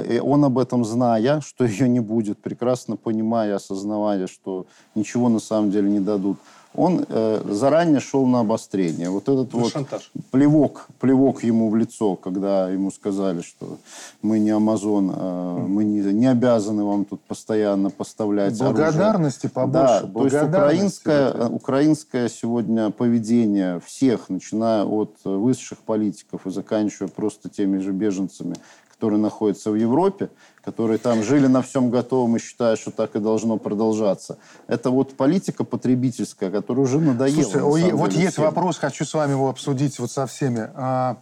И 0.09 0.21
он 0.23 0.45
об 0.45 0.59
этом 0.59 0.86
зная, 0.86 1.41
что 1.41 1.65
ее 1.65 1.89
не 1.89 1.99
будет, 1.99 2.41
прекрасно 2.41 2.97
понимая, 2.97 3.55
осознавая, 3.55 4.27
что 4.27 4.67
ничего 4.95 5.29
на 5.29 5.39
самом 5.39 5.71
деле 5.71 5.89
не 5.89 5.99
дадут, 5.99 6.38
он 6.75 7.05
э, 7.07 7.41
заранее 7.49 7.99
шел 7.99 8.25
на 8.25 8.39
обострение. 8.39 9.09
Вот 9.09 9.23
этот 9.23 9.53
вот 9.53 9.71
шантаж. 9.71 10.12
плевок, 10.31 10.88
плевок 10.99 11.43
ему 11.43 11.69
в 11.69 11.75
лицо, 11.75 12.15
когда 12.15 12.69
ему 12.69 12.91
сказали, 12.91 13.41
что 13.41 13.77
мы 14.21 14.39
не 14.39 14.49
Амазон, 14.51 15.12
э, 15.15 15.65
мы 15.67 15.83
не, 15.83 15.99
не 16.13 16.25
обязаны 16.27 16.83
вам 16.83 17.05
тут 17.05 17.21
постоянно 17.21 17.89
поставлять 17.89 18.57
Благодарности 18.57 19.47
оружие. 19.47 19.51
побольше. 19.53 20.01
Да, 20.01 20.19
то 20.19 20.25
есть 20.25 20.47
украинское, 20.47 21.47
украинское 21.47 22.29
сегодня 22.29 22.89
поведение 22.89 23.79
всех, 23.86 24.29
начиная 24.29 24.83
от 24.83 25.12
высших 25.23 25.79
политиков 25.79 26.47
и 26.47 26.51
заканчивая 26.51 27.09
просто 27.09 27.49
теми 27.49 27.77
же 27.79 27.91
беженцами, 27.91 28.55
которые 29.03 29.19
находятся 29.19 29.69
в 29.69 29.75
Европе, 29.75 30.29
которые 30.63 30.97
там 30.97 31.23
жили 31.23 31.47
на 31.47 31.61
всем 31.61 31.89
готовом 31.89 32.37
и 32.37 32.39
считают, 32.39 32.79
что 32.79 32.89
так 32.89 33.17
и 33.17 33.19
должно 33.19 33.57
продолжаться. 33.57 34.37
Это 34.67 34.91
вот 34.91 35.17
политика 35.17 35.65
потребительская, 35.65 36.49
которая 36.49 36.85
уже 36.85 37.01
надоела. 37.01 37.43
Слушайте, 37.43 37.91
на 37.91 37.97
вот 37.97 38.11
деле, 38.11 38.23
есть 38.23 38.35
всем. 38.35 38.45
вопрос, 38.45 38.77
хочу 38.77 39.03
с 39.03 39.13
вами 39.13 39.31
его 39.31 39.49
обсудить 39.49 39.99
вот 39.99 40.09
со 40.09 40.25
всеми. 40.25 40.69
А, 40.73 41.17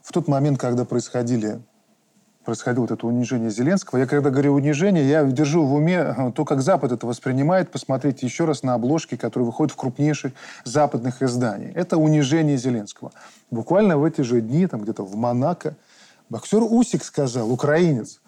в 0.00 0.12
тот 0.12 0.28
момент, 0.28 0.60
когда 0.60 0.84
происходили 0.84 1.60
происходило 2.44 2.82
вот 2.82 2.92
это 2.92 3.06
унижение 3.06 3.50
Зеленского. 3.50 3.98
Я 3.98 4.06
когда 4.06 4.30
говорю 4.30 4.54
унижение, 4.54 5.08
я 5.08 5.24
держу 5.24 5.64
в 5.64 5.74
уме 5.74 5.98
а, 5.98 6.30
то, 6.30 6.44
как 6.44 6.62
Запад 6.62 6.92
это 6.92 7.04
воспринимает. 7.04 7.72
Посмотрите 7.72 8.24
еще 8.26 8.44
раз 8.44 8.62
на 8.62 8.74
обложки, 8.74 9.16
которые 9.16 9.46
выходят 9.46 9.72
в 9.72 9.76
крупнейших 9.76 10.32
западных 10.64 11.20
изданиях. 11.20 11.74
Это 11.74 11.96
унижение 11.96 12.56
Зеленского. 12.56 13.10
Буквально 13.50 13.98
в 13.98 14.04
эти 14.04 14.20
же 14.20 14.40
дни, 14.40 14.68
там 14.68 14.82
где-то 14.82 15.04
в 15.04 15.16
Монако, 15.16 15.74
Боксер 16.30 16.62
Усик 16.62 17.04
сказал, 17.04 17.50
украинец, 17.50 18.20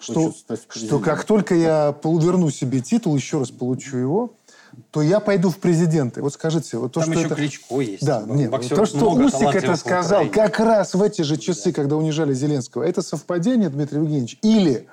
что, 0.00 0.32
что 0.68 0.98
как 1.00 1.24
только 1.24 1.54
я 1.54 1.96
верну 2.04 2.50
себе 2.50 2.80
титул, 2.80 3.16
еще 3.16 3.38
раз 3.38 3.50
получу 3.50 3.96
его, 3.96 4.34
то 4.90 5.00
я 5.00 5.20
пойду 5.20 5.48
в 5.48 5.56
президенты. 5.56 6.20
Вот 6.20 6.34
скажите, 6.34 6.76
вот 6.76 6.92
то, 6.92 7.00
Там 7.00 7.10
что 7.10 7.18
еще 7.18 7.26
это... 7.26 7.34
Кличко 7.34 7.80
есть. 7.80 8.04
Да, 8.04 8.24
нет, 8.26 8.50
то, 8.50 8.84
что 8.84 9.10
Усик 9.12 9.54
это 9.54 9.76
сказал 9.76 10.28
как 10.28 10.60
раз 10.60 10.94
в 10.94 11.02
эти 11.02 11.22
же 11.22 11.38
часы, 11.38 11.70
да. 11.70 11.72
когда 11.72 11.96
унижали 11.96 12.34
Зеленского, 12.34 12.82
это 12.82 13.00
совпадение, 13.00 13.70
Дмитрий 13.70 14.00
Евгеньевич? 14.00 14.38
Или, 14.42 14.86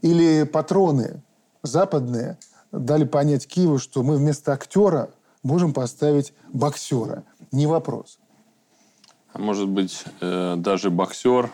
или 0.00 0.44
патроны 0.44 1.20
западные 1.62 2.38
дали 2.70 3.04
понять 3.04 3.46
Киеву, 3.48 3.78
что 3.78 4.04
мы 4.04 4.16
вместо 4.16 4.52
актера 4.52 5.10
можем 5.42 5.72
поставить 5.72 6.32
боксера? 6.52 7.24
Не 7.50 7.66
вопрос. 7.66 8.18
А 9.32 9.38
может 9.38 9.68
быть, 9.68 10.04
э, 10.20 10.54
даже 10.56 10.90
боксер 10.90 11.50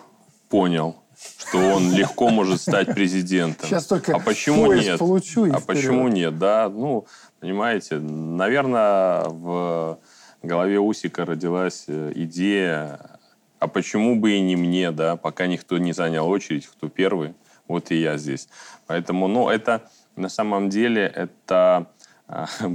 понял, 0.55 0.95
что 1.17 1.59
он 1.59 1.93
легко 1.93 2.29
может 2.29 2.61
стать 2.61 2.95
президентом. 2.95 3.69
Сейчас 3.69 3.87
только 3.87 4.15
а 4.15 4.21
почему 4.21 4.73
нет? 4.73 5.01
Получу 5.01 5.53
а 5.53 5.59
почему 5.59 6.07
нет? 6.07 6.39
Да, 6.39 6.69
ну, 6.69 7.07
понимаете, 7.41 7.99
наверное, 7.99 9.25
в 9.25 9.99
голове 10.45 10.79
Усика 10.79 11.25
родилась 11.25 11.87
э, 11.89 12.13
идея, 12.15 13.19
а 13.59 13.67
почему 13.67 14.15
бы 14.15 14.31
и 14.31 14.41
не 14.41 14.55
мне, 14.55 14.93
да, 14.93 15.17
пока 15.17 15.49
никто 15.49 15.77
не 15.79 15.93
занял 15.93 16.29
очередь, 16.29 16.69
кто 16.69 16.89
первый, 16.89 17.35
вот 17.67 17.91
и 17.91 17.97
я 17.97 18.17
здесь. 18.17 18.49
Поэтому, 18.87 19.27
ну, 19.27 19.49
это 19.49 19.91
на 20.15 20.29
самом 20.29 20.69
деле 20.69 21.03
это 21.03 21.89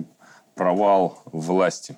провал 0.56 1.22
власти. 1.32 1.96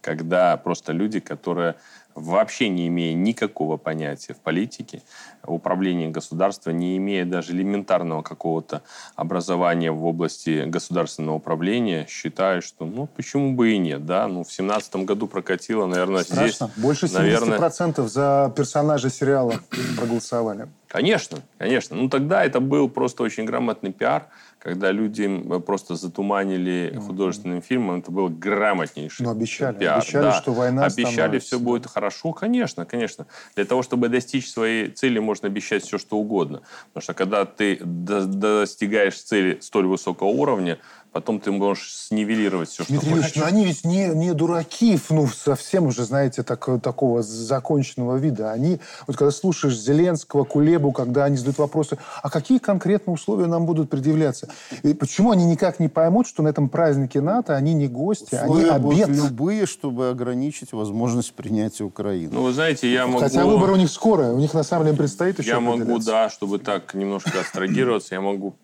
когда 0.00 0.56
просто 0.56 0.92
люди, 0.92 1.20
которые 1.20 1.76
вообще 2.18 2.68
не 2.68 2.88
имея 2.88 3.14
никакого 3.14 3.76
понятия 3.76 4.34
в 4.34 4.38
политике, 4.38 5.02
управлении 5.46 6.08
государства, 6.08 6.70
не 6.70 6.96
имея 6.96 7.24
даже 7.24 7.52
элементарного 7.52 8.22
какого-то 8.22 8.82
образования 9.16 9.90
в 9.90 10.04
области 10.04 10.64
государственного 10.66 11.36
управления, 11.36 12.06
считают, 12.08 12.64
что 12.64 12.84
ну 12.84 13.06
почему 13.06 13.54
бы 13.54 13.72
и 13.72 13.78
нет, 13.78 14.04
да, 14.04 14.26
ну 14.28 14.44
в 14.44 14.52
семнадцатом 14.52 15.06
году 15.06 15.26
прокатило, 15.26 15.86
наверное, 15.86 16.24
Страшно. 16.24 16.66
здесь... 16.66 16.82
Больше 16.84 17.06
70% 17.06 17.12
наверное... 17.18 18.08
за 18.08 18.52
персонажа 18.56 19.10
сериала 19.10 19.54
проголосовали. 19.96 20.68
Конечно, 20.88 21.38
конечно. 21.58 21.96
Ну 21.96 22.08
тогда 22.08 22.44
это 22.44 22.60
был 22.60 22.88
просто 22.88 23.22
очень 23.22 23.44
грамотный 23.44 23.92
пиар, 23.92 24.26
когда 24.58 24.90
люди 24.90 25.28
просто 25.60 25.94
затуманили 25.94 26.92
mm-hmm. 26.92 27.00
художественным 27.00 27.62
фильмом, 27.62 28.00
это 28.00 28.10
был 28.10 28.28
грамотнейший 28.28 29.24
Но 29.24 29.32
обещали, 29.32 29.78
пиар. 29.78 29.98
обещали, 29.98 30.22
да. 30.24 30.32
что 30.32 30.52
война 30.52 30.84
Обещали, 30.84 31.12
становится... 31.12 31.46
все 31.46 31.58
будет 31.58 31.86
хорошо, 31.86 32.32
конечно, 32.32 32.84
конечно. 32.84 33.26
Для 33.54 33.64
того, 33.64 33.82
чтобы 33.82 34.08
достичь 34.08 34.50
своей 34.50 34.90
цели, 34.90 35.18
можно 35.18 35.48
обещать 35.48 35.84
все, 35.84 35.98
что 35.98 36.16
угодно. 36.18 36.62
Потому 36.92 37.02
что 37.02 37.14
когда 37.14 37.44
ты 37.44 37.78
достигаешь 37.82 39.20
цели 39.20 39.58
столь 39.60 39.86
высокого 39.86 40.28
уровня, 40.28 40.78
потом 41.12 41.40
ты 41.40 41.50
можешь 41.50 41.94
снивелировать 41.94 42.68
все, 42.68 42.84
Дмитрий 42.84 43.08
что 43.08 43.16
Ильич, 43.16 43.26
хочешь. 43.26 43.36
ну 43.36 43.44
они 43.46 43.64
ведь 43.64 43.84
не, 43.84 44.08
не 44.08 44.34
дураки, 44.34 44.98
ну, 45.10 45.26
совсем 45.26 45.86
уже, 45.86 46.04
знаете, 46.04 46.42
так, 46.42 46.68
такого 46.82 47.22
законченного 47.22 48.16
вида. 48.16 48.52
Они, 48.52 48.78
вот 49.06 49.16
когда 49.16 49.30
слушаешь 49.30 49.78
Зеленского, 49.78 50.44
Кулебу, 50.44 50.92
когда 50.92 51.24
они 51.24 51.36
задают 51.36 51.58
вопросы, 51.58 51.98
а 52.22 52.30
какие 52.30 52.58
конкретно 52.58 53.12
условия 53.12 53.46
нам 53.46 53.66
будут 53.66 53.90
предъявляться? 53.90 54.48
И 54.82 54.94
почему 54.94 55.32
они 55.32 55.44
никак 55.44 55.80
не 55.80 55.88
поймут, 55.88 56.26
что 56.26 56.42
на 56.42 56.48
этом 56.48 56.68
празднике 56.68 57.20
НАТО 57.20 57.56
они 57.56 57.74
не 57.74 57.88
гости, 57.88 58.34
условия 58.34 58.70
они 58.70 58.92
обед? 58.92 59.08
любые, 59.08 59.66
чтобы 59.66 60.10
ограничить 60.10 60.72
возможность 60.72 61.32
принятия 61.32 61.84
Украины. 61.84 62.30
Ну, 62.32 62.42
вы 62.42 62.52
знаете, 62.52 62.92
я 62.92 63.06
могу... 63.06 63.20
Хотя 63.20 63.44
выборы 63.44 63.72
у 63.72 63.76
них 63.76 63.90
скоро, 63.90 64.32
у 64.32 64.38
них 64.38 64.54
на 64.54 64.62
самом 64.62 64.86
деле 64.86 64.96
предстоит 64.96 65.38
еще 65.38 65.50
Я 65.50 65.60
могу, 65.60 65.98
да, 65.98 66.28
чтобы 66.28 66.58
так 66.58 66.94
немножко 66.94 67.40
абстрагироваться, 67.40 68.14
я 68.14 68.20
могу 68.20 68.54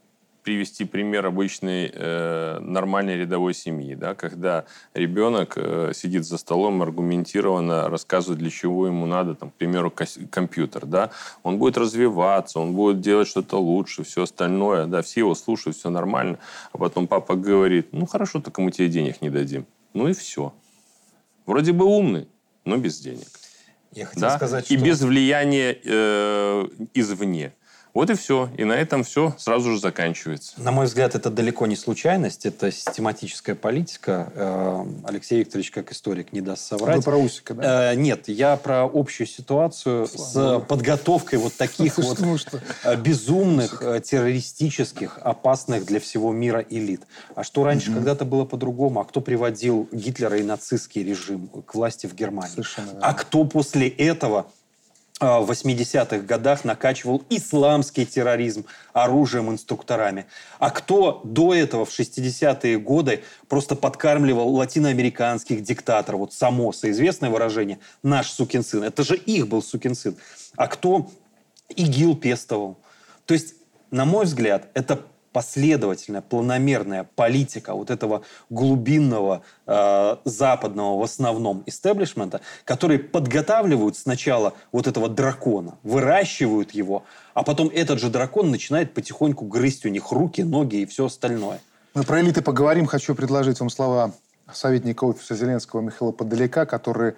привести 0.45 0.85
пример 0.85 1.27
обычной 1.27 1.91
э, 1.93 2.59
нормальной 2.61 3.17
рядовой 3.17 3.55
семьи, 3.55 3.95
да, 3.95 4.15
когда 4.15 4.67
ребенок 4.93 5.55
э, 5.57 5.93
сидит 5.95 6.25
за 6.25 6.39
столом 6.39 6.83
аргументированно 6.83 7.89
рассказывает, 7.89 8.39
для 8.39 8.51
чего 8.51 8.87
ему 8.87 9.07
надо, 9.07 9.35
там, 9.35 9.51
к 9.51 9.55
примеру, 9.55 9.93
компьютер, 10.31 10.87
да, 10.87 11.11
он 11.43 11.59
будет 11.59 11.79
развиваться, 11.79 12.61
он 12.61 12.75
будет 12.75 13.01
делать 13.01 13.27
что-то 13.27 13.57
лучше, 13.57 14.05
все 14.05 14.25
остальное, 14.25 14.87
да, 14.87 15.03
все 15.03 15.21
его 15.21 15.35
слушают, 15.35 15.77
все 15.77 15.91
нормально, 15.91 16.39
а 16.73 16.79
потом 16.79 17.07
папа 17.07 17.35
говорит, 17.35 17.89
ну 17.93 18.07
хорошо, 18.07 18.41
только 18.41 18.61
мы 18.61 18.71
тебе 18.71 18.89
денег 18.89 19.23
не 19.23 19.31
дадим, 19.31 19.67
ну 19.95 20.09
и 20.09 20.13
все. 20.13 20.53
Вроде 21.47 21.73
бы 21.73 21.87
умный, 21.87 22.29
но 22.65 22.77
без 22.77 23.01
денег. 23.01 23.29
Я 23.93 24.07
хотел 24.07 24.23
да? 24.23 24.37
сказать, 24.37 24.67
что... 24.67 24.75
И 24.75 24.77
без 24.77 25.01
влияния 25.03 25.79
э, 25.83 26.69
извне. 26.95 27.53
Вот 27.95 28.11
и 28.11 28.15
все. 28.15 28.51
И 28.59 28.65
на 28.65 28.73
этом 28.73 29.05
все 29.05 29.35
сразу 29.39 29.71
же 29.71 29.79
заканчивается. 29.79 30.61
На 30.61 30.73
мой 30.73 30.87
взгляд, 30.87 31.15
это 31.15 31.31
далеко 31.31 31.67
не 31.69 31.77
случайность, 31.77 32.45
это 32.45 32.73
систематическая 32.73 33.55
политика. 33.55 34.33
Э, 34.35 34.85
Алексей 35.05 35.39
Викторович, 35.39 35.71
как 35.71 35.93
историк, 35.93 36.33
не 36.33 36.41
даст 36.41 36.67
соврать. 36.67 36.97
Вы 36.97 37.03
про 37.03 37.17
Усика, 37.17 37.55
да? 37.55 37.93
Э, 37.93 37.95
нет, 37.95 38.27
я 38.27 38.57
про 38.57 38.83
общую 38.93 39.29
ситуацию 39.29 40.09
Слава 40.09 40.59
с 40.59 40.65
подготовкой 40.67 41.39
вот 41.39 41.55
таких 41.55 41.97
вот 41.99 42.19
э, 42.83 42.97
безумных, 42.97 43.81
террористических, 44.03 45.19
опасных 45.23 45.87
для 45.87 46.01
всего 46.01 46.33
мира 46.33 46.67
элит. 46.69 47.03
А 47.37 47.45
что 47.45 47.63
раньше 47.63 47.93
когда-то 47.95 48.25
было 48.25 48.45
по-другому? 48.45 49.01
А 49.01 49.05
кто 49.05 49.21
приводил 49.21 49.89
Гитлера 49.93 50.37
и 50.39 50.43
нацистский 50.43 51.05
режим 51.05 51.47
к 51.47 51.77
власти 51.77 52.09
в 52.09 52.15
Германии? 52.15 52.51
Совершенно 52.51 52.99
а 53.01 53.15
кто 53.15 53.45
после 53.45 53.87
этого 53.87 54.47
в 55.21 55.49
80-х 55.49 56.19
годах 56.19 56.65
накачивал 56.65 57.23
исламский 57.31 58.05
терроризм 58.05 58.67
оружием, 58.93 59.49
инструкторами. 59.49 60.27
А 60.59 60.71
кто 60.71 61.21
до 61.25 61.55
этого 61.55 61.85
в 61.85 61.91
60-е 61.91 62.79
годы 62.81 63.23
просто 63.49 63.77
подкармливал 63.77 64.49
латиноамериканских 64.57 65.63
диктаторов? 65.63 66.21
Вот 66.21 66.33
Самоса, 66.33 66.91
известное 66.91 67.31
выражение, 67.31 67.79
наш 68.03 68.31
сукин 68.33 68.65
сын. 68.65 68.83
Это 68.83 69.05
же 69.05 69.17
их 69.17 69.47
был 69.47 69.63
сукин 69.63 69.95
сын. 69.95 70.17
А 70.57 70.67
кто 70.67 71.09
ИГИЛ 71.77 72.17
пестовал? 72.17 72.79
То 73.25 73.35
есть, 73.35 73.55
на 73.93 74.05
мой 74.05 74.25
взгляд, 74.25 74.69
это 74.75 75.01
последовательная, 75.35 76.21
планомерная 76.23 77.09
политика 77.17 77.75
вот 77.75 77.91
этого 77.91 78.23
глубинного 78.51 79.43
э, 79.67 80.17
западного 80.25 80.97
в 81.01 81.03
основном 81.03 81.65
истеблишмента, 81.67 82.41
которые 82.65 83.01
подготавливают 83.01 83.97
сначала 83.97 84.55
вот 84.71 84.87
этого 84.87 85.09
дракона, 85.09 85.77
выращивают 85.83 86.71
его, 86.71 87.03
а 87.35 87.43
потом 87.43 87.69
этот 87.69 87.99
же 87.99 88.11
дракон 88.11 88.53
начинает 88.53 88.95
потихоньку 88.95 89.45
грызть 89.45 89.85
у 89.85 89.89
них 89.89 90.13
руки, 90.13 90.43
ноги 90.43 90.77
и 90.77 90.87
все 90.87 91.07
остальное. 91.07 91.61
Мы 91.95 92.05
про 92.05 92.21
элиты 92.21 92.41
поговорим. 92.41 92.87
Хочу 92.87 93.17
предложить 93.17 93.59
вам 93.59 93.71
слова 93.71 94.13
советника 94.53 95.03
офиса 95.03 95.35
Зеленского 95.35 95.81
Михаила 95.81 96.13
Подалека, 96.13 96.65
который 96.65 97.15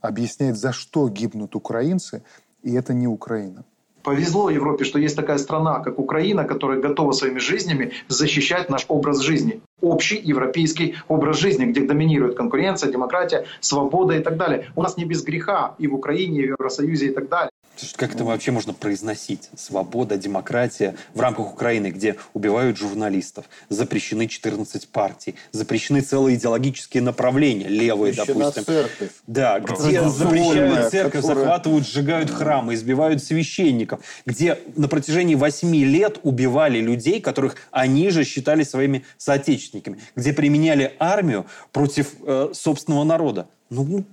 объясняет, 0.00 0.56
за 0.56 0.72
что 0.72 1.08
гибнут 1.08 1.54
украинцы, 1.54 2.24
и 2.64 2.74
это 2.74 2.94
не 2.94 3.06
Украина. 3.06 3.64
Повезло 4.02 4.48
Европе, 4.48 4.84
что 4.84 4.98
есть 4.98 5.16
такая 5.16 5.38
страна, 5.38 5.80
как 5.80 5.98
Украина, 5.98 6.44
которая 6.44 6.80
готова 6.80 7.12
своими 7.12 7.38
жизнями 7.38 7.92
защищать 8.08 8.70
наш 8.70 8.86
образ 8.88 9.20
жизни. 9.20 9.60
Общий 9.82 10.18
европейский 10.18 10.94
образ 11.08 11.38
жизни, 11.38 11.66
где 11.66 11.82
доминирует 11.82 12.36
конкуренция, 12.36 12.90
демократия, 12.90 13.46
свобода 13.60 14.16
и 14.16 14.20
так 14.20 14.36
далее. 14.36 14.70
У 14.74 14.82
нас 14.82 14.96
не 14.96 15.04
без 15.04 15.22
греха 15.22 15.74
и 15.78 15.86
в 15.86 15.94
Украине, 15.94 16.40
и 16.40 16.46
в 16.46 16.50
Евросоюзе 16.50 17.06
и 17.08 17.12
так 17.12 17.28
далее. 17.28 17.50
Как 17.96 18.14
это 18.14 18.24
вообще 18.24 18.50
можно 18.50 18.72
произносить? 18.72 19.48
Свобода, 19.56 20.16
демократия 20.16 20.94
в 21.14 21.20
рамках 21.20 21.52
Украины, 21.52 21.88
где 21.88 22.16
убивают 22.34 22.76
журналистов, 22.76 23.46
запрещены 23.68 24.26
14 24.26 24.88
партий, 24.88 25.34
запрещены 25.52 26.00
целые 26.00 26.36
идеологические 26.36 27.02
направления, 27.02 27.68
левые, 27.68 28.12
Запрещена 28.12 28.44
допустим. 28.46 28.64
церковь. 28.64 29.10
Да, 29.26 29.60
где 29.60 30.08
запрещают 30.08 30.90
церковь, 30.90 31.22
которая... 31.22 31.44
захватывают, 31.44 31.86
сжигают 31.86 32.30
храмы, 32.30 32.74
избивают 32.74 33.22
священников, 33.22 34.00
где 34.26 34.58
на 34.76 34.88
протяжении 34.88 35.34
8 35.34 35.74
лет 35.74 36.20
убивали 36.22 36.80
людей, 36.80 37.20
которых 37.20 37.56
они 37.70 38.10
же 38.10 38.24
считали 38.24 38.62
своими 38.62 39.04
соотечественниками, 39.16 39.98
где 40.16 40.32
применяли 40.32 40.94
армию 40.98 41.46
против 41.72 42.14
э, 42.26 42.50
собственного 42.52 43.04
народа. 43.04 43.48
Ну, 43.70 44.04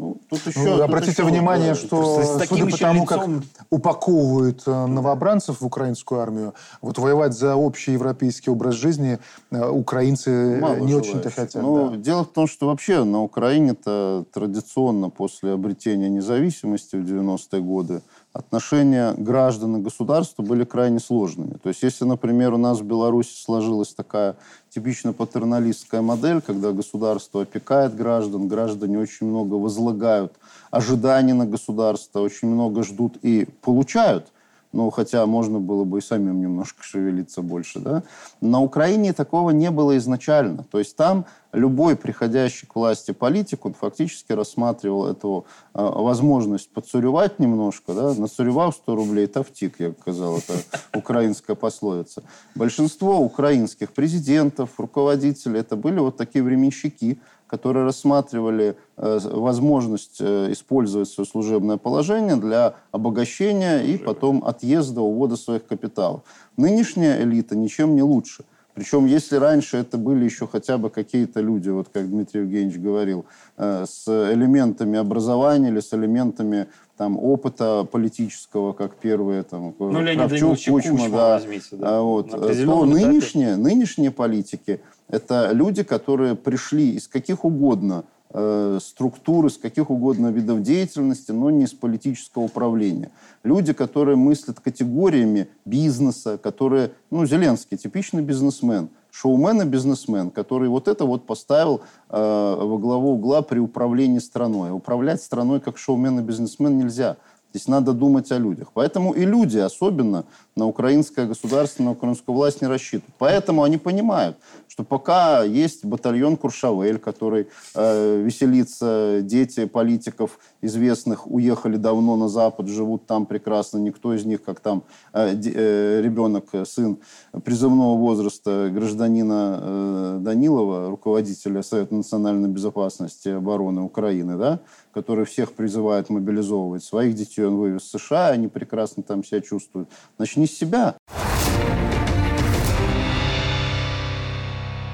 ну, 0.00 0.20
тут 0.30 0.46
еще, 0.46 0.60
ну, 0.60 0.72
тут 0.72 0.80
обратите 0.80 1.12
еще, 1.12 1.24
внимание, 1.24 1.74
да, 1.74 1.74
что 1.74 2.22
судя 2.48 2.66
по 2.66 2.78
тому, 2.78 3.02
лицом... 3.02 3.06
как 3.06 3.28
упаковывают 3.68 4.62
э, 4.66 4.86
новобранцев 4.86 5.60
в 5.60 5.66
украинскую 5.66 6.22
армию, 6.22 6.54
вот 6.80 6.96
воевать 6.98 7.34
за 7.34 7.54
общий 7.54 7.92
европейский 7.92 8.50
образ 8.50 8.76
жизни 8.76 9.18
э, 9.50 9.68
украинцы 9.68 10.58
Мало 10.58 10.76
не 10.76 10.94
очень-то 10.94 11.30
хотят. 11.30 11.62
Ну, 11.62 11.90
да. 11.90 11.96
Дело 11.98 12.24
в 12.24 12.28
том, 12.28 12.46
что 12.46 12.68
вообще 12.68 13.04
на 13.04 13.22
Украине-то 13.22 14.24
традиционно 14.32 15.10
после 15.10 15.52
обретения 15.52 16.08
независимости 16.08 16.96
в 16.96 17.04
90-е 17.04 17.60
годы 17.60 18.00
отношения 18.32 19.12
граждан 19.16 19.76
и 19.76 19.82
государства 19.82 20.42
были 20.42 20.64
крайне 20.64 21.00
сложными. 21.00 21.54
То 21.62 21.68
есть, 21.68 21.82
если, 21.82 22.04
например, 22.04 22.54
у 22.54 22.58
нас 22.58 22.80
в 22.80 22.84
Беларуси 22.84 23.34
сложилась 23.34 23.92
такая 23.92 24.36
типично 24.68 25.12
патерналистская 25.12 26.00
модель, 26.00 26.40
когда 26.40 26.72
государство 26.72 27.42
опекает 27.42 27.96
граждан, 27.96 28.48
граждане 28.48 28.98
очень 28.98 29.26
много 29.26 29.54
возлагают 29.54 30.32
ожиданий 30.70 31.32
на 31.32 31.46
государство, 31.46 32.20
очень 32.20 32.48
много 32.48 32.82
ждут 32.82 33.16
и 33.22 33.48
получают– 33.62 34.26
ну, 34.72 34.90
хотя 34.90 35.26
можно 35.26 35.58
было 35.58 35.84
бы 35.84 35.98
и 35.98 36.02
самим 36.02 36.40
немножко 36.40 36.82
шевелиться 36.82 37.42
больше, 37.42 37.80
да. 37.80 38.02
На 38.40 38.60
Украине 38.60 39.12
такого 39.12 39.50
не 39.50 39.70
было 39.70 39.96
изначально. 39.96 40.64
То 40.70 40.78
есть 40.78 40.96
там 40.96 41.26
любой 41.52 41.96
приходящий 41.96 42.68
к 42.68 42.76
власти 42.76 43.10
политик, 43.10 43.66
он 43.66 43.74
фактически 43.74 44.32
рассматривал 44.32 45.06
эту 45.06 45.46
э, 45.74 45.82
возможность 45.82 46.70
подцуревать 46.70 47.40
немножко, 47.40 47.94
да, 47.94 48.14
нацуревав 48.14 48.74
100 48.76 48.94
рублей, 48.94 49.26
тавтик, 49.26 49.80
я 49.80 49.92
сказал, 50.00 50.38
это 50.38 50.54
украинская 50.94 51.56
пословица. 51.56 52.22
Большинство 52.54 53.18
украинских 53.18 53.90
президентов, 53.92 54.78
руководителей, 54.78 55.58
это 55.58 55.74
были 55.74 55.98
вот 55.98 56.16
такие 56.16 56.44
временщики, 56.44 57.18
которые 57.50 57.84
рассматривали 57.84 58.76
э, 58.96 59.18
возможность 59.24 60.18
э, 60.20 60.52
использовать 60.52 61.08
свое 61.08 61.26
служебное 61.26 61.78
положение 61.78 62.36
для 62.36 62.76
обогащения 62.92 63.80
и 63.80 63.98
потом 63.98 64.44
отъезда, 64.44 65.00
увода 65.00 65.36
своих 65.36 65.66
капиталов. 65.66 66.22
Нынешняя 66.56 67.20
элита 67.22 67.56
ничем 67.56 67.96
не 67.96 68.02
лучше. 68.02 68.44
Причем, 68.74 69.06
если 69.06 69.36
раньше 69.36 69.76
это 69.76 69.98
были 69.98 70.24
еще 70.24 70.46
хотя 70.46 70.78
бы 70.78 70.90
какие-то 70.90 71.40
люди, 71.40 71.70
вот 71.70 71.88
как 71.92 72.08
Дмитрий 72.08 72.40
Евгеньевич 72.40 72.78
говорил, 72.78 73.26
э, 73.56 73.84
с 73.88 74.08
элементами 74.08 74.98
образования 74.98 75.68
или 75.68 75.80
с 75.80 75.92
элементами 75.92 76.66
там, 76.96 77.18
опыта 77.18 77.86
политического, 77.90 78.72
как 78.72 78.94
первые, 78.94 79.42
там, 79.42 79.74
ну, 79.78 79.92
Кравчук, 79.92 80.50
Кучма, 80.50 80.80
Кучма 80.80 81.08
да, 81.10 81.34
возьмите, 81.34 81.76
да. 81.76 81.98
А 81.98 82.02
вот, 82.02 82.30
то 82.30 82.84
нынешние, 82.84 83.56
нынешние 83.56 84.10
политики– 84.10 84.80
это 85.08 85.50
люди, 85.52 85.82
которые 85.82 86.36
пришли 86.36 86.90
из 86.92 87.08
каких 87.08 87.44
угодно 87.44 88.04
э, 88.32 88.78
структуры, 88.80 89.50
с 89.50 89.58
каких 89.58 89.90
угодно 89.90 90.28
видов 90.28 90.62
деятельности, 90.62 91.32
но 91.32 91.50
не 91.50 91.66
с 91.66 91.72
политического 91.72 92.44
управления. 92.44 93.10
Люди, 93.44 93.72
которые 93.72 94.16
мыслят 94.16 94.60
категориями 94.60 95.48
бизнеса, 95.64 96.38
которые, 96.38 96.92
ну, 97.10 97.26
Зеленский, 97.26 97.76
типичный 97.76 98.22
бизнесмен, 98.22 98.88
шоумен 99.10 99.62
и 99.62 99.64
бизнесмен, 99.64 100.30
который 100.30 100.68
вот 100.68 100.88
это 100.88 101.04
вот 101.04 101.26
поставил 101.26 101.82
э, 102.08 102.16
во 102.18 102.78
главу 102.78 103.12
угла 103.12 103.42
при 103.42 103.58
управлении 103.58 104.18
страной. 104.18 104.70
Управлять 104.70 105.22
страной 105.22 105.60
как 105.60 105.78
шоумен 105.78 106.20
и 106.20 106.22
бизнесмен 106.22 106.78
нельзя. 106.78 107.16
Здесь 107.52 107.66
надо 107.66 107.92
думать 107.92 108.30
о 108.30 108.38
людях. 108.38 108.68
Поэтому 108.72 109.12
и 109.12 109.24
люди 109.24 109.58
особенно 109.58 110.24
на 110.60 110.66
украинское 110.66 111.26
государство, 111.26 111.82
на 111.82 111.92
украинскую 111.92 112.36
власть 112.36 112.60
не 112.60 112.68
рассчитывают. 112.68 113.14
Поэтому 113.18 113.62
они 113.62 113.78
понимают, 113.78 114.36
что 114.68 114.84
пока 114.84 115.42
есть 115.42 115.84
батальон 115.84 116.36
Куршавель, 116.36 116.98
который 116.98 117.48
э, 117.74 118.22
веселится, 118.22 119.20
дети 119.22 119.64
политиков 119.64 120.38
известных 120.60 121.26
уехали 121.30 121.76
давно 121.76 122.16
на 122.16 122.28
Запад, 122.28 122.68
живут 122.68 123.06
там 123.06 123.24
прекрасно, 123.24 123.78
никто 123.78 124.14
из 124.14 124.24
них, 124.26 124.42
как 124.44 124.60
там 124.60 124.82
э, 125.14 125.34
э, 125.34 126.02
ребенок, 126.02 126.44
сын 126.66 126.98
призывного 127.42 127.96
возраста 127.96 128.70
гражданина 128.70 129.60
э, 129.62 130.18
Данилова, 130.20 130.90
руководителя 130.90 131.62
Совета 131.62 131.94
национальной 131.94 132.50
безопасности 132.50 133.28
и 133.28 133.32
обороны 133.32 133.80
Украины, 133.80 134.36
да, 134.36 134.60
который 134.92 135.24
всех 135.24 135.52
призывает 135.52 136.10
мобилизовывать. 136.10 136.84
Своих 136.84 137.14
детей 137.14 137.44
он 137.44 137.56
вывез 137.56 137.82
в 137.82 137.98
США, 137.98 138.28
они 138.28 138.48
прекрасно 138.48 139.02
там 139.02 139.24
себя 139.24 139.40
чувствуют. 139.40 139.88
Начни 140.18 140.46
себя. 140.50 140.96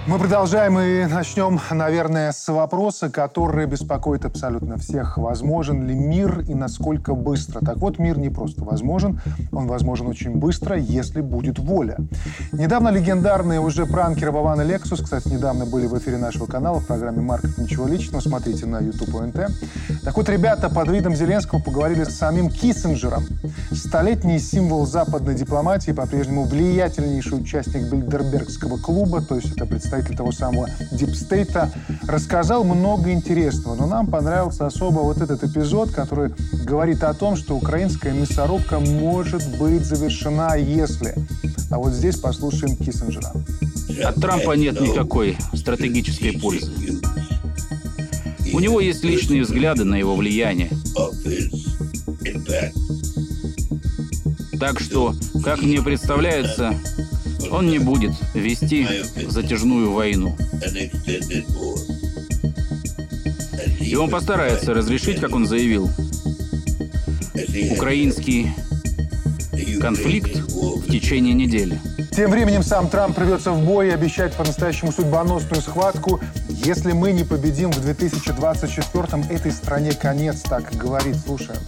Мы 0.09 0.21
продолжаем 0.21 0.79
и 0.79 1.05
начнем, 1.07 1.61
наверное, 1.69 2.31
с 2.31 2.47
вопроса, 2.47 3.11
который 3.11 3.67
беспокоит 3.67 4.25
абсолютно 4.25 4.77
всех. 4.77 5.19
Возможен 5.19 5.85
ли 5.85 5.97
мир 5.97 6.45
и 6.47 6.55
насколько 6.55 7.17
быстро? 7.17 7.59
Так 7.59 7.79
вот, 7.79 7.99
мир 7.99 8.17
не 8.17 8.29
просто 8.29 8.63
возможен, 8.63 9.21
он 9.51 9.67
возможен 9.67 10.07
очень 10.07 10.37
быстро, 10.37 10.77
если 10.77 11.21
будет 11.21 11.59
воля. 11.59 11.97
Недавно 12.53 12.91
легендарные 12.91 13.59
уже 13.59 13.85
пранкеры 13.85 14.31
Вован 14.31 14.61
и 14.61 14.65
Лексус, 14.65 15.01
кстати, 15.01 15.27
недавно 15.27 15.67
были 15.67 15.89
в 15.89 15.99
эфире 15.99 16.19
нашего 16.19 16.47
канала 16.47 16.79
в 16.79 16.87
программе 16.87 17.21
«Маркет. 17.21 17.59
Ничего 17.59 17.89
личного», 17.89 18.21
смотрите 18.21 18.65
на 18.67 18.79
YouTube 18.79 19.13
ОНТ. 19.13 19.51
Так 20.05 20.17
вот, 20.17 20.29
ребята 20.29 20.71
под 20.71 20.89
видом 20.89 21.17
Зеленского 21.17 21.59
поговорили 21.59 22.05
с 22.05 22.17
самим 22.17 22.49
Киссинджером. 22.49 23.25
Столетний 23.73 24.39
символ 24.39 24.87
западной 24.87 25.35
дипломатии, 25.35 25.91
по-прежнему 25.91 26.45
влиятельнейший 26.45 27.41
участник 27.41 27.91
Бильдербергского 27.91 28.77
клуба, 28.77 29.21
то 29.21 29.35
есть 29.35 29.51
это 29.57 29.67
представитель 29.67 29.96
представитель 29.97 30.17
того 30.17 30.33
самого 30.33 30.69
дипстейта, 30.93 31.73
рассказал 32.07 32.65
много 32.65 33.13
интересного. 33.13 33.75
Но 33.77 33.87
нам 33.87 34.07
понравился 34.07 34.67
особо 34.67 35.01
вот 35.01 35.21
этот 35.21 35.43
эпизод, 35.45 35.91
который 35.91 36.33
говорит 36.65 37.03
о 37.03 37.15
том, 37.15 37.37
что 37.37 37.57
украинская 37.57 38.13
мясорубка 38.13 38.79
может 38.79 39.43
быть 39.59 39.85
завершена, 39.85 40.57
если... 40.57 41.15
А 41.71 41.79
вот 41.79 41.93
здесь 41.93 42.17
послушаем 42.17 42.77
Киссинджера. 42.77 43.33
От 44.05 44.17
Трампа 44.17 44.53
нет 44.53 44.81
никакой 44.81 45.37
стратегической 45.53 46.33
пользы. 46.33 46.73
У 48.53 48.61
него 48.61 48.81
есть 48.81 49.03
личные 49.03 49.43
взгляды 49.43 49.85
на 49.85 49.97
его 49.97 50.15
влияние. 50.15 50.71
Так 54.61 54.81
что, 54.81 55.15
как 55.43 55.61
мне 55.63 55.83
представляется, 55.83 56.75
он 57.51 57.69
не 57.69 57.79
будет 57.79 58.13
вести 58.35 58.87
затяжную 59.29 59.93
войну. 59.93 60.37
И 63.81 63.95
он 63.95 64.11
постарается 64.11 64.75
разрешить, 64.75 65.21
как 65.21 65.35
он 65.35 65.47
заявил, 65.47 65.91
украинский 67.71 68.53
конфликт 69.81 70.37
в 70.37 70.91
течение 70.91 71.35
недели. 71.35 71.81
Тем 72.17 72.31
временем 72.31 72.63
сам 72.63 72.89
Трамп 72.89 73.19
рвется 73.19 73.53
в 73.53 73.63
бой 73.65 73.89
и 73.89 73.91
обещает 73.91 74.33
по-настоящему 74.33 74.91
судьбоносную 74.91 75.61
схватку. 75.61 76.21
Если 76.49 76.93
мы 76.93 77.13
не 77.13 77.25
победим 77.25 77.71
в 77.71 77.87
2024-м, 77.87 79.23
этой 79.31 79.53
стране 79.53 79.93
конец, 79.93 80.41
так 80.41 80.75
говорит. 80.77 81.17
Слушаем. 81.17 81.61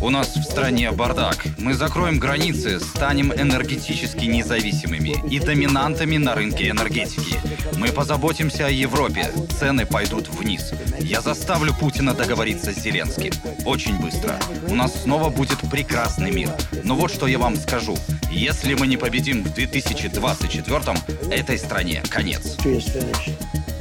У 0.00 0.10
нас 0.10 0.34
в 0.34 0.42
стране 0.42 0.90
бардак. 0.90 1.46
Мы 1.58 1.74
закроем 1.74 2.18
границы, 2.18 2.80
станем 2.80 3.32
энергетически 3.32 4.24
независимыми 4.24 5.14
и 5.30 5.38
доминантами 5.38 6.16
на 6.16 6.34
рынке 6.34 6.68
энергетики. 6.70 7.36
Мы 7.78 7.92
позаботимся 7.92 8.66
о 8.66 8.70
Европе. 8.70 9.30
Цены 9.60 9.86
пойдут 9.86 10.28
вниз. 10.28 10.72
Я 10.98 11.20
заставлю 11.20 11.72
Путина 11.72 12.14
договориться 12.14 12.72
с 12.72 12.82
Зеленским. 12.82 13.32
Очень 13.64 14.00
быстро. 14.00 14.36
У 14.68 14.74
нас 14.74 15.02
снова 15.02 15.30
будет 15.30 15.58
прекрасный 15.70 16.32
мир. 16.32 16.50
Но 16.82 16.96
вот 16.96 17.12
что 17.12 17.28
я 17.28 17.38
вам 17.38 17.54
скажу. 17.54 17.96
Если 18.32 18.74
мы 18.74 18.88
не 18.88 18.96
победим 18.96 19.44
в 19.44 19.56
2024-м, 19.56 20.96
этой 21.30 21.58
стране 21.58 22.02
конец. 22.10 22.56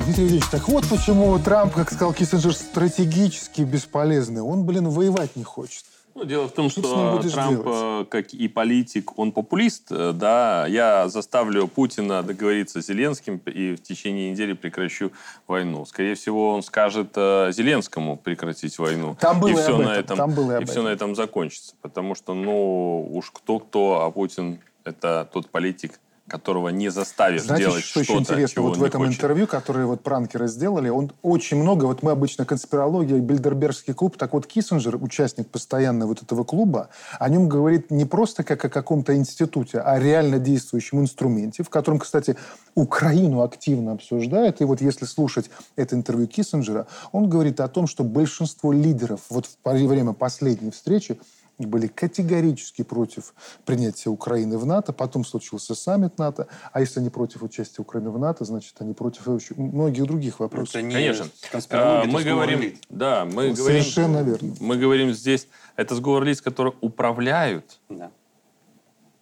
Дмитрий 0.06 0.28
Ильич, 0.28 0.44
так 0.52 0.68
вот 0.68 0.88
почему 0.90 1.38
Трамп, 1.38 1.76
как 1.76 1.92
сказал 1.92 2.14
Киссинджер, 2.14 2.54
стратегически 2.54 3.62
бесполезный. 3.62 4.42
Он, 4.42 4.66
блин, 4.66 4.90
воевать 4.90 5.36
не 5.36 5.44
хочет. 5.44 5.84
Ну, 6.16 6.26
дело 6.26 6.48
в 6.50 6.52
том, 6.52 6.70
что, 6.70 6.82
что 6.82 7.30
Трамп, 7.30 7.64
делать? 7.64 8.10
как 8.10 8.34
и 8.34 8.48
политик, 8.48 9.18
он 9.18 9.32
популист, 9.32 9.92
э, 9.92 10.12
да. 10.14 10.66
Я 10.68 11.08
заставлю 11.08 11.68
Путина 11.68 12.22
договориться 12.22 12.82
с 12.82 12.88
Зеленским 12.88 13.38
и 13.46 13.76
в 13.76 13.82
течение 13.82 14.32
недели 14.32 14.54
прекращу 14.54 15.12
войну. 15.48 15.86
Скорее 15.86 16.16
всего, 16.16 16.50
он 16.50 16.64
скажет 16.64 17.12
э, 17.16 17.52
Зеленскому 17.54 18.18
прекратить 18.18 18.78
войну. 18.78 19.16
Там 19.20 19.40
было 19.40 19.50
и, 19.52 19.54
все 19.54 19.78
на 19.78 19.96
этом, 19.96 20.18
там 20.18 20.32
было 20.32 20.60
и, 20.60 20.64
и 20.64 20.66
все 20.66 20.82
на 20.82 20.90
этом 20.90 21.16
закончится. 21.16 21.76
Потому 21.82 22.16
что, 22.16 22.34
ну, 22.34 23.08
уж 23.14 23.32
кто-кто, 23.32 24.04
а 24.04 24.12
Путин 24.12 24.60
это 24.84 25.30
тот 25.32 25.50
политик, 25.50 26.00
которого 26.32 26.70
не 26.70 26.90
заставишь 26.90 27.44
Знаете, 27.44 27.66
делать 27.66 27.84
что 27.84 28.04
что-то, 28.04 28.14
еще 28.14 28.22
интересно? 28.22 28.62
Вот 28.62 28.78
в 28.78 28.84
этом 28.84 29.02
хочет. 29.02 29.16
интервью, 29.16 29.48
которое 29.48 29.86
вот 29.86 30.02
пранкеры 30.02 30.48
сделали, 30.48 30.88
он 30.88 31.12
очень 31.22 31.58
много, 31.58 31.86
вот 31.86 32.04
мы 32.04 32.12
обычно 32.12 32.46
конспирология, 32.46 33.20
Бильдербергский 33.20 33.94
клуб, 33.94 34.18
так 34.18 34.32
вот 34.34 34.48
Киссинджер, 34.48 34.96
участник 34.96 35.50
постоянно 35.50 36.08
вот 36.08 36.24
этого 36.24 36.46
клуба, 36.46 36.90
о 37.20 37.28
нем 37.28 37.50
говорит 37.50 37.92
не 37.92 38.06
просто 38.06 38.44
как 38.44 38.64
о 38.64 38.70
каком-то 38.70 39.16
институте, 39.16 39.80
а 39.80 39.94
о 39.94 40.00
реально 40.00 40.40
действующем 40.40 41.02
инструменте, 41.02 41.64
в 41.64 41.70
котором, 41.70 42.00
кстати, 42.00 42.38
Украину 42.76 43.42
активно 43.42 43.92
обсуждают. 43.92 44.62
И 44.62 44.64
вот 44.64 44.80
если 44.80 45.06
слушать 45.06 45.50
это 45.76 45.96
интервью 45.96 46.28
Киссинджера, 46.28 46.88
он 47.12 47.30
говорит 47.30 47.60
о 47.60 47.68
том, 47.68 47.88
что 47.88 48.06
большинство 48.06 48.72
лидеров 48.72 49.20
вот 49.30 49.46
в 49.46 49.58
время 49.64 50.14
последней 50.14 50.72
встречи 50.72 51.20
были 51.66 51.88
категорически 51.88 52.84
против 52.84 53.34
принятия 53.66 54.10
Украины 54.10 54.58
в 54.58 54.66
НАТО. 54.66 54.94
Потом 54.94 55.26
случился 55.26 55.76
саммит 55.76 56.18
НАТО. 56.18 56.48
А 56.72 56.80
если 56.80 57.00
они 57.00 57.10
против 57.10 57.44
участия 57.44 57.82
Украины 57.82 58.10
в 58.10 58.20
НАТО, 58.20 58.46
значит, 58.46 58.76
они 58.80 58.94
против 58.94 59.28
многих 59.58 60.04
других 60.04 60.40
вопросов. 60.40 60.76
Это 60.76 60.84
не 60.84 60.94
Конечно. 60.94 61.26
А, 61.72 62.06
мы 62.06 62.24
говорим, 62.24 62.62
лиц. 62.62 62.78
да, 62.90 63.26
мы 63.26 63.50
ну, 63.50 63.56
говорим, 63.56 63.82
совершенно 63.84 64.22
верно. 64.24 64.56
Мы 64.60 64.78
говорим 64.78 65.14
здесь, 65.14 65.48
это 65.76 65.96
сговор 65.96 66.24
лиц, 66.24 66.42
которые 66.42 66.74
управляют 66.82 67.80
да 67.90 68.12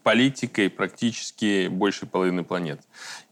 политикой 0.04 0.70
практически 0.70 1.68
большей 1.68 2.08
половины 2.08 2.44
планеты 2.44 2.84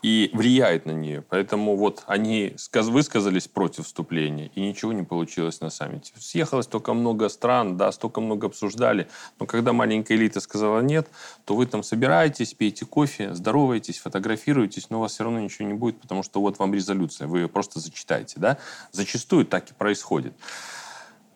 и 0.02 0.30
влияет 0.34 0.86
на 0.86 0.92
нее. 0.92 1.22
Поэтому 1.22 1.76
вот 1.76 2.04
они 2.08 2.56
высказались 2.74 3.48
против 3.48 3.86
вступления, 3.86 4.52
и 4.54 4.62
ничего 4.62 4.94
не 4.94 5.04
получилось 5.04 5.62
на 5.62 5.70
саммите. 5.70 6.14
Съехалось 6.18 6.66
столько 6.66 6.94
много 6.94 7.30
стран, 7.30 7.78
да, 7.78 7.92
столько 7.92 8.22
много 8.22 8.48
обсуждали, 8.48 9.08
но 9.40 9.46
когда 9.46 9.74
маленькая 9.74 10.16
элита 10.16 10.40
сказала 10.40 10.82
нет, 10.82 11.08
то 11.46 11.56
вы 11.56 11.66
там 11.66 11.84
собираетесь, 11.84 12.54
пейте 12.54 12.86
кофе, 12.86 13.34
здороваетесь, 13.34 14.00
фотографируетесь, 14.00 14.90
но 14.90 14.98
у 14.98 15.02
вас 15.02 15.14
все 15.14 15.24
равно 15.24 15.40
ничего 15.40 15.68
не 15.68 15.74
будет, 15.74 16.00
потому 16.02 16.24
что 16.24 16.42
вот 16.42 16.60
вам 16.60 16.74
резолюция, 16.74 17.28
вы 17.28 17.40
ее 17.40 17.48
просто 17.48 17.80
зачитаете. 17.80 18.36
Да? 18.40 18.58
Зачастую 18.92 19.46
так 19.46 19.70
и 19.72 19.74
происходит. 19.74 20.34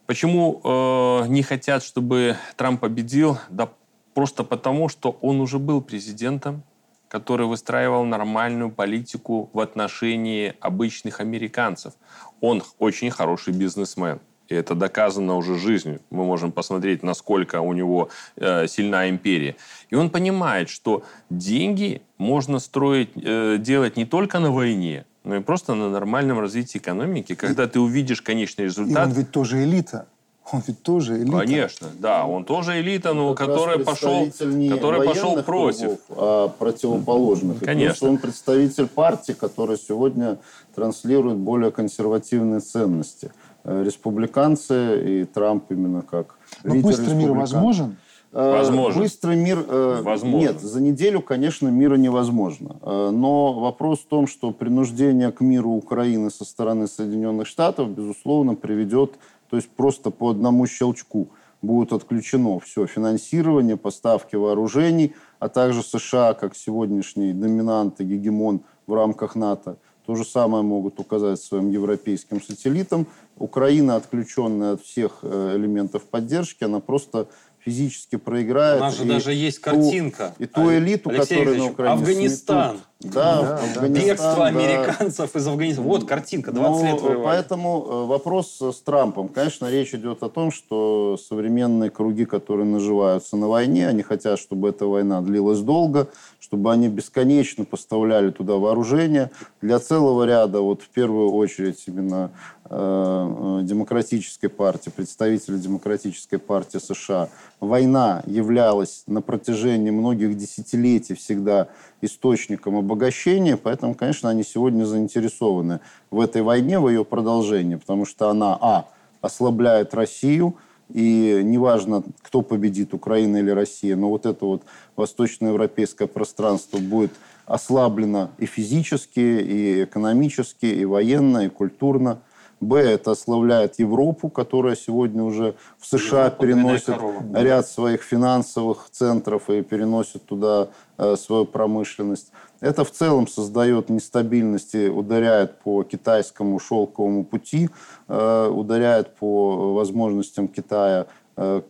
Почему 0.05 0.59
э, 0.63 1.27
не 1.27 1.41
хотят, 1.41 1.83
чтобы 1.83 2.35
Трамп 2.57 2.81
победил? 2.81 3.37
Да 3.49 3.69
Просто 4.13 4.43
потому, 4.43 4.89
что 4.89 5.17
он 5.21 5.41
уже 5.41 5.59
был 5.59 5.81
президентом, 5.81 6.63
который 7.07 7.45
выстраивал 7.45 8.05
нормальную 8.05 8.71
политику 8.71 9.49
в 9.53 9.59
отношении 9.59 10.53
обычных 10.61 11.19
американцев. 11.19 11.93
Он 12.39 12.63
очень 12.79 13.11
хороший 13.11 13.53
бизнесмен. 13.53 14.19
И 14.47 14.55
это 14.55 14.75
доказано 14.75 15.35
уже 15.35 15.57
жизнью. 15.57 16.01
Мы 16.09 16.25
можем 16.25 16.51
посмотреть, 16.51 17.03
насколько 17.03 17.61
у 17.61 17.73
него 17.73 18.09
э, 18.35 18.67
сильна 18.67 19.09
империя. 19.09 19.55
И 19.89 19.95
он 19.95 20.09
понимает, 20.09 20.69
что 20.69 21.03
деньги 21.29 22.01
можно 22.17 22.59
строить, 22.59 23.11
э, 23.15 23.57
делать 23.59 23.97
не 23.97 24.05
только 24.05 24.39
на 24.39 24.51
войне, 24.51 25.05
но 25.23 25.35
и 25.35 25.41
просто 25.41 25.73
на 25.73 25.89
нормальном 25.89 26.39
развитии 26.39 26.79
экономики, 26.79 27.35
когда 27.35 27.63
и, 27.63 27.67
ты 27.67 27.79
увидишь 27.79 28.21
конечный 28.21 28.65
результат. 28.65 29.07
И 29.07 29.11
он 29.11 29.15
ведь 29.15 29.31
тоже 29.31 29.63
элита. 29.63 30.07
Он 30.51 30.61
ведь 30.67 30.81
тоже 30.83 31.17
элита. 31.17 31.39
Конечно, 31.39 31.87
да, 31.99 32.25
он 32.25 32.45
тоже 32.45 32.79
элита, 32.79 33.13
но 33.13 33.33
который 33.33 33.79
пошел, 33.79 34.27
который 34.69 35.07
пошел 35.07 35.41
против. 35.43 35.81
Кругов, 35.81 35.99
а 36.09 36.47
противоположных. 36.49 37.59
Конечно. 37.59 38.09
он 38.09 38.17
представитель 38.17 38.87
партии, 38.87 39.33
которая 39.33 39.77
сегодня 39.77 40.37
транслирует 40.75 41.37
более 41.37 41.71
консервативные 41.71 42.59
ценности. 42.59 43.31
Э, 43.63 43.83
республиканцы 43.83 45.21
и 45.21 45.25
Трамп 45.25 45.71
именно 45.71 46.01
как 46.01 46.35
Но 46.63 46.75
быстрый 46.75 47.13
мир 47.13 47.31
возможен? 47.31 47.97
Э, 48.31 48.51
возможно. 48.57 49.01
Быстрый 49.01 49.35
мир... 49.35 49.63
Э, 49.67 50.01
возможно. 50.01 50.47
Нет, 50.47 50.61
за 50.61 50.81
неделю, 50.81 51.21
конечно, 51.21 51.67
мира 51.67 51.95
невозможно. 51.95 52.77
Но 52.83 53.53
вопрос 53.53 53.99
в 53.99 54.05
том, 54.05 54.25
что 54.25 54.51
принуждение 54.51 55.31
к 55.31 55.41
миру 55.41 55.71
Украины 55.71 56.31
со 56.31 56.43
стороны 56.43 56.87
Соединенных 56.87 57.45
Штатов, 57.45 57.89
безусловно, 57.89 58.55
приведет, 58.55 59.13
то 59.51 59.57
есть 59.57 59.69
просто 59.69 60.11
по 60.11 60.29
одному 60.29 60.65
щелчку 60.65 61.27
будет 61.61 61.93
отключено 61.93 62.59
все 62.59 62.87
финансирование, 62.87 63.75
поставки 63.75 64.35
вооружений, 64.37 65.13
а 65.39 65.49
также 65.49 65.83
США, 65.83 66.33
как 66.33 66.55
сегодняшний 66.55 67.33
доминант 67.33 67.99
и 67.99 68.05
гегемон 68.05 68.61
в 68.87 68.93
рамках 68.93 69.35
НАТО, 69.35 69.75
то 70.05 70.15
же 70.15 70.23
самое 70.23 70.63
могут 70.63 70.99
указать 70.99 71.39
своим 71.39 71.69
европейским 71.69 72.41
сателлитам. 72.41 73.05
Украина, 73.37 73.97
отключенная 73.97 74.73
от 74.73 74.81
всех 74.81 75.19
элементов 75.23 76.03
поддержки, 76.03 76.63
она 76.63 76.79
просто 76.79 77.27
физически 77.59 78.15
проиграет. 78.15 78.81
У 78.81 78.83
нас 78.85 78.97
же 78.97 79.05
даже 79.05 79.33
есть 79.33 79.59
картинка. 79.59 80.33
И 80.39 80.45
ту 80.45 80.71
элиту, 80.73 81.09
Алексей 81.09 81.37
которая 81.37 81.59
на 81.59 81.65
Украине 81.65 81.93
Афганистан. 81.93 82.69
Сметут. 82.71 82.87
Да, 83.03 83.41
да, 83.41 83.55
Афганистан, 83.55 84.05
Бегство 84.05 84.35
да. 84.35 84.45
американцев 84.45 85.35
из 85.35 85.47
Афганистана. 85.47 85.87
Вот 85.87 86.07
картинка, 86.07 86.51
20 86.51 86.83
Но, 86.83 86.87
лет 86.87 87.01
воевали. 87.01 87.23
Поэтому 87.23 87.87
э, 87.87 88.05
вопрос 88.05 88.61
с 88.61 88.79
Трампом. 88.81 89.27
Конечно, 89.27 89.69
речь 89.69 89.93
идет 89.95 90.21
о 90.21 90.29
том, 90.29 90.51
что 90.51 91.17
современные 91.17 91.89
круги, 91.89 92.25
которые 92.25 92.67
наживаются 92.67 93.37
на 93.37 93.47
войне, 93.47 93.87
они 93.87 94.03
хотят, 94.03 94.37
чтобы 94.37 94.69
эта 94.69 94.85
война 94.85 95.21
длилась 95.21 95.59
долго, 95.59 96.09
чтобы 96.39 96.71
они 96.71 96.89
бесконечно 96.89 97.65
поставляли 97.65 98.29
туда 98.29 98.55
вооружение. 98.57 99.31
Для 99.61 99.79
целого 99.79 100.23
ряда, 100.25 100.61
вот 100.61 100.83
в 100.83 100.89
первую 100.89 101.31
очередь 101.31 101.83
именно 101.87 102.29
э, 102.65 102.69
э 102.69 103.61
демократической 103.63 104.47
партии, 104.47 104.91
представителей 104.95 105.57
демократической 105.57 106.37
партии 106.37 106.77
США, 106.77 107.29
война 107.59 108.21
являлась 108.27 109.03
на 109.07 109.21
протяжении 109.21 109.91
многих 109.91 110.37
десятилетий 110.37 111.15
всегда 111.15 111.67
источником 112.01 112.75
обогащения, 112.75 113.57
поэтому, 113.57 113.95
конечно, 113.95 114.29
они 114.29 114.43
сегодня 114.43 114.85
заинтересованы 114.85 115.79
в 116.09 116.19
этой 116.19 116.41
войне, 116.41 116.79
в 116.79 116.89
ее 116.89 117.05
продолжении, 117.05 117.75
потому 117.75 118.05
что 118.05 118.29
она, 118.29 118.57
а, 118.59 118.85
ослабляет 119.21 119.93
Россию, 119.93 120.55
и 120.93 121.41
неважно, 121.43 122.03
кто 122.21 122.41
победит, 122.41 122.93
Украина 122.93 123.37
или 123.37 123.49
Россия, 123.49 123.95
но 123.95 124.09
вот 124.09 124.25
это 124.25 124.45
вот 124.45 124.63
восточноевропейское 124.95 126.07
пространство 126.07 126.79
будет 126.79 127.11
ослаблено 127.45 128.31
и 128.37 128.45
физически, 128.45 129.19
и 129.19 129.83
экономически, 129.85 130.65
и 130.65 130.85
военно, 130.85 131.45
и 131.45 131.49
культурно– 131.49 132.19
Б, 132.61 132.79
это 132.79 133.11
ославляет 133.11 133.79
Европу, 133.79 134.29
которая 134.29 134.75
сегодня 134.75 135.23
уже 135.23 135.55
в 135.79 135.87
США 135.87 136.25
Европа, 136.25 136.45
переносит 136.45 136.95
ряд 137.33 137.67
своих 137.67 138.03
финансовых 138.03 138.87
центров 138.91 139.49
и 139.49 139.63
переносит 139.63 140.25
туда 140.25 140.67
э, 140.99 141.15
свою 141.15 141.45
промышленность. 141.45 142.31
Это 142.59 142.85
в 142.85 142.91
целом 142.91 143.27
создает 143.27 143.89
нестабильность 143.89 144.75
и 144.75 144.87
ударяет 144.87 145.59
по 145.61 145.81
китайскому 145.81 146.59
шелковому 146.59 147.25
пути, 147.25 147.69
э, 148.07 148.47
ударяет 148.47 149.15
по 149.15 149.73
возможностям 149.73 150.47
Китая 150.47 151.07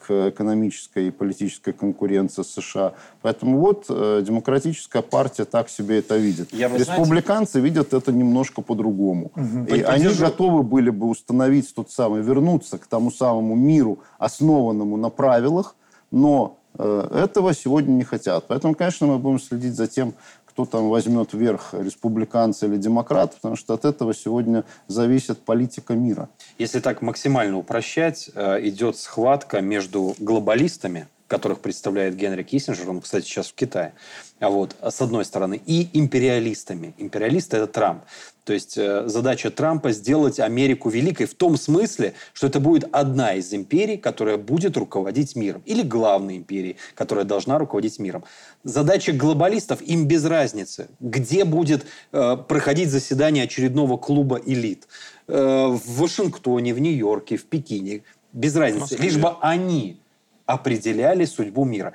к 0.05 0.30
экономической 0.30 1.07
и 1.07 1.11
политической 1.11 1.72
конкуренции 1.72 2.43
США. 2.43 2.93
Поэтому 3.22 3.59
вот 3.59 3.86
э, 3.89 4.24
демократическая 4.26 5.01
партия 5.01 5.45
так 5.45 5.69
себе 5.69 5.99
это 5.99 6.17
видит. 6.17 6.53
Я, 6.53 6.69
Республиканцы 6.69 7.53
знаете... 7.53 7.69
видят 7.69 7.93
это 7.93 8.11
немножко 8.11 8.61
по-другому. 8.61 9.32
Угу. 9.36 9.76
И 9.76 9.82
они 9.82 10.07
готовы 10.07 10.63
были 10.63 10.89
бы 10.89 11.07
установить 11.07 11.74
тот 11.74 11.89
самый, 11.91 12.22
вернуться 12.22 12.78
к 12.78 12.88
тому 12.88 13.11
самому 13.11 13.55
миру, 13.55 13.99
основанному 14.19 14.97
на 14.97 15.09
правилах, 15.09 15.76
но 16.11 16.57
э, 16.78 17.26
этого 17.26 17.53
сегодня 17.53 17.93
не 17.93 18.03
хотят. 18.03 18.45
Поэтому, 18.47 18.76
конечно, 18.76 19.07
мы 19.07 19.17
будем 19.17 19.39
следить 19.39 19.76
за 19.76 19.88
тем, 19.88 20.13
кто 20.52 20.66
там 20.66 20.89
возьмет 20.89 21.34
верх, 21.34 21.74
республиканцы 21.74 22.68
или 22.68 22.76
демократы, 22.78 23.36
потому 23.36 23.56
что 23.56 23.74
от 23.74 23.86
этого 23.86 24.14
сегодня 24.14 24.66
зависит 24.88 25.39
политика 25.39 25.93
мира. 25.93 26.30
Если 26.58 26.80
так 26.82 27.02
максимально 27.02 27.58
упрощать, 27.58 28.30
э, 28.36 28.68
идет 28.68 28.97
схватка 28.97 29.62
между 29.62 30.14
глобалистами, 30.20 31.08
которых 31.32 31.61
представляет 31.61 32.17
Генри 32.17 32.43
Киссинджер, 32.43 32.89
он, 32.89 32.99
кстати, 32.99 33.23
сейчас 33.23 33.47
в 33.47 33.53
Китае, 33.53 33.93
а 34.41 34.49
вот, 34.49 34.75
с 34.84 35.01
одной 35.01 35.23
стороны, 35.23 35.61
и 35.65 35.88
империалистами. 35.93 36.93
Империалисты– 36.97 37.55
это 37.57 37.67
Трамп. 37.67 38.03
То 38.43 38.51
есть 38.51 38.77
э, 38.77 39.07
задача 39.07 39.49
Трампа 39.49 39.93
сделать 39.93 40.41
Америку 40.41 40.89
великой 40.89 41.27
в 41.27 41.36
том 41.36 41.55
смысле, 41.55 42.15
что 42.34 42.47
это 42.47 42.59
будет 42.59 42.89
одна 42.91 43.36
из 43.36 43.53
империй, 43.53 43.95
которая 43.95 44.36
будет 44.36 44.75
руководить 44.75 45.38
миром. 45.38 45.61
Или 45.65 45.84
главной 45.84 46.36
империей, 46.36 46.75
которая 46.95 47.23
должна 47.23 47.57
руководить 47.57 47.97
миром. 47.97 48.25
Задача 48.65 49.13
глобалистов 49.13 49.82
им 49.82 50.07
без 50.07 50.25
разницы, 50.25 50.89
где 50.99 51.45
будет 51.45 51.86
э, 52.11 52.36
проходить 52.45 52.89
заседание 52.89 53.45
очередного 53.45 53.95
клуба 53.95 54.41
элит. 54.45 54.86
Э, 55.27 55.67
в 55.67 55.97
Вашингтоне, 55.97 56.73
в 56.73 56.79
Нью-Йорке, 56.79 57.38
в 57.38 57.45
Пекине. 57.45 58.01
Без 58.34 58.53
разницы. 58.57 58.97
Лишь 58.97 59.17
бы 59.17 59.38
они 59.41 60.01
определяли 60.46 61.26
судьбу 61.26 61.66
мира. 61.66 61.94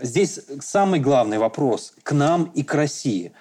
Здесь 0.00 0.40
самый 0.60 1.00
главный 1.00 1.38
вопрос 1.38 1.94
к 2.02 2.12
нам 2.12 2.44
и 2.54 2.62
к 2.62 2.74
России. 2.74 3.32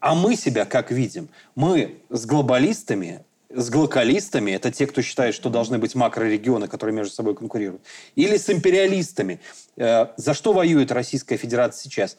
А 0.00 0.14
мы 0.14 0.36
себя 0.36 0.64
как 0.64 0.90
видим? 0.90 1.28
Мы 1.54 2.02
с 2.10 2.26
глобалистами, 2.26 3.24
с 3.54 3.70
глокалистами, 3.70 4.50
это 4.50 4.70
те, 4.70 4.86
кто 4.86 5.02
считает, 5.02 5.34
что 5.34 5.48
должны 5.48 5.78
быть 5.78 5.94
макрорегионы, 5.94 6.68
которые 6.68 6.94
между 6.94 7.14
собой 7.14 7.34
конкурируют, 7.34 7.82
или 8.16 8.36
с 8.36 8.50
империалистами. 8.50 9.40
Э, 9.76 10.08
за 10.16 10.34
что 10.34 10.52
воюет 10.52 10.90
Российская 10.92 11.36
Федерация 11.36 11.82
сейчас? 11.82 12.16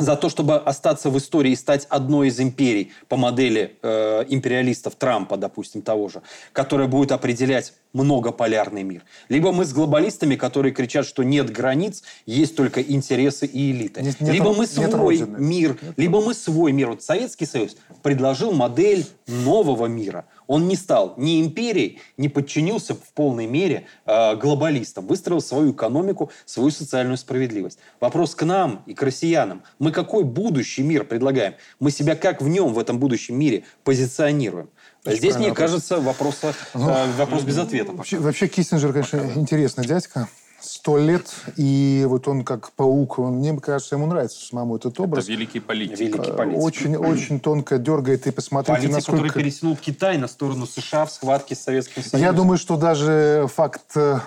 за 0.00 0.16
то, 0.16 0.28
чтобы 0.28 0.56
остаться 0.56 1.10
в 1.10 1.18
истории 1.18 1.52
и 1.52 1.56
стать 1.56 1.86
одной 1.90 2.28
из 2.28 2.40
империй 2.40 2.92
по 3.08 3.16
модели 3.16 3.76
э, 3.82 4.24
империалистов 4.28 4.94
Трампа, 4.94 5.36
допустим, 5.36 5.82
того 5.82 6.08
же, 6.08 6.22
которая 6.52 6.88
будет 6.88 7.12
определять 7.12 7.74
многополярный 7.92 8.82
мир. 8.82 9.02
Либо 9.28 9.52
мы 9.52 9.64
с 9.64 9.72
глобалистами, 9.72 10.36
которые 10.36 10.72
кричат, 10.72 11.06
что 11.06 11.22
нет 11.22 11.50
границ, 11.50 12.02
есть 12.26 12.56
только 12.56 12.80
интересы 12.80 13.46
и 13.46 13.72
элиты. 13.72 14.02
Нет, 14.02 14.20
нет, 14.20 14.32
либо 14.32 14.52
мы 14.52 14.66
свой 14.66 15.18
нет 15.18 15.38
мир, 15.38 15.78
нет. 15.80 15.94
либо 15.96 16.20
мы 16.20 16.34
свой 16.34 16.72
мир. 16.72 16.90
Вот 16.90 17.02
Советский 17.02 17.46
Союз 17.46 17.76
предложил 18.02 18.52
модель 18.52 19.06
нового 19.26 19.86
мира. 19.86 20.26
Он 20.46 20.66
не 20.66 20.76
стал 20.76 21.14
ни 21.16 21.40
империей, 21.40 22.00
не 22.16 22.28
подчинился 22.28 22.94
в 22.94 23.12
полной 23.14 23.46
мере 23.46 23.86
э, 24.04 24.36
глобалистам. 24.36 25.06
Выстроил 25.06 25.40
свою 25.40 25.72
экономику, 25.72 26.30
свою 26.44 26.70
социальную 26.70 27.16
справедливость. 27.18 27.78
Вопрос 28.00 28.34
к 28.34 28.44
нам 28.44 28.82
и 28.86 28.94
к 28.94 29.02
россиянам. 29.02 29.62
Мы 29.78 29.92
какой 29.92 30.24
будущий 30.24 30.82
мир 30.82 31.04
предлагаем? 31.04 31.54
Мы 31.78 31.90
себя 31.90 32.16
как 32.16 32.42
в 32.42 32.48
нем, 32.48 32.72
в 32.72 32.78
этом 32.78 32.98
будущем 32.98 33.38
мире 33.38 33.64
позиционируем? 33.84 34.70
Очень 35.04 35.18
Здесь, 35.18 35.36
мне 35.36 35.48
вопрос. 35.48 35.70
кажется, 35.70 36.00
вопрос, 36.00 36.36
ну, 36.74 36.90
э, 36.90 37.10
вопрос 37.16 37.42
без 37.42 37.58
ответа. 37.58 37.92
Вообще, 37.92 38.18
вообще 38.18 38.48
Киссинджер, 38.48 38.92
конечно, 38.92 39.18
Пока. 39.18 39.40
интересный 39.40 39.86
дядька. 39.86 40.28
Сто 40.60 40.98
лет, 40.98 41.32
и 41.56 42.04
вот 42.06 42.28
он 42.28 42.44
как 42.44 42.72
паук, 42.72 43.18
он, 43.18 43.36
мне 43.36 43.58
кажется, 43.58 43.94
ему 43.94 44.04
нравится 44.06 44.44
самому 44.44 44.76
этот 44.76 45.00
образ. 45.00 45.24
Это 45.24 45.32
великий 45.32 45.58
политик. 45.58 45.98
Великий 45.98 46.32
политик. 46.32 46.62
Очень, 46.62 46.96
очень 46.96 47.40
тонко 47.40 47.78
дергает, 47.78 48.26
и 48.26 48.30
посмотрите, 48.30 48.76
политик, 48.76 48.92
насколько... 48.92 49.28
который 49.28 49.42
перетянул 49.42 49.74
Китай 49.76 50.18
на 50.18 50.28
сторону 50.28 50.66
США 50.66 51.06
в 51.06 51.12
схватке 51.12 51.54
с 51.54 51.60
Советским 51.60 52.02
Союзом. 52.02 52.20
Я 52.20 52.32
думаю, 52.32 52.58
что 52.58 52.76
даже 52.76 53.48
факт 53.50 53.80
э, 53.94 54.20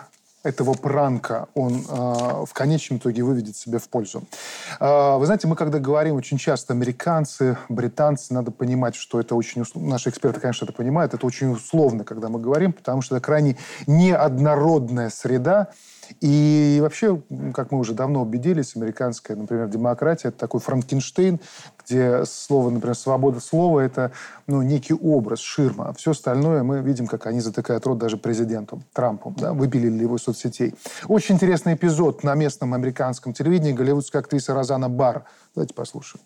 этого 0.44 0.74
пранка, 0.74 1.48
он 1.56 1.86
э, 1.88 2.46
в 2.46 2.50
конечном 2.54 3.00
итоге 3.00 3.24
выведет 3.24 3.56
себя 3.56 3.80
в 3.80 3.88
пользу. 3.88 4.24
Э, 4.80 5.18
вы 5.18 5.26
знаете, 5.26 5.48
мы 5.48 5.56
когда 5.56 5.80
говорим 5.80 6.16
очень 6.16 6.38
часто 6.38 6.74
американцы, 6.74 7.58
британцы, 7.70 8.34
надо 8.34 8.52
понимать, 8.52 8.96
что 8.96 9.20
это 9.20 9.36
очень... 9.36 9.62
Условно. 9.62 9.90
Наши 9.90 10.10
эксперты, 10.10 10.40
конечно, 10.42 10.66
это 10.66 10.74
понимают. 10.74 11.14
Это 11.14 11.26
очень 11.26 11.52
условно, 11.52 12.04
когда 12.04 12.28
мы 12.28 12.40
говорим, 12.40 12.74
потому 12.74 13.02
что 13.02 13.16
это 13.16 13.26
крайне 13.26 13.58
неоднородная 13.88 15.10
среда, 15.10 15.70
и 16.22 16.80
вообще, 16.82 17.22
как 17.54 17.72
мы 17.72 17.80
уже 17.80 17.94
давно 17.94 18.22
убедились, 18.22 18.76
американская, 18.76 19.38
например, 19.38 19.68
демократия– 19.68 20.28
это 20.30 20.38
такой 20.38 20.60
Франкенштейн, 20.60 21.40
где 21.86 22.26
слово, 22.26 22.70
например, 22.70 22.96
свобода 22.96 23.40
слова– 23.40 23.80
это 23.82 24.12
ну, 24.48 24.62
некий 24.62 24.94
образ, 24.94 25.40
ширма. 25.40 25.90
А 25.90 25.94
все 25.94 26.12
остальное 26.12 26.64
мы 26.64 26.82
видим, 26.82 27.08
как 27.08 27.26
они 27.28 27.40
затыкают 27.40 27.86
рот 27.86 27.98
даже 27.98 28.18
президенту 28.18 28.82
Трампу, 28.94 29.34
да, 29.38 29.54
выпилили 29.54 30.02
его 30.02 30.18
из 30.18 30.24
соцсетей. 30.24 30.76
Очень 31.08 31.36
интересный 31.36 31.76
эпизод 31.76 32.24
на 32.24 32.36
местном 32.36 32.74
американском 32.74 33.34
телевидении 33.34 33.74
голливудская 33.74 34.22
актриса 34.22 34.54
Розана 34.54 34.90
Бар. 34.90 35.26
Давайте 35.56 35.74
послушаем. 35.74 36.22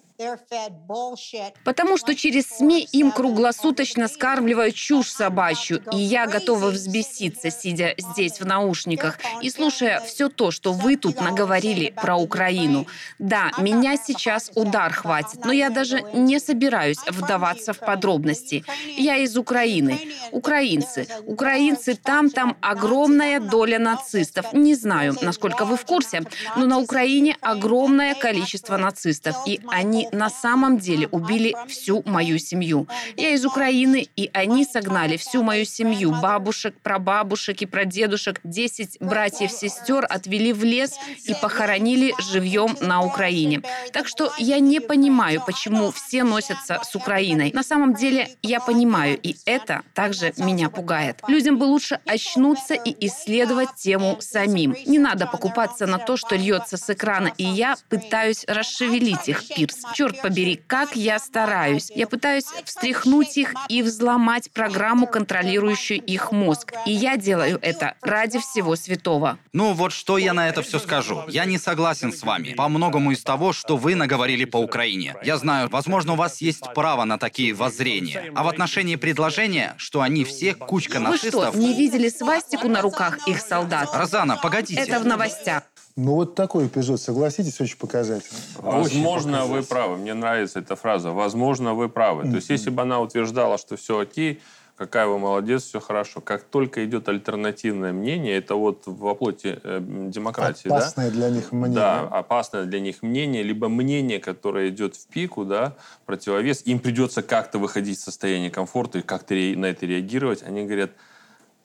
Потому 1.64 1.98
что 1.98 2.16
через 2.16 2.48
СМИ 2.48 2.88
им 2.92 3.12
круглосуточно 3.12 4.08
скармливают 4.08 4.74
чушь 4.74 5.12
собачью, 5.12 5.84
и 5.92 5.98
я 5.98 6.26
готова 6.26 6.70
взбеситься, 6.70 7.52
сидя 7.52 7.94
здесь 7.98 8.40
в 8.40 8.46
наушниках 8.46 9.20
и 9.44 9.52
слушая 9.52 10.00
все 10.00 10.30
то, 10.30 10.50
что 10.50 10.74
вы 10.74 10.96
тут 10.96 11.22
наговорили 11.22 11.94
про 12.02 12.18
Украину. 12.18 12.88
Да, 13.20 13.52
меня 13.60 13.96
сейчас 13.98 14.50
удар 14.56 14.92
хватит, 14.92 15.46
но 15.48 15.54
я 15.54 15.70
даже 15.70 16.04
не 16.14 16.40
собираюсь 16.40 17.00
вдаваться 17.08 17.72
в 17.72 17.80
подробности. 17.80 18.66
Я 18.98 19.16
из 19.16 19.38
Украины. 19.38 19.98
Украинцы. 20.32 21.08
Украинцы 21.26 21.96
там, 21.96 22.30
там 22.30 22.58
огромная 22.60 23.40
доля 23.40 23.80
нацистов. 23.80 24.54
Не 24.54 24.76
знаю, 24.76 25.16
насколько 25.22 25.64
вы 25.64 25.78
в 25.78 25.86
курсе, 25.86 26.24
но 26.58 26.66
на 26.66 26.80
Украине 26.80 27.38
огромное 27.40 28.14
количество 28.14 28.76
нацистов, 28.78 29.36
и 29.48 29.62
они 29.68 30.10
на 30.12 30.30
самом 30.30 30.78
деле 30.80 31.08
убили 31.08 31.56
всю 31.70 32.04
мою 32.06 32.40
семью. 32.40 32.88
Я 33.16 33.30
из 33.30 33.46
Украины, 33.46 34.10
и 34.18 34.30
они 34.34 34.66
согнали 34.66 35.16
всю 35.16 35.44
мою 35.44 35.64
семью, 35.66 36.12
бабушек, 36.12 36.76
прабабушек 36.84 37.62
и 37.62 37.66
прадедушек, 37.66 38.42
10 38.44 38.98
братьев-сестер 39.00 40.06
отвели 40.10 40.52
в 40.52 40.66
лес 40.66 40.94
и 41.24 41.34
похоронили 41.42 42.14
живьем 42.32 42.76
на 42.82 43.02
Украине. 43.02 43.62
Так 43.94 44.10
что 44.10 44.34
я 44.38 44.60
не 44.60 44.82
понимаю, 44.82 45.37
почему 45.46 45.92
все 45.92 46.24
носятся 46.24 46.82
с 46.84 46.96
Украиной. 46.96 47.52
На 47.54 47.64
самом 47.64 47.94
деле 47.94 48.30
я 48.42 48.60
понимаю, 48.60 49.18
и 49.22 49.36
это 49.46 49.84
также 49.94 50.34
меня 50.38 50.70
пугает. 50.70 51.22
Людям 51.28 51.58
бы 51.58 51.66
лучше 51.66 52.00
очнуться 52.06 52.74
и 52.74 52.96
исследовать 53.08 53.76
тему 53.76 54.18
самим. 54.20 54.76
Не 54.86 55.00
надо 55.00 55.28
покупаться 55.28 55.88
на 55.88 55.98
то, 55.98 56.18
что 56.18 56.36
льется 56.36 56.78
с 56.78 56.90
экрана, 56.90 57.32
и 57.38 57.44
я 57.44 57.76
пытаюсь 57.90 58.46
расшевелить 58.48 59.28
их, 59.28 59.48
Пирс. 59.48 59.78
Черт 59.94 60.22
побери, 60.22 60.60
как 60.68 60.96
я 60.96 61.20
стараюсь. 61.20 61.92
Я 61.94 62.08
пытаюсь 62.08 62.46
встряхнуть 62.64 63.38
их 63.38 63.54
и 63.70 63.82
взломать 63.82 64.52
программу, 64.52 65.08
контролирующую 65.08 66.02
их 66.02 66.32
мозг. 66.32 66.74
И 66.86 66.92
я 66.92 67.18
делаю 67.18 67.60
это 67.62 67.96
ради 68.02 68.40
всего 68.40 68.76
святого. 68.76 69.38
Ну 69.54 69.74
вот 69.74 69.92
что 69.92 70.18
я 70.18 70.34
на 70.34 70.50
это 70.50 70.62
все 70.62 70.80
скажу. 70.80 71.24
Я 71.28 71.46
не 71.46 71.58
согласен 71.58 72.12
с 72.14 72.24
вами 72.24 72.54
по 72.54 72.68
многому 72.70 73.12
из 73.12 73.24
того, 73.24 73.54
что 73.54 73.78
вы 73.78 73.96
наговорили 73.96 74.46
по 74.46 74.58
Украине. 74.58 75.16
Я 75.28 75.36
знаю, 75.36 75.68
возможно, 75.70 76.14
у 76.14 76.16
вас 76.16 76.40
есть 76.40 76.64
право 76.74 77.04
на 77.04 77.18
такие 77.18 77.54
воззрения. 77.54 78.32
А 78.34 78.44
в 78.46 78.48
отношении 78.48 78.96
предложения, 78.96 79.76
что 79.76 80.00
они 80.00 80.24
все 80.24 80.54
кучка 80.54 81.00
нацистов... 81.00 81.48
Вы 81.48 81.52
что, 81.52 81.60
не 81.60 81.74
видели 81.74 82.08
свастику 82.08 82.70
на 82.70 82.82
руках 82.82 83.28
их 83.28 83.42
солдат? 83.42 83.90
Розана, 83.94 84.38
погодите. 84.38 84.80
Это 84.80 85.02
в 85.02 85.06
новостях. 85.06 85.64
Ну, 85.98 86.14
вот 86.14 86.36
такой 86.36 86.68
эпизод, 86.68 87.02
согласитесь, 87.02 87.60
очень 87.60 87.76
показательный. 87.76 88.40
Возможно, 88.56 89.44
вы 89.44 89.64
правы. 89.64 89.98
Мне 89.98 90.14
нравится 90.14 90.60
эта 90.60 90.78
фраза. 90.78 91.12
Возможно, 91.12 91.74
вы 91.74 91.90
правы. 91.90 92.24
То 92.24 92.38
есть, 92.38 92.50
если 92.50 92.70
бы 92.70 92.84
она 92.84 93.02
утверждала, 93.02 93.58
что 93.58 93.76
все 93.76 94.00
окей, 94.00 94.42
какая 94.78 95.08
вы 95.08 95.18
молодец, 95.18 95.64
все 95.64 95.80
хорошо. 95.80 96.22
Как 96.22 96.44
только 96.44 96.86
идет 96.86 97.10
альтернативное 97.10 97.92
мнение, 97.92 98.38
это 98.38 98.56
вот 98.56 98.84
в 98.86 99.08
оплоте 99.08 99.60
э, 99.64 99.80
демократии. 99.82 100.68
Опасное 100.68 101.10
да? 101.10 101.16
для 101.16 101.30
них 101.30 101.52
мнение. 101.52 101.76
Да, 101.76 102.02
опасное 102.02 102.66
для 102.66 102.80
них 102.80 103.02
мнение, 103.02 103.44
либо 103.44 103.68
мнение, 103.68 104.20
которое 104.20 104.70
идет 104.70 104.96
в 104.96 105.08
пику, 105.08 105.46
да, 105.46 105.76
противовес. 106.06 106.62
Им 106.66 106.80
придется 106.80 107.24
как-то 107.24 107.58
выходить 107.60 107.98
из 107.98 108.04
состояния 108.04 108.52
комфорта 108.52 109.00
и 109.00 109.02
как-то 109.02 109.34
на 109.34 109.66
это 109.66 109.86
реагировать. 109.86 110.44
Они 110.44 110.66
говорят, 110.66 110.92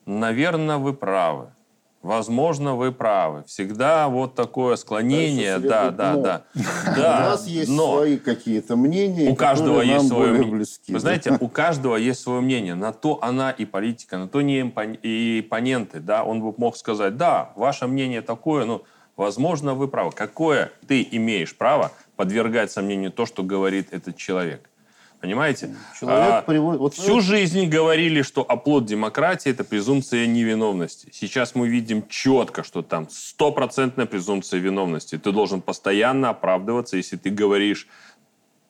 наверное, 0.06 0.78
вы 0.78 0.94
правы. 0.94 1.52
Возможно, 2.02 2.74
вы 2.74 2.90
правы. 2.90 3.44
Всегда 3.46 4.08
вот 4.08 4.34
такое 4.34 4.74
склонение, 4.74 5.58
да, 5.58 5.90
да, 5.90 6.16
да. 6.16 6.42
да. 6.96 7.18
У 7.18 7.30
нас 7.30 7.46
есть 7.46 7.70
но 7.70 7.98
свои 7.98 8.16
какие-то 8.16 8.74
мнения, 8.74 9.30
у 9.30 9.36
каждого 9.36 9.80
есть 9.82 10.08
свое 10.08 10.32
мнение. 10.32 10.56
Близки, 10.56 10.92
Вы 10.92 10.98
знаете, 10.98 11.38
у 11.40 11.48
каждого 11.48 11.94
есть 11.94 12.20
свое 12.20 12.40
мнение. 12.40 12.74
На 12.74 12.92
то 12.92 13.20
она 13.22 13.52
и 13.52 13.64
политика, 13.64 14.18
на 14.18 14.26
то 14.26 14.40
не 14.40 14.72
и 15.02 15.44
оппоненты. 15.46 16.00
Да? 16.00 16.24
Он 16.24 16.42
бы 16.42 16.52
мог 16.56 16.76
сказать, 16.76 17.16
да, 17.16 17.52
ваше 17.54 17.86
мнение 17.86 18.20
такое, 18.20 18.64
но, 18.64 18.82
возможно, 19.16 19.74
вы 19.74 19.86
правы. 19.86 20.10
Какое 20.10 20.72
ты 20.88 21.06
имеешь 21.12 21.54
право 21.56 21.92
подвергать 22.16 22.72
сомнению 22.72 23.12
то, 23.12 23.26
что 23.26 23.44
говорит 23.44 23.88
этот 23.92 24.16
человек? 24.16 24.68
Понимаете? 25.22 25.76
Человек 26.00 26.30
а, 26.32 26.42
приводит... 26.42 26.80
вот 26.80 26.94
всю 26.94 27.20
жизнь 27.20 27.68
говорили, 27.68 28.22
что 28.22 28.42
оплот 28.42 28.86
демократии– 28.86 29.50
это 29.52 29.62
презумпция 29.62 30.26
невиновности. 30.26 31.10
Сейчас 31.12 31.54
мы 31.54 31.68
видим 31.68 32.08
четко, 32.08 32.64
что 32.64 32.82
там 32.82 33.08
стопроцентная 33.08 34.06
презумпция 34.06 34.58
виновности. 34.58 35.16
Ты 35.16 35.30
должен 35.30 35.60
постоянно 35.60 36.30
оправдываться, 36.30 36.96
если 36.96 37.16
ты 37.16 37.30
говоришь 37.30 37.86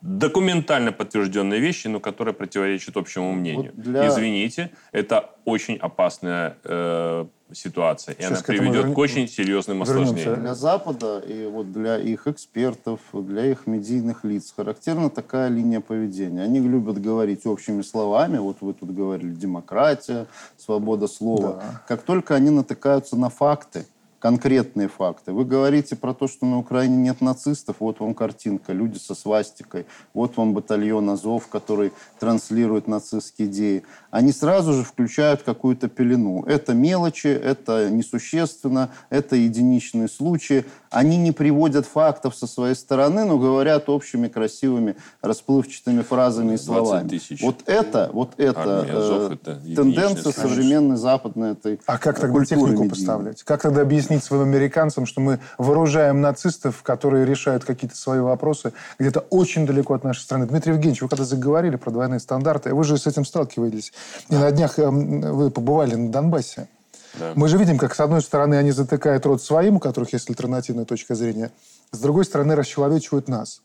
документально 0.03 0.93
подтвержденные 0.93 1.59
вещи, 1.59 1.87
но 1.89 2.01
которые 2.01 2.35
противоречат 2.35 2.99
общему 2.99 3.33
мнению. 3.33 3.73
Вот 3.75 3.85
для... 3.85 4.09
Извините, 4.09 4.73
это 4.93 5.31
очень 5.47 5.77
опасная 5.77 6.59
э, 6.65 7.27
ситуация, 7.55 8.15
и 8.15 8.23
Сейчас 8.23 8.31
она 8.31 8.43
приведет 8.43 8.85
верн... 8.85 8.95
к 8.95 8.99
очень 8.99 9.29
серьезным 9.29 9.83
осложнениям. 9.83 10.41
Для 10.41 10.55
Запада 10.55 11.19
и 11.19 11.47
вот 11.47 11.73
для 11.73 11.99
их 11.99 12.27
экспертов, 12.27 13.01
для 13.13 13.47
их 13.47 13.67
медийных 13.67 14.25
лиц 14.25 14.53
характерна 14.57 15.11
такая 15.11 15.49
линия 15.49 15.81
поведения. 15.81 16.43
Они 16.43 16.61
любят 16.61 17.01
говорить 17.01 17.47
общими 17.47 17.83
словами, 17.83 18.39
вот 18.39 18.59
вы 18.61 18.75
тут 18.75 18.95
говорили, 18.95 19.31
демократия, 19.31 20.27
свобода 20.57 21.07
слова. 21.07 21.61
Да. 21.61 21.83
Как 21.89 22.03
только 22.03 22.35
они 22.35 22.51
натыкаются 22.51 23.17
на 23.17 23.31
факты, 23.31 23.87
конкретные 24.23 24.87
факты. 24.87 25.33
Вы 25.33 25.45
говорите 25.45 25.97
про 25.97 26.15
то, 26.15 26.29
что 26.29 26.47
на 26.47 26.59
Украине 26.59 26.97
нет 26.97 27.21
нацистов. 27.21 27.77
Вот 27.81 27.99
вам 27.99 28.15
картинка. 28.15 28.73
Люди 28.73 28.97
со 28.99 29.17
свастикой. 29.17 29.85
Вот 30.15 30.37
вам 30.37 30.55
батальон 30.55 31.11
Азов, 31.11 31.49
который 31.49 31.93
транслирует 32.21 32.87
нацистские 32.87 33.49
идеи. 33.49 33.83
Они 34.13 34.31
сразу 34.31 34.75
же 34.75 34.85
включают 34.85 35.43
какую-то 35.43 35.89
пелену. 35.89 36.45
Это 36.45 36.73
мелочи, 36.73 37.27
это 37.27 37.91
несущественно, 37.91 38.91
это 39.11 39.35
единичные 39.35 40.07
случаи. 40.07 40.67
Они 40.91 41.17
не 41.17 41.33
приводят 41.33 41.87
фактов 41.87 42.37
со 42.37 42.47
своей 42.47 42.77
стороны, 42.77 43.25
но 43.25 43.39
говорят 43.39 43.89
общими 43.89 44.29
красивыми 44.29 44.95
расплывчатыми 45.21 46.03
фразами 46.03 46.55
и 46.55 46.59
словами. 46.59 47.21
Вот 47.43 47.63
это, 47.67 48.11
вот 48.13 48.35
это, 48.37 48.87
э, 48.89 49.31
это 49.33 49.61
тенденция 49.75 50.33
современной 50.33 50.97
западной 50.97 51.53
этой 51.53 51.81
А 51.87 51.99
как 51.99 52.21
тогда 52.21 52.45
технику 52.45 52.69
медийной. 52.69 52.91
поставлять? 52.91 53.43
Как 53.43 53.63
тогда 53.63 53.81
объяснить 53.81 54.12
своим 54.21 54.43
американцам, 54.43 55.07
что 55.07 55.21
мы 55.21 55.41
вооружаем 55.59 56.21
нацистов, 56.21 56.83
которые 56.83 57.25
решают 57.25 57.65
какие-то 57.65 57.97
свои 57.97 58.21
вопросы 58.21 58.73
где-то 58.99 59.21
очень 59.31 59.67
далеко 59.67 59.95
от 59.95 60.05
нашей 60.05 60.21
страны? 60.21 60.47
Дмитрий 60.47 60.73
Евгеньевич, 60.73 61.03
вы 61.03 61.09
когда 61.09 61.25
заговорили 61.25 61.77
про 61.77 61.91
двойные 61.91 62.21
стандарты, 62.21 62.75
вы 62.75 62.85
же 62.85 62.99
с 62.99 63.07
этим 63.07 63.25
сталкивались. 63.25 63.93
И 64.29 64.35
на 64.35 64.51
днях 64.51 64.79
эм, 64.79 65.21
вы 65.21 65.51
побывали 65.51 65.95
на 65.95 66.11
Донбассе. 66.11 66.69
Да. 67.15 67.33
Мы 67.35 67.49
же 67.49 67.59
видим, 67.59 67.79
как 67.79 67.95
с 67.95 68.01
одной 68.01 68.23
стороны 68.23 68.55
они 68.55 68.73
затыкают 68.73 69.27
рот 69.27 69.43
своим, 69.43 69.77
у 69.77 69.81
которых 69.81 70.13
есть 70.13 70.29
альтернативная 70.31 70.85
точка 70.85 71.15
зрения, 71.15 71.51
с 71.91 71.99
другой 71.99 72.25
стороны 72.25 72.55
расчеловечивают 72.55 73.29
нас. 73.29 73.63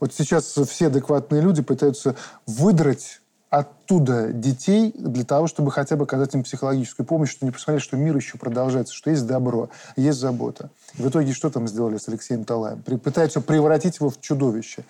Вот 0.00 0.14
сейчас 0.14 0.56
все 0.68 0.86
адекватные 0.86 1.42
люди 1.42 1.62
пытаются 1.62 2.14
выдрать 2.46 3.17
оттуда 3.50 4.32
детей 4.32 4.92
для 4.94 5.24
того, 5.24 5.46
чтобы 5.46 5.70
хотя 5.70 5.96
бы 5.96 6.04
оказать 6.04 6.34
им 6.34 6.42
психологическую 6.42 7.06
помощь, 7.06 7.30
чтобы 7.30 7.46
они 7.46 7.52
посмотрели, 7.52 7.82
что 7.82 7.96
мир 7.96 8.16
еще 8.16 8.38
продолжается, 8.38 8.94
что 8.94 9.10
есть 9.10 9.26
добро, 9.26 9.70
есть 9.96 10.18
забота. 10.18 10.70
И 10.98 11.02
в 11.02 11.08
итоге 11.08 11.32
что 11.32 11.50
там 11.50 11.66
сделали 11.66 11.96
с 11.98 12.08
Алексеем 12.08 12.44
Талаем? 12.44 12.82
Пытаются 12.82 13.40
превратить 13.40 13.96
его 13.98 14.10
в 14.10 14.20
чудовище. 14.20 14.84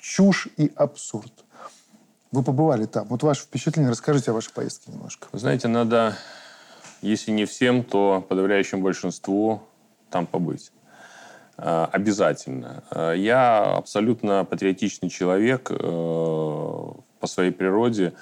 Чушь 0.00 0.48
и 0.56 0.70
абсурд. 0.76 1.32
Вы 2.30 2.42
побывали 2.42 2.86
там. 2.86 3.06
Вот 3.08 3.22
ваше 3.22 3.42
впечатление. 3.42 3.90
Расскажите 3.90 4.30
о 4.30 4.34
вашей 4.34 4.52
поездке 4.52 4.92
немножко. 4.92 5.28
Вы 5.32 5.38
знаете, 5.38 5.68
надо 5.68 6.16
если 7.04 7.32
не 7.32 7.44
всем, 7.44 7.84
то 7.84 8.24
подавляющему 8.26 8.82
большинству 8.82 9.62
там 10.08 10.26
побыть. 10.26 10.72
А, 11.56 11.88
обязательно. 11.92 12.82
А, 12.90 13.12
я 13.12 13.76
абсолютно 13.76 14.44
патриотичный 14.46 15.10
человек 15.10 15.70
э, 15.70 16.92
по 17.24 17.28
своей 17.28 17.52
природе, 17.52 18.12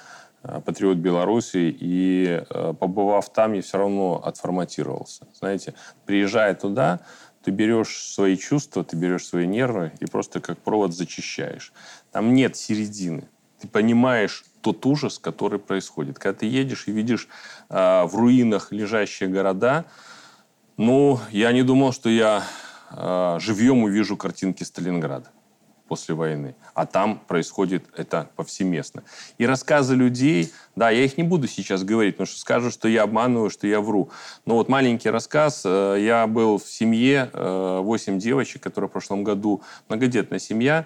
э, 0.43 0.61
патриот 0.65 0.95
Беларуси, 0.95 1.75
и 1.77 2.41
э, 2.49 2.73
побывав 2.79 3.33
там, 3.33 3.51
я 3.51 3.61
все 3.61 3.77
равно 3.77 4.23
отформатировался. 4.23 5.27
Знаете, 5.33 5.73
приезжая 6.05 6.55
туда, 6.55 7.01
ты 7.43 7.51
берешь 7.51 7.97
свои 7.97 8.37
чувства, 8.37 8.85
ты 8.85 8.95
берешь 8.95 9.27
свои 9.27 9.45
нервы 9.45 9.91
и 9.99 10.05
просто 10.05 10.39
как 10.39 10.57
провод 10.57 10.93
зачищаешь. 10.93 11.73
Там 12.13 12.33
нет 12.33 12.55
середины. 12.55 13.27
Ты 13.59 13.67
понимаешь, 13.67 14.45
тот 14.61 14.85
ужас, 14.85 15.19
который 15.19 15.59
происходит. 15.59 16.17
Когда 16.17 16.39
ты 16.39 16.45
едешь 16.45 16.85
и 16.87 16.93
видишь 16.93 17.27
э, 17.69 18.03
в 18.05 18.15
руинах 18.15 18.71
лежащие 18.71 19.27
города, 19.27 19.83
ну, 20.77 21.19
я 21.31 21.51
не 21.51 21.63
думал, 21.63 21.91
что 21.91 22.07
я 22.07 22.43
э, 22.91 23.37
живьем 23.41 23.83
увижу 23.83 24.15
картинки 24.15 24.63
Сталинграда. 24.63 25.27
После 25.87 26.15
войны. 26.15 26.55
А 26.73 26.85
там 26.85 27.19
происходит 27.27 27.85
это 27.95 28.29
повсеместно. 28.35 29.03
И 29.37 29.45
рассказы 29.45 29.95
людей, 29.95 30.51
да, 30.75 30.89
я 30.89 31.03
их 31.03 31.17
не 31.17 31.23
буду 31.23 31.47
сейчас 31.47 31.83
говорить, 31.83 32.15
потому 32.15 32.27
что 32.27 32.39
скажу, 32.39 32.71
что 32.71 32.87
я 32.87 33.03
обманываю, 33.03 33.49
что 33.49 33.67
я 33.67 33.81
вру. 33.81 34.09
Но 34.45 34.55
вот 34.55 34.69
маленький 34.69 35.09
рассказ. 35.09 35.63
Э, 35.65 35.97
я 35.99 36.27
был 36.27 36.57
в 36.57 36.65
семье, 36.65 37.29
8 37.33 38.19
девочек, 38.19 38.63
которые 38.63 38.89
в 38.89 38.91
прошлом 38.91 39.23
году, 39.23 39.61
многодетная 39.89 40.39
семья, 40.39 40.85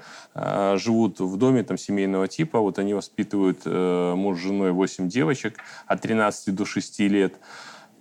живут 0.75 1.19
в 1.19 1.37
доме 1.37 1.63
там 1.63 1.77
семейного 1.77 2.27
типа. 2.27 2.59
Вот 2.59 2.79
они 2.79 2.93
воспитывают 2.93 3.65
муж 3.65 4.37
с 4.37 4.41
женой 4.41 4.71
8 4.71 5.07
девочек 5.09 5.59
от 5.85 6.01
13 6.01 6.53
до 6.53 6.65
6 6.65 6.99
лет. 6.99 7.35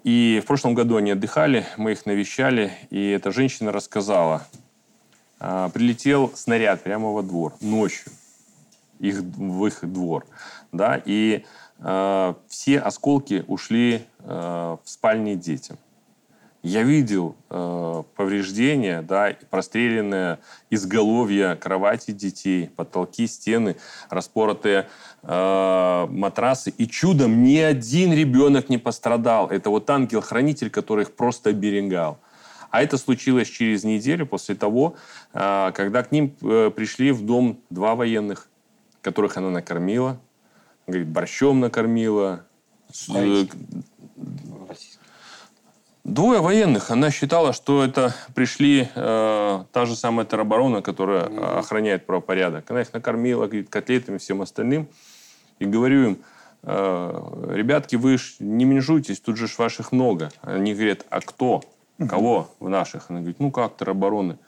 И 0.06 0.40
в 0.40 0.46
прошлом 0.46 0.74
году 0.74 0.94
они 0.96 1.10
отдыхали, 1.10 1.66
мы 1.76 1.90
их 1.90 2.06
навещали, 2.06 2.72
и 2.90 3.10
эта 3.10 3.32
женщина 3.32 3.72
рассказала, 3.72 4.46
а, 5.38 5.68
прилетел 5.68 6.32
снаряд 6.34 6.82
прямо 6.82 7.12
во 7.12 7.22
двор 7.22 7.54
ночью, 7.60 8.12
их, 8.98 9.20
в 9.20 9.66
их 9.66 9.80
двор, 9.82 10.26
да, 10.72 11.00
и 11.04 11.44
э, 11.78 12.34
все 12.48 12.78
осколки 12.78 13.44
ушли 13.46 14.06
э, 14.20 14.76
в 14.82 14.88
спальни 14.88 15.34
детям. 15.34 15.76
Я 16.66 16.82
видел 16.82 17.36
э, 17.48 18.02
повреждения, 18.16 19.00
да, 19.00 19.36
простреленные 19.50 20.40
изголовья 20.68 21.54
кровати 21.54 22.10
детей, 22.10 22.70
потолки, 22.74 23.28
стены, 23.28 23.76
распоротые 24.10 24.88
э, 25.22 26.06
матрасы. 26.10 26.70
И 26.70 26.88
чудом 26.88 27.44
ни 27.44 27.58
один 27.58 28.12
ребенок 28.12 28.68
не 28.68 28.78
пострадал. 28.78 29.48
Это 29.48 29.70
вот 29.70 29.88
ангел-хранитель, 29.88 30.70
который 30.70 31.02
их 31.02 31.14
просто 31.14 31.50
оберегал. 31.50 32.18
А 32.76 32.82
это 32.82 32.98
случилось 32.98 33.48
через 33.48 33.84
неделю 33.84 34.26
после 34.26 34.54
того, 34.54 34.96
а, 35.32 35.72
когда 35.72 36.02
к 36.02 36.12
ним 36.12 36.36
э, 36.42 36.70
пришли 36.76 37.10
в 37.10 37.24
дом 37.24 37.58
два 37.70 37.94
военных, 37.94 38.50
которых 39.00 39.38
она 39.38 39.48
накормила. 39.48 40.20
Говорит, 40.86 41.08
борщом 41.08 41.60
накормила. 41.60 42.44
Э, 43.14 43.46
Двое 46.04 46.42
военных. 46.42 46.90
Она 46.90 47.10
считала, 47.10 47.54
что 47.54 47.82
это 47.82 48.14
пришли 48.34 48.90
э, 48.94 49.64
та 49.72 49.86
же 49.86 49.96
самая 49.96 50.26
тероборона, 50.26 50.82
которая 50.82 51.24
mm-hmm. 51.24 51.58
охраняет 51.58 52.04
правопорядок. 52.04 52.70
Она 52.70 52.82
их 52.82 52.92
накормила 52.92 53.46
говорит, 53.46 53.70
котлетами, 53.70 54.18
всем 54.18 54.42
остальным. 54.42 54.86
И 55.60 55.64
говорю 55.64 56.08
им, 56.08 56.18
э, 56.62 57.52
ребятки, 57.54 57.96
вы 57.96 58.18
ж 58.18 58.34
не 58.38 58.66
менжуйтесь, 58.66 59.20
тут 59.20 59.38
же 59.38 59.48
ж 59.48 59.56
ваших 59.56 59.92
много. 59.92 60.30
Они 60.42 60.74
говорят, 60.74 61.06
а 61.08 61.22
кто? 61.22 61.62
Кого 61.98 62.50
в 62.60 62.68
наших? 62.68 63.10
Она 63.10 63.20
говорит, 63.20 63.40
ну 63.40 63.50
как 63.50 63.76
теробороны. 63.76 64.38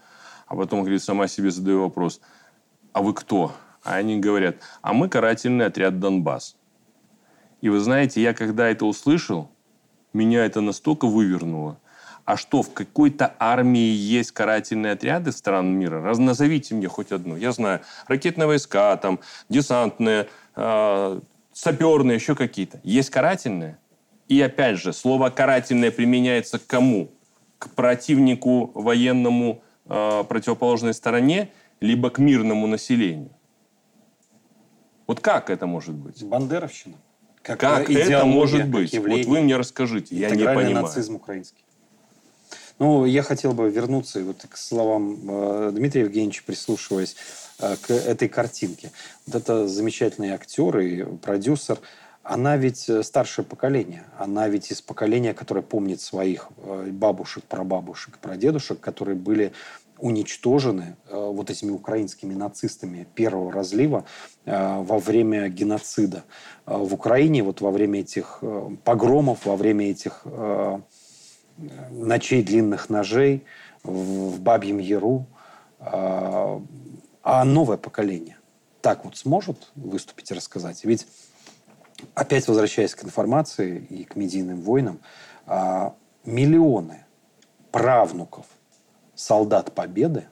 А 0.46 0.57
потом, 0.57 0.80
говорит, 0.80 1.03
сама 1.03 1.28
себе 1.28 1.51
задаю 1.51 1.82
вопрос, 1.82 2.20
а 2.92 3.03
вы 3.03 3.14
кто? 3.14 3.53
А 3.84 3.94
они 3.96 4.18
говорят, 4.18 4.57
а 4.82 4.92
мы 4.92 5.09
карательный 5.09 5.66
отряд 5.66 5.99
Донбасс. 6.01 6.57
И 7.61 7.68
вы 7.68 7.80
знаете, 7.80 8.22
я 8.22 8.34
когда 8.34 8.68
это 8.68 8.86
услышал, 8.86 9.51
меня 10.12 10.44
это 10.44 10.61
настолько 10.61 11.07
вывернуло. 11.07 11.78
А 12.24 12.36
что, 12.36 12.62
в 12.62 12.72
какой-то 12.72 13.34
армии 13.38 13.88
есть 13.88 14.32
карательные 14.32 14.92
отряды 14.92 15.32
стран 15.32 15.68
мира? 15.68 16.03
Раз 16.03 16.18
назовите 16.18 16.74
мне 16.74 16.86
хоть 16.86 17.11
одну. 17.11 17.36
Я 17.36 17.53
знаю, 17.53 17.80
ракетные 18.07 18.46
войска, 18.46 18.96
там, 18.99 19.20
десантные, 19.49 20.28
э, 20.55 21.20
саперные, 21.53 22.16
еще 22.16 22.34
какие-то. 22.34 22.80
Есть 22.84 23.09
карательные? 23.11 23.78
И 24.28 24.40
опять 24.42 24.78
же, 24.78 24.92
слово 24.92 25.30
«карательное» 25.30 25.90
применяется 25.90 26.59
к 26.59 26.66
кому? 26.66 27.11
К 27.59 27.70
противнику 27.70 28.70
военному 28.74 29.62
э, 29.86 30.24
противоположной 30.28 30.94
стороне, 30.94 31.50
либо 31.80 32.11
к 32.11 32.18
мирному 32.18 32.66
населению. 32.66 33.30
Вот 35.06 35.20
как 35.20 35.50
это 35.50 35.66
может 35.66 35.94
быть? 35.94 36.22
Бандеровщина. 36.22 36.96
Как, 37.42 37.61
как 37.61 37.90
это 37.90 38.24
может 38.24 38.68
быть? 38.68 38.92
Явление, 38.92 39.24
вот 39.24 39.30
вы 39.30 39.40
мне 39.40 39.56
расскажите, 39.56 40.14
я 40.14 40.30
не 40.30 40.44
понимаю. 40.44 40.74
нацизм 40.74 41.16
украинский. 41.16 41.64
Ну, 42.78 43.06
я 43.06 43.22
хотел 43.22 43.54
бы 43.54 43.70
вернуться 43.70 44.22
вот 44.22 44.44
к 44.48 44.56
словам 44.56 45.18
э, 45.28 45.70
Дмитрия 45.72 46.02
Евгеньевича, 46.02 46.42
прислушиваясь 46.46 47.16
э, 47.59 47.74
к 47.76 47.90
этой 47.90 48.28
картинке. 48.28 48.92
Вот 49.26 49.34
это 49.34 49.66
замечательный 49.66 50.30
актер 50.30 50.78
и 50.78 51.04
продюсер– 51.16 51.78
она 52.29 52.59
ведь 52.59 52.89
э, 52.91 53.03
старшее 53.03 53.45
поколение. 53.45 54.05
Она 54.18 54.49
ведь 54.49 54.70
из 54.70 54.83
поколения, 54.83 55.33
которое 55.33 55.62
помнит 55.62 56.03
своих 56.03 56.51
э, 56.59 56.89
бабушек, 56.91 57.43
прабабушек, 57.45 58.18
прадедушек, 58.18 58.79
которые 58.81 59.16
были 59.16 59.53
уничтожены 59.99 60.97
э, 61.09 61.16
вот 61.16 61.49
этими 61.49 61.70
украинскими 61.70 62.35
нацистами 62.35 63.07
первого 63.14 63.51
разлива 63.51 64.05
во 64.45 64.99
время 64.99 65.49
геноцида. 65.49 66.24
В 66.66 66.95
Украине 66.95 67.43
вот 67.43 67.61
во 67.61 67.70
время 67.70 68.01
этих 68.01 68.43
погромов, 68.85 69.47
во 69.47 69.57
время 69.57 69.91
этих 69.91 70.24
ночей 71.91 72.43
длинных 72.43 72.89
ножей 72.89 73.45
в 73.83 74.41
Бабьем 74.41 74.79
Яру. 74.79 75.26
А 75.81 76.61
новое 77.45 77.76
поколение 77.76 78.39
так 78.81 79.05
вот 79.05 79.16
сможет 79.16 79.70
выступить 79.74 80.31
и 80.31 80.35
рассказать? 80.35 80.85
Ведь 80.85 81.07
опять 82.14 82.46
возвращаясь 82.49 82.94
к 82.94 83.05
информации 83.05 83.78
и 83.90 84.05
к 84.05 84.16
медийным 84.16 84.61
войнам, 84.61 85.01
а, 85.46 85.94
миллионы 86.24 87.05
правнуков 87.70 88.46
солдат 89.14 89.72
Победы, 89.74 90.26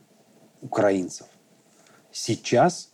украинцев, 0.60 1.26
сейчас 2.12 2.90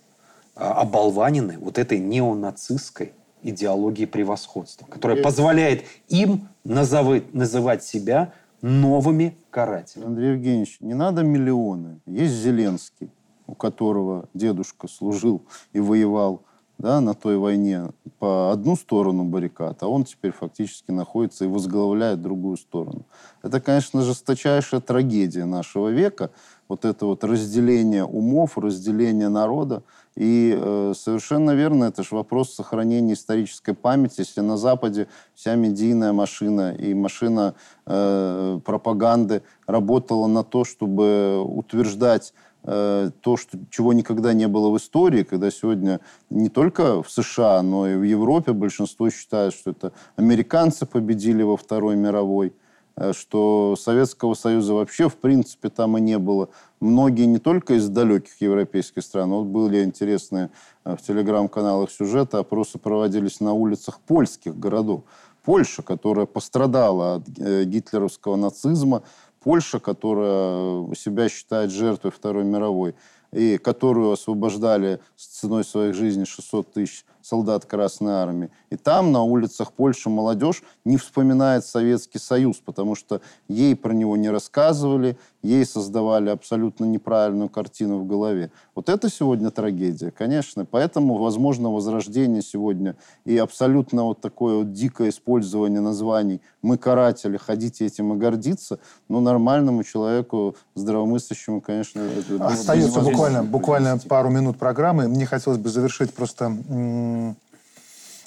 а, 0.55 0.81
оболванены 0.81 1.59
вот 1.59 1.79
этой 1.79 1.99
неонацистской 1.99 3.13
идеологией 3.43 4.07
превосходства, 4.07 4.87
которая 4.87 5.23
позволяет 5.23 5.85
им 6.09 6.49
называть, 6.65 7.35
называть 7.35 7.83
себя 7.85 8.33
новыми 8.61 9.37
карателями. 9.51 10.07
Андрей 10.07 10.33
Евгеньевич, 10.33 10.79
не 10.81 10.95
надо 10.95 11.23
миллионы. 11.23 12.01
Есть 12.07 12.35
Зеленский, 12.35 13.11
у 13.47 13.55
которого 13.55 14.29
дедушка 14.33 14.87
служил 14.87 15.43
и 15.73 15.81
воевал 15.81 16.43
да, 16.83 17.01
на 17.01 17.15
той 17.15 17.39
войне 17.39 17.91
по 18.19 18.51
одну 18.51 18.77
сторону 18.77 19.25
баррикад, 19.25 19.83
а 19.83 19.87
он 19.87 20.05
теперь 20.05 20.33
фактически 20.33 20.91
находится 20.91 21.45
и 21.45 21.49
возглавляет 21.49 22.21
другую 22.21 22.57
сторону. 22.57 23.03
Это, 23.43 23.61
конечно, 23.61 24.03
жесточайшая 24.03 24.81
трагедия 24.81 25.45
нашего 25.45 25.89
века, 25.91 26.31
вот 26.69 26.85
это 26.85 27.07
вот 27.07 27.23
разделение 27.23 28.05
умов, 28.05 28.59
разделение 28.59 29.29
народа. 29.29 29.85
И 30.17 30.59
э, 30.59 30.93
совершенно 30.97 31.53
верно, 31.53 31.85
это 31.85 32.03
же 32.03 32.15
вопрос 32.15 32.53
сохранения 32.53 33.13
исторической 33.13 33.75
памяти. 33.75 34.21
Если 34.21 34.41
на 34.41 34.57
Западе 34.57 35.07
вся 35.35 35.55
медийная 35.55 36.13
машина 36.13 36.75
и 36.75 36.95
машина 36.95 37.55
э, 37.87 38.61
пропаганды 38.65 39.43
работала 39.67 40.27
на 40.27 40.43
то, 40.43 40.65
чтобы 40.65 41.43
утверждать 41.43 42.35
то, 42.65 43.37
что, 43.37 43.59
чего 43.71 43.93
никогда 43.93 44.33
не 44.35 44.47
было 44.47 44.71
в 44.71 44.77
истории, 44.77 45.25
когда 45.25 45.51
сегодня 45.51 46.01
не 46.31 46.49
только 46.49 47.03
в 47.03 47.11
США, 47.11 47.61
но 47.63 47.89
и 47.89 47.97
в 47.97 48.03
Европе 48.03 48.53
большинство 48.53 49.11
считает, 49.11 49.53
что 49.53 49.71
это 49.71 49.93
американцы 50.17 50.87
победили 50.87 51.43
во 51.43 51.57
Второй 51.57 51.97
мировой, 51.97 52.55
э, 52.97 53.13
что 53.13 53.75
Советского 53.77 54.35
Союза 54.35 54.75
вообще 54.75 55.09
в 55.09 55.17
принципе 55.17 55.71
там 55.71 55.99
и 55.99 56.01
не 56.01 56.19
было. 56.19 56.51
Многие 56.79 57.27
не 57.27 57.39
только 57.39 57.75
из 57.75 57.89
далеких 57.89 58.41
европейских 58.41 59.03
стран, 59.03 59.31
вот 59.31 59.47
были 59.47 59.83
интересные 59.83 60.51
э, 60.85 60.95
в 60.97 61.03
телеграм-каналах 61.03 61.91
сюжеты, 61.91 62.37
опросы 62.37 62.79
проводились 62.79 63.41
на 63.41 63.55
улицах 63.55 63.99
польских 64.01 64.57
городов. 64.57 65.03
Польша, 65.45 65.83
которая 65.83 66.27
пострадала 66.27 67.17
от 67.17 67.29
гитлеровского 67.29 68.37
нацизма, 68.37 69.03
Польша, 69.43 69.81
которая 69.81 70.95
себя 70.95 71.29
считает 71.29 71.71
жертвой 71.71 72.11
Второй 72.11 72.45
мировой, 72.45 72.95
и 73.33 73.59
которую 73.59 74.13
освобождали 74.13 75.01
с 75.17 75.27
ценой 75.27 75.65
своих 75.65 75.95
жизней 75.95 76.27
600 76.27 76.73
тысяч 76.73 77.05
солдат 77.23 77.65
Красной 77.65 78.13
Армии. 78.13 78.51
И 78.71 78.77
там, 78.77 79.13
на 79.13 79.23
улицах 79.23 79.73
Польши, 79.73 80.11
молодежь 80.11 80.63
не 80.85 80.97
вспоминает 80.97 81.65
Советский 81.65 82.19
Союз, 82.19 82.59
потому 82.65 82.95
что 82.95 83.21
ей 83.49 83.75
про 83.77 83.93
него 83.93 84.17
не 84.17 84.31
рассказывали, 84.31 85.17
ей 85.43 85.65
создавали 85.67 86.31
абсолютно 86.31 86.85
неправильную 86.85 87.49
картину 87.49 87.99
в 87.99 88.07
голове. 88.07 88.51
Вот 88.75 88.89
это 88.89 89.11
сегодня 89.11 89.51
трагедия, 89.51 90.11
конечно. 90.11 90.65
Поэтому, 90.65 91.19
возможно, 91.19 91.71
возрождение 91.71 92.43
сегодня 92.43 92.97
и 93.25 93.37
абсолютно 93.39 94.05
вот 94.05 94.21
такое 94.21 94.57
вот 94.59 94.73
дикое 94.73 95.11
использование 95.11 95.81
названий 95.81 96.41
«мы 96.63 96.79
каратели, 96.79 97.37
ходите 97.37 97.87
этим 97.87 98.15
и 98.15 98.17
гордиться», 98.17 98.79
ну, 99.09 99.21
нормальному 99.21 99.85
человеку, 99.85 100.57
здравомыслящему, 100.75 101.61
конечно, 101.61 102.01
это 102.01 102.47
Остается 102.47 103.01
буквально, 103.01 103.45
буквально 103.45 103.99
пару 103.99 104.31
минут 104.31 104.59
программы. 104.59 105.09
Мне 105.09 105.27
хотелось 105.27 105.59
бы 105.59 105.69
завершить 105.69 106.15
просто 106.15 106.51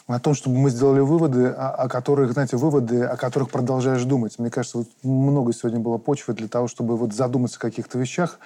о 0.07 0.19
том, 0.19 0.35
чтобы 0.35 0.57
мы 0.57 0.69
сделали 0.69 0.99
выводы, 0.99 1.47
о, 1.47 1.71
о 1.71 1.89
которых, 1.89 2.33
знаете, 2.33 2.57
выводы, 2.57 3.03
о 3.03 3.17
которых 3.17 3.49
продолжаешь 3.49 4.03
думать. 4.03 4.37
Мне 4.37 4.51
кажется, 4.51 4.79
вот 4.79 4.87
много 5.03 5.51
сегодня 5.53 5.79
было 5.79 5.97
почвы 5.97 6.33
для 6.33 6.47
того, 6.47 6.67
чтобы 6.67 6.95
вот 6.95 7.13
задуматься 7.13 7.57
о 7.57 7.61
каких-то 7.61 7.97
вещах. 7.97 8.39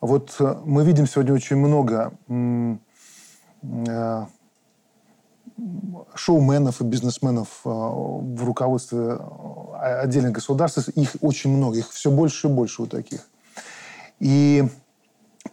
Вот 0.00 0.34
э, 0.40 0.56
мы 0.64 0.84
видим 0.84 1.06
сегодня 1.06 1.32
очень 1.32 1.56
много 1.56 2.12
э, 2.28 4.26
шоуменов 6.14 6.80
и 6.80 6.84
бизнесменов 6.84 7.60
э, 7.64 7.68
в 7.68 8.44
руководстве 8.44 9.18
отдельных 9.80 10.32
государств. 10.32 10.88
Их 10.88 11.16
очень 11.20 11.56
много, 11.56 11.78
их 11.78 11.90
все 11.90 12.10
больше 12.10 12.48
и 12.48 12.50
больше 12.50 12.82
у 12.82 12.86
таких. 12.86 13.28
И 14.18 14.64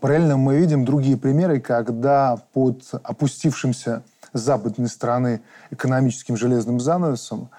параллельно 0.03 0.35
мы 0.35 0.57
видим 0.57 0.83
другие 0.83 1.15
примеры, 1.15 1.61
когда 1.61 2.35
под 2.51 2.83
опустившимся 3.03 4.03
с 4.33 4.41
западной 4.41 4.89
стороны 4.89 5.39
экономическим 5.71 6.35
железным 6.35 6.81
занавесом 6.81 7.49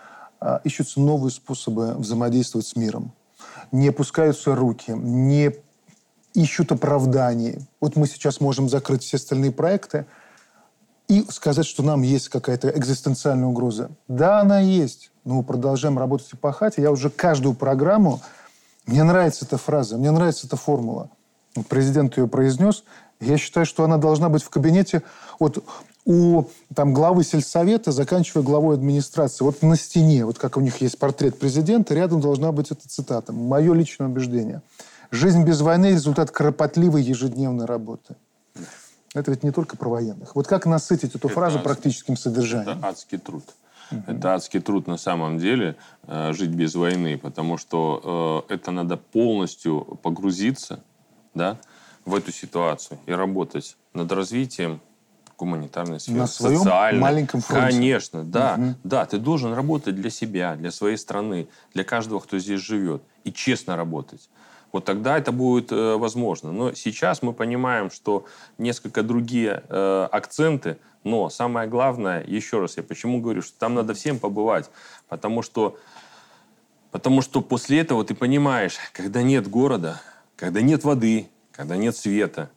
ищутся 0.62 1.00
новые 1.00 1.30
способы 1.30 1.94
взаимодействовать 1.94 2.66
с 2.66 2.76
миром. 2.76 3.12
Не 3.72 3.88
опускаются 3.88 4.54
руки, 4.54 4.90
не 4.90 5.54
ищут 6.34 6.70
оправданий. 6.70 7.66
Вот 7.80 7.96
мы 7.96 8.06
сейчас 8.06 8.42
можем 8.42 8.68
закрыть 8.68 9.04
все 9.04 9.16
остальные 9.16 9.52
проекты 9.52 10.04
и 11.08 11.24
сказать, 11.30 11.64
что 11.64 11.82
нам 11.82 12.02
есть 12.02 12.28
какая-то 12.28 12.68
экзистенциальная 12.68 13.48
угроза. 13.48 13.90
Да, 14.06 14.40
она 14.40 14.60
есть, 14.60 15.12
но 15.24 15.36
мы 15.36 15.44
продолжаем 15.44 15.98
работать 15.98 16.28
и 16.34 16.36
пахать. 16.36 16.74
я 16.76 16.90
уже 16.90 17.08
каждую 17.08 17.54
программу... 17.54 18.20
Мне 18.86 19.02
нравится 19.02 19.46
эта 19.46 19.56
фраза, 19.56 19.96
мне 19.96 20.10
нравится 20.10 20.46
эта 20.46 20.56
формула. 20.56 21.08
Президент 21.68 22.16
ее 22.16 22.26
произнес. 22.26 22.84
Я 23.20 23.38
считаю, 23.38 23.64
что 23.66 23.84
она 23.84 23.96
должна 23.96 24.28
быть 24.28 24.42
в 24.42 24.50
кабинете 24.50 25.02
вот 25.38 25.64
у 26.04 26.44
там, 26.74 26.92
главы 26.92 27.24
сельсовета, 27.24 27.92
заканчивая 27.92 28.42
главой 28.42 28.74
администрации. 28.74 29.44
Вот 29.44 29.62
на 29.62 29.76
стене, 29.76 30.26
вот 30.26 30.38
как 30.38 30.56
у 30.56 30.60
них 30.60 30.80
есть 30.80 30.98
портрет 30.98 31.38
президента, 31.38 31.94
рядом 31.94 32.20
должна 32.20 32.52
быть 32.52 32.70
эта 32.70 32.88
цитата. 32.88 33.32
Мое 33.32 33.72
личное 33.72 34.08
убеждение– 34.08 34.62
Жизнь 35.14 35.44
без 35.44 35.60
войны– 35.60 35.86
результат 35.92 36.32
кропотливой 36.32 37.00
ежедневной 37.00 37.66
работы. 37.66 38.16
Это 39.14 39.30
ведь 39.30 39.44
не 39.44 39.52
только 39.52 39.76
про 39.76 39.88
военных. 39.88 40.34
Вот 40.34 40.48
как 40.48 40.66
насытить 40.66 41.14
эту 41.14 41.28
это 41.28 41.28
фразу 41.28 41.58
адский, 41.58 41.64
практическим 41.64 42.16
содержанием? 42.16 42.78
Это 42.78 42.88
адский 42.88 43.18
труд. 43.18 43.44
Угу. 43.92 44.02
Это 44.08 44.34
адский 44.34 44.58
труд 44.58 44.88
на 44.88 44.96
самом 44.96 45.38
деле 45.38 45.76
э, 46.08 46.32
жить 46.32 46.50
без 46.50 46.74
войны, 46.74 47.16
потому 47.16 47.58
что 47.58 48.44
э, 48.48 48.54
это 48.54 48.72
надо 48.72 48.96
полностью 48.96 49.82
погрузиться 50.02 50.80
да, 51.34 51.58
в 52.04 52.14
эту 52.14 52.32
ситуацию 52.32 52.98
и 53.06 53.12
работать 53.12 53.76
над 53.92 54.10
развитием 54.12 54.80
гуманитарной 55.36 55.98
сферы, 55.98 56.18
на 56.18 56.26
своем 56.26 56.58
социальной. 56.58 57.00
маленьком 57.00 57.40
фронте. 57.40 57.70
Конечно, 57.70 58.24
да, 58.24 58.54
угу. 58.56 58.74
да. 58.84 59.04
Ты 59.04 59.18
должен 59.18 59.52
работать 59.52 59.96
для 59.96 60.10
себя, 60.10 60.54
для 60.54 60.70
своей 60.70 60.96
страны, 60.96 61.48
для 61.72 61.84
каждого, 61.84 62.20
кто 62.20 62.38
здесь 62.38 62.60
живет, 62.60 63.02
и 63.24 63.32
честно 63.32 63.76
работать 63.76 64.28
вот 64.74 64.84
тогда 64.84 65.16
это 65.16 65.30
будет 65.30 65.70
э, 65.70 65.96
возможно. 65.96 66.50
Но 66.50 66.74
сейчас 66.74 67.22
мы 67.22 67.32
понимаем, 67.32 67.92
что 67.92 68.26
несколько 68.58 69.04
другие 69.04 69.62
э, 69.68 70.08
акценты, 70.10 70.78
но 71.04 71.30
самое 71.30 71.68
главное, 71.68 72.24
еще 72.26 72.58
раз 72.58 72.76
я 72.76 72.82
почему 72.82 73.20
говорю, 73.20 73.40
что 73.40 73.56
там 73.56 73.74
надо 73.74 73.94
всем 73.94 74.18
побывать, 74.18 74.68
потому 75.08 75.42
что, 75.42 75.78
потому 76.90 77.22
что 77.22 77.40
после 77.40 77.82
этого 77.82 78.04
ты 78.04 78.16
понимаешь, 78.16 78.76
когда 78.92 79.22
нет 79.22 79.48
города, 79.48 80.00
когда 80.44 80.60
нет 80.60 80.84
воды, 80.84 81.28
когда 81.52 81.74
нет 81.74 81.96
света, 81.96 82.50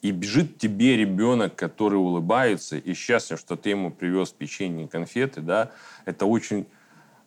и 0.00 0.12
бежит 0.12 0.56
тебе 0.56 0.96
ребенок, 0.96 1.56
который 1.56 1.96
улыбается 1.96 2.78
и 2.78 2.94
счастлив, 2.94 3.38
что 3.38 3.54
ты 3.54 3.68
ему 3.68 3.90
привез 3.90 4.30
печенье 4.30 4.86
и 4.86 4.88
конфеты, 4.88 5.42
да, 5.42 5.70
это 6.06 6.24
очень 6.24 6.66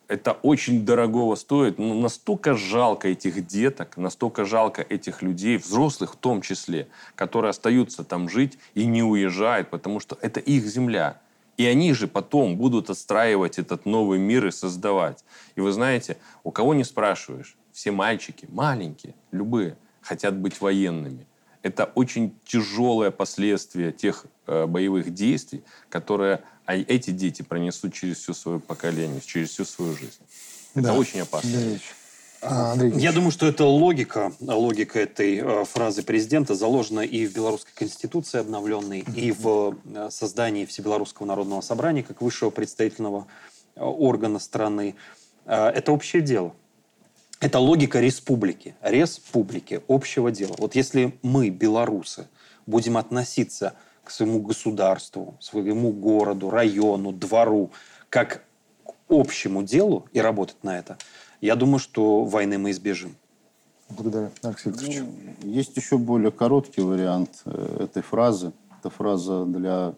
это 0.08 0.32
очень 0.32 0.84
дорогого 0.84 1.36
стоит. 1.36 1.78
Но 1.78 1.94
настолько 1.94 2.56
жалко 2.56 3.06
этих 3.06 3.46
деток, 3.46 3.96
настолько 3.96 4.44
жалко 4.44 4.82
этих 4.82 5.22
людей, 5.22 5.56
взрослых 5.56 6.14
в 6.14 6.16
том 6.16 6.42
числе, 6.42 6.88
которые 7.14 7.50
остаются 7.50 8.02
там 8.02 8.28
жить 8.28 8.58
и 8.74 8.86
не 8.86 9.04
уезжают, 9.04 9.70
потому 9.70 10.00
что 10.00 10.18
это 10.20 10.40
их 10.40 10.66
земля. 10.66 11.20
И 11.58 11.64
они 11.64 11.94
же 11.94 12.08
потом 12.08 12.56
будут 12.56 12.90
отстраивать 12.90 13.60
этот 13.60 13.86
новый 13.86 14.18
мир 14.18 14.48
и 14.48 14.50
создавать. 14.50 15.24
И 15.54 15.60
вы 15.60 15.70
знаете, 15.70 16.16
у 16.42 16.50
кого 16.50 16.74
не 16.74 16.82
спрашиваешь, 16.82 17.56
все 17.72 17.92
мальчики, 17.92 18.48
маленькие, 18.50 19.14
любые, 19.30 19.76
хотят 20.02 20.36
быть 20.36 20.60
военными. 20.60 21.26
Это 21.62 21.84
очень 21.94 22.34
тяжелое 22.44 23.10
последствие 23.10 23.92
тех 23.92 24.26
э, 24.46 24.66
боевых 24.66 25.14
действий, 25.14 25.62
которые 25.88 26.42
а 26.64 26.76
эти 26.76 27.10
дети 27.10 27.42
пронесут 27.42 27.92
через 27.92 28.18
все 28.18 28.32
свое 28.34 28.60
поколение, 28.60 29.20
через 29.24 29.50
всю 29.50 29.64
свою 29.64 29.94
жизнь. 29.94 30.20
Это 30.74 30.88
да. 30.88 30.94
очень 30.94 31.20
опасно. 31.20 31.50
А, 32.40 32.72
Андрей 32.72 32.92
Я 32.92 33.12
думаю, 33.12 33.30
что 33.30 33.46
это 33.46 33.64
логика, 33.64 34.32
логика 34.40 34.98
этой 34.98 35.36
э, 35.36 35.64
фразы 35.64 36.02
президента 36.02 36.54
заложена 36.54 37.00
и 37.00 37.26
в 37.26 37.34
белорусской 37.34 37.72
конституции 37.74 38.38
обновленной, 38.38 39.04
и 39.14 39.32
в 39.32 39.76
э, 39.84 40.08
создании 40.10 40.64
Всебелорусского 40.64 41.26
народного 41.26 41.60
собрания 41.60 42.02
как 42.02 42.20
высшего 42.20 42.50
представительного 42.50 43.26
э, 43.76 43.82
органа 43.82 44.40
страны. 44.40 44.96
Э, 45.44 45.68
это 45.68 45.92
общее 45.92 46.22
дело. 46.22 46.52
Это 47.42 47.58
логика 47.58 47.98
республики, 47.98 48.76
республики, 48.82 49.82
общего 49.88 50.30
дела. 50.30 50.54
Вот 50.58 50.76
если 50.76 51.18
мы, 51.22 51.50
белорусы, 51.50 52.28
будем 52.66 52.96
относиться 52.96 53.74
к 54.04 54.12
своему 54.12 54.40
государству, 54.40 55.34
своему 55.40 55.90
городу, 55.90 56.50
району, 56.50 57.10
двору, 57.10 57.72
как 58.10 58.44
к 58.84 58.92
общему 59.08 59.64
делу 59.64 60.06
и 60.12 60.20
работать 60.20 60.62
на 60.62 60.78
это, 60.78 60.98
я 61.40 61.56
думаю, 61.56 61.80
что 61.80 62.24
войны 62.24 62.58
мы 62.58 62.70
избежим. 62.70 63.16
Благодарю, 63.88 64.30
Алексей 64.42 64.70
Викторович. 64.70 64.98
Ну, 65.00 65.50
есть 65.50 65.76
еще 65.76 65.98
более 65.98 66.30
короткий 66.30 66.82
вариант 66.82 67.42
э, 67.44 67.86
этой 67.86 68.02
фразы. 68.02 68.52
Это 68.78 68.88
фраза 68.88 69.44
для 69.46 69.94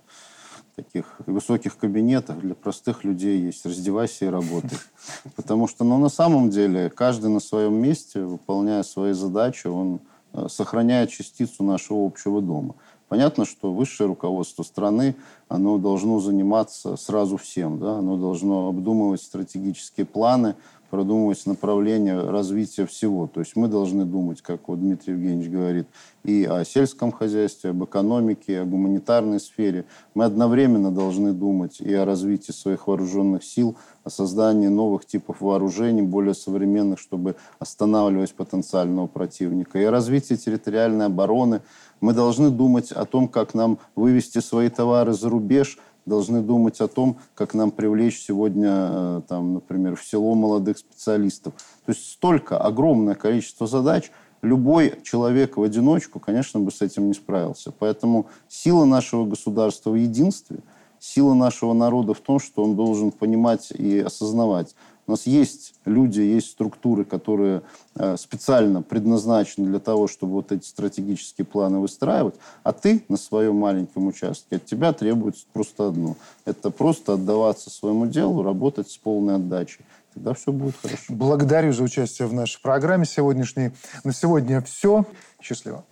таких 0.74 1.20
высоких 1.26 1.76
кабинетах, 1.76 2.40
для 2.40 2.54
простых 2.54 3.04
людей 3.04 3.40
есть 3.40 3.64
«раздевайся 3.64 4.26
и 4.26 4.28
работай». 4.28 4.78
Потому 5.36 5.68
что 5.68 5.84
ну, 5.84 5.98
на 5.98 6.08
самом 6.08 6.50
деле 6.50 6.90
каждый 6.90 7.30
на 7.30 7.40
своем 7.40 7.74
месте, 7.74 8.20
выполняя 8.20 8.82
свои 8.82 9.12
задачи, 9.12 9.66
он 9.66 10.00
э, 10.32 10.46
сохраняет 10.48 11.10
частицу 11.10 11.62
нашего 11.64 12.06
общего 12.06 12.42
дома. 12.42 12.74
Понятно, 13.08 13.44
что 13.44 13.72
высшее 13.72 14.08
руководство 14.08 14.62
страны, 14.62 15.14
оно 15.48 15.78
должно 15.78 16.20
заниматься 16.20 16.96
сразу 16.96 17.36
всем, 17.36 17.78
да? 17.78 17.98
оно 17.98 18.16
должно 18.16 18.68
обдумывать 18.68 19.22
стратегические 19.22 20.06
планы, 20.06 20.56
продумывать 20.90 21.44
направление 21.46 22.20
развития 22.20 22.86
всего. 22.86 23.26
То 23.26 23.40
есть 23.40 23.56
мы 23.56 23.68
должны 23.68 24.04
думать, 24.04 24.42
как 24.42 24.68
вот 24.68 24.80
Дмитрий 24.80 25.14
Евгеньевич 25.14 25.50
говорит, 25.50 25.86
и 26.24 26.44
о 26.44 26.64
сельском 26.64 27.12
хозяйстве, 27.12 27.70
об 27.70 27.84
экономике, 27.84 28.52
и 28.52 28.56
о 28.56 28.64
гуманитарной 28.64 29.40
сфере. 29.40 29.84
Мы 30.14 30.24
одновременно 30.24 30.90
должны 30.90 31.32
думать 31.32 31.80
и 31.80 31.92
о 31.92 32.04
развитии 32.04 32.52
своих 32.52 32.86
вооруженных 32.86 33.44
сил, 33.44 33.76
о 34.04 34.10
создании 34.10 34.68
новых 34.68 35.04
типов 35.04 35.40
вооружений, 35.40 36.02
более 36.02 36.34
современных, 36.34 36.98
чтобы 36.98 37.36
останавливать 37.58 38.34
потенциального 38.34 39.06
противника, 39.06 39.78
и 39.78 39.84
о 39.84 39.90
развитии 39.90 40.34
территориальной 40.34 41.06
обороны. 41.06 41.60
Мы 42.00 42.12
должны 42.12 42.50
думать 42.50 42.92
о 42.92 43.04
том, 43.04 43.28
как 43.28 43.54
нам 43.54 43.78
вывести 43.94 44.40
свои 44.40 44.68
товары 44.68 45.12
за 45.12 45.28
рубеж– 45.28 45.78
должны 46.06 46.42
думать 46.42 46.80
о 46.80 46.88
том, 46.88 47.18
как 47.34 47.54
нам 47.54 47.70
привлечь 47.70 48.20
сегодня, 48.20 48.70
э, 48.70 49.22
там, 49.28 49.54
например, 49.54 49.96
в 49.96 50.04
село 50.04 50.34
молодых 50.34 50.78
специалистов. 50.78 51.54
То 51.86 51.92
есть 51.92 52.12
столько, 52.12 52.58
огромное 52.58 53.14
количество 53.14 53.66
задач. 53.66 54.10
Любой 54.42 55.00
человек 55.02 55.56
в 55.56 55.62
одиночку, 55.62 56.20
конечно, 56.20 56.60
бы 56.60 56.70
с 56.70 56.82
этим 56.82 57.08
не 57.08 57.14
справился. 57.14 57.72
Поэтому 57.72 58.26
сила 58.48 58.84
нашего 58.84 59.24
государства 59.24 59.90
в 59.90 59.94
единстве, 59.94 60.58
сила 60.98 61.34
нашего 61.34 61.72
народа 61.72 62.12
в 62.12 62.20
том, 62.20 62.38
что 62.38 62.62
он 62.62 62.76
должен 62.76 63.10
понимать 63.10 63.70
и 63.70 64.00
осознавать, 64.00 64.74
у 65.06 65.10
нас 65.10 65.26
есть 65.26 65.74
люди, 65.84 66.20
есть 66.20 66.50
структуры, 66.50 67.04
которые 67.04 67.62
э, 67.94 68.16
специально 68.16 68.82
предназначены 68.82 69.66
для 69.66 69.78
того, 69.78 70.08
чтобы 70.08 70.34
вот 70.34 70.52
эти 70.52 70.64
стратегические 70.64 71.44
планы 71.44 71.78
выстраивать, 71.78 72.34
а 72.62 72.72
ты 72.72 73.04
на 73.08 73.16
своем 73.16 73.56
маленьком 73.56 74.06
участке, 74.06 74.56
от 74.56 74.64
тебя 74.64 74.92
требуется 74.92 75.44
просто 75.52 75.88
одно. 75.88 76.16
Это 76.44 76.70
просто 76.70 77.14
отдаваться 77.14 77.70
своему 77.70 78.06
делу, 78.06 78.42
работать 78.42 78.90
с 78.90 78.96
полной 78.96 79.36
отдачей. 79.36 79.84
Тогда 80.14 80.32
все 80.32 80.52
будет 80.52 80.76
хорошо. 80.80 81.02
Благодарю 81.08 81.72
за 81.72 81.82
участие 81.82 82.28
в 82.28 82.32
нашей 82.32 82.62
программе 82.62 83.04
сегодняшней. 83.04 83.72
На 84.04 84.12
сегодня 84.12 84.60
все. 84.62 85.04
Счастливо. 85.40 85.84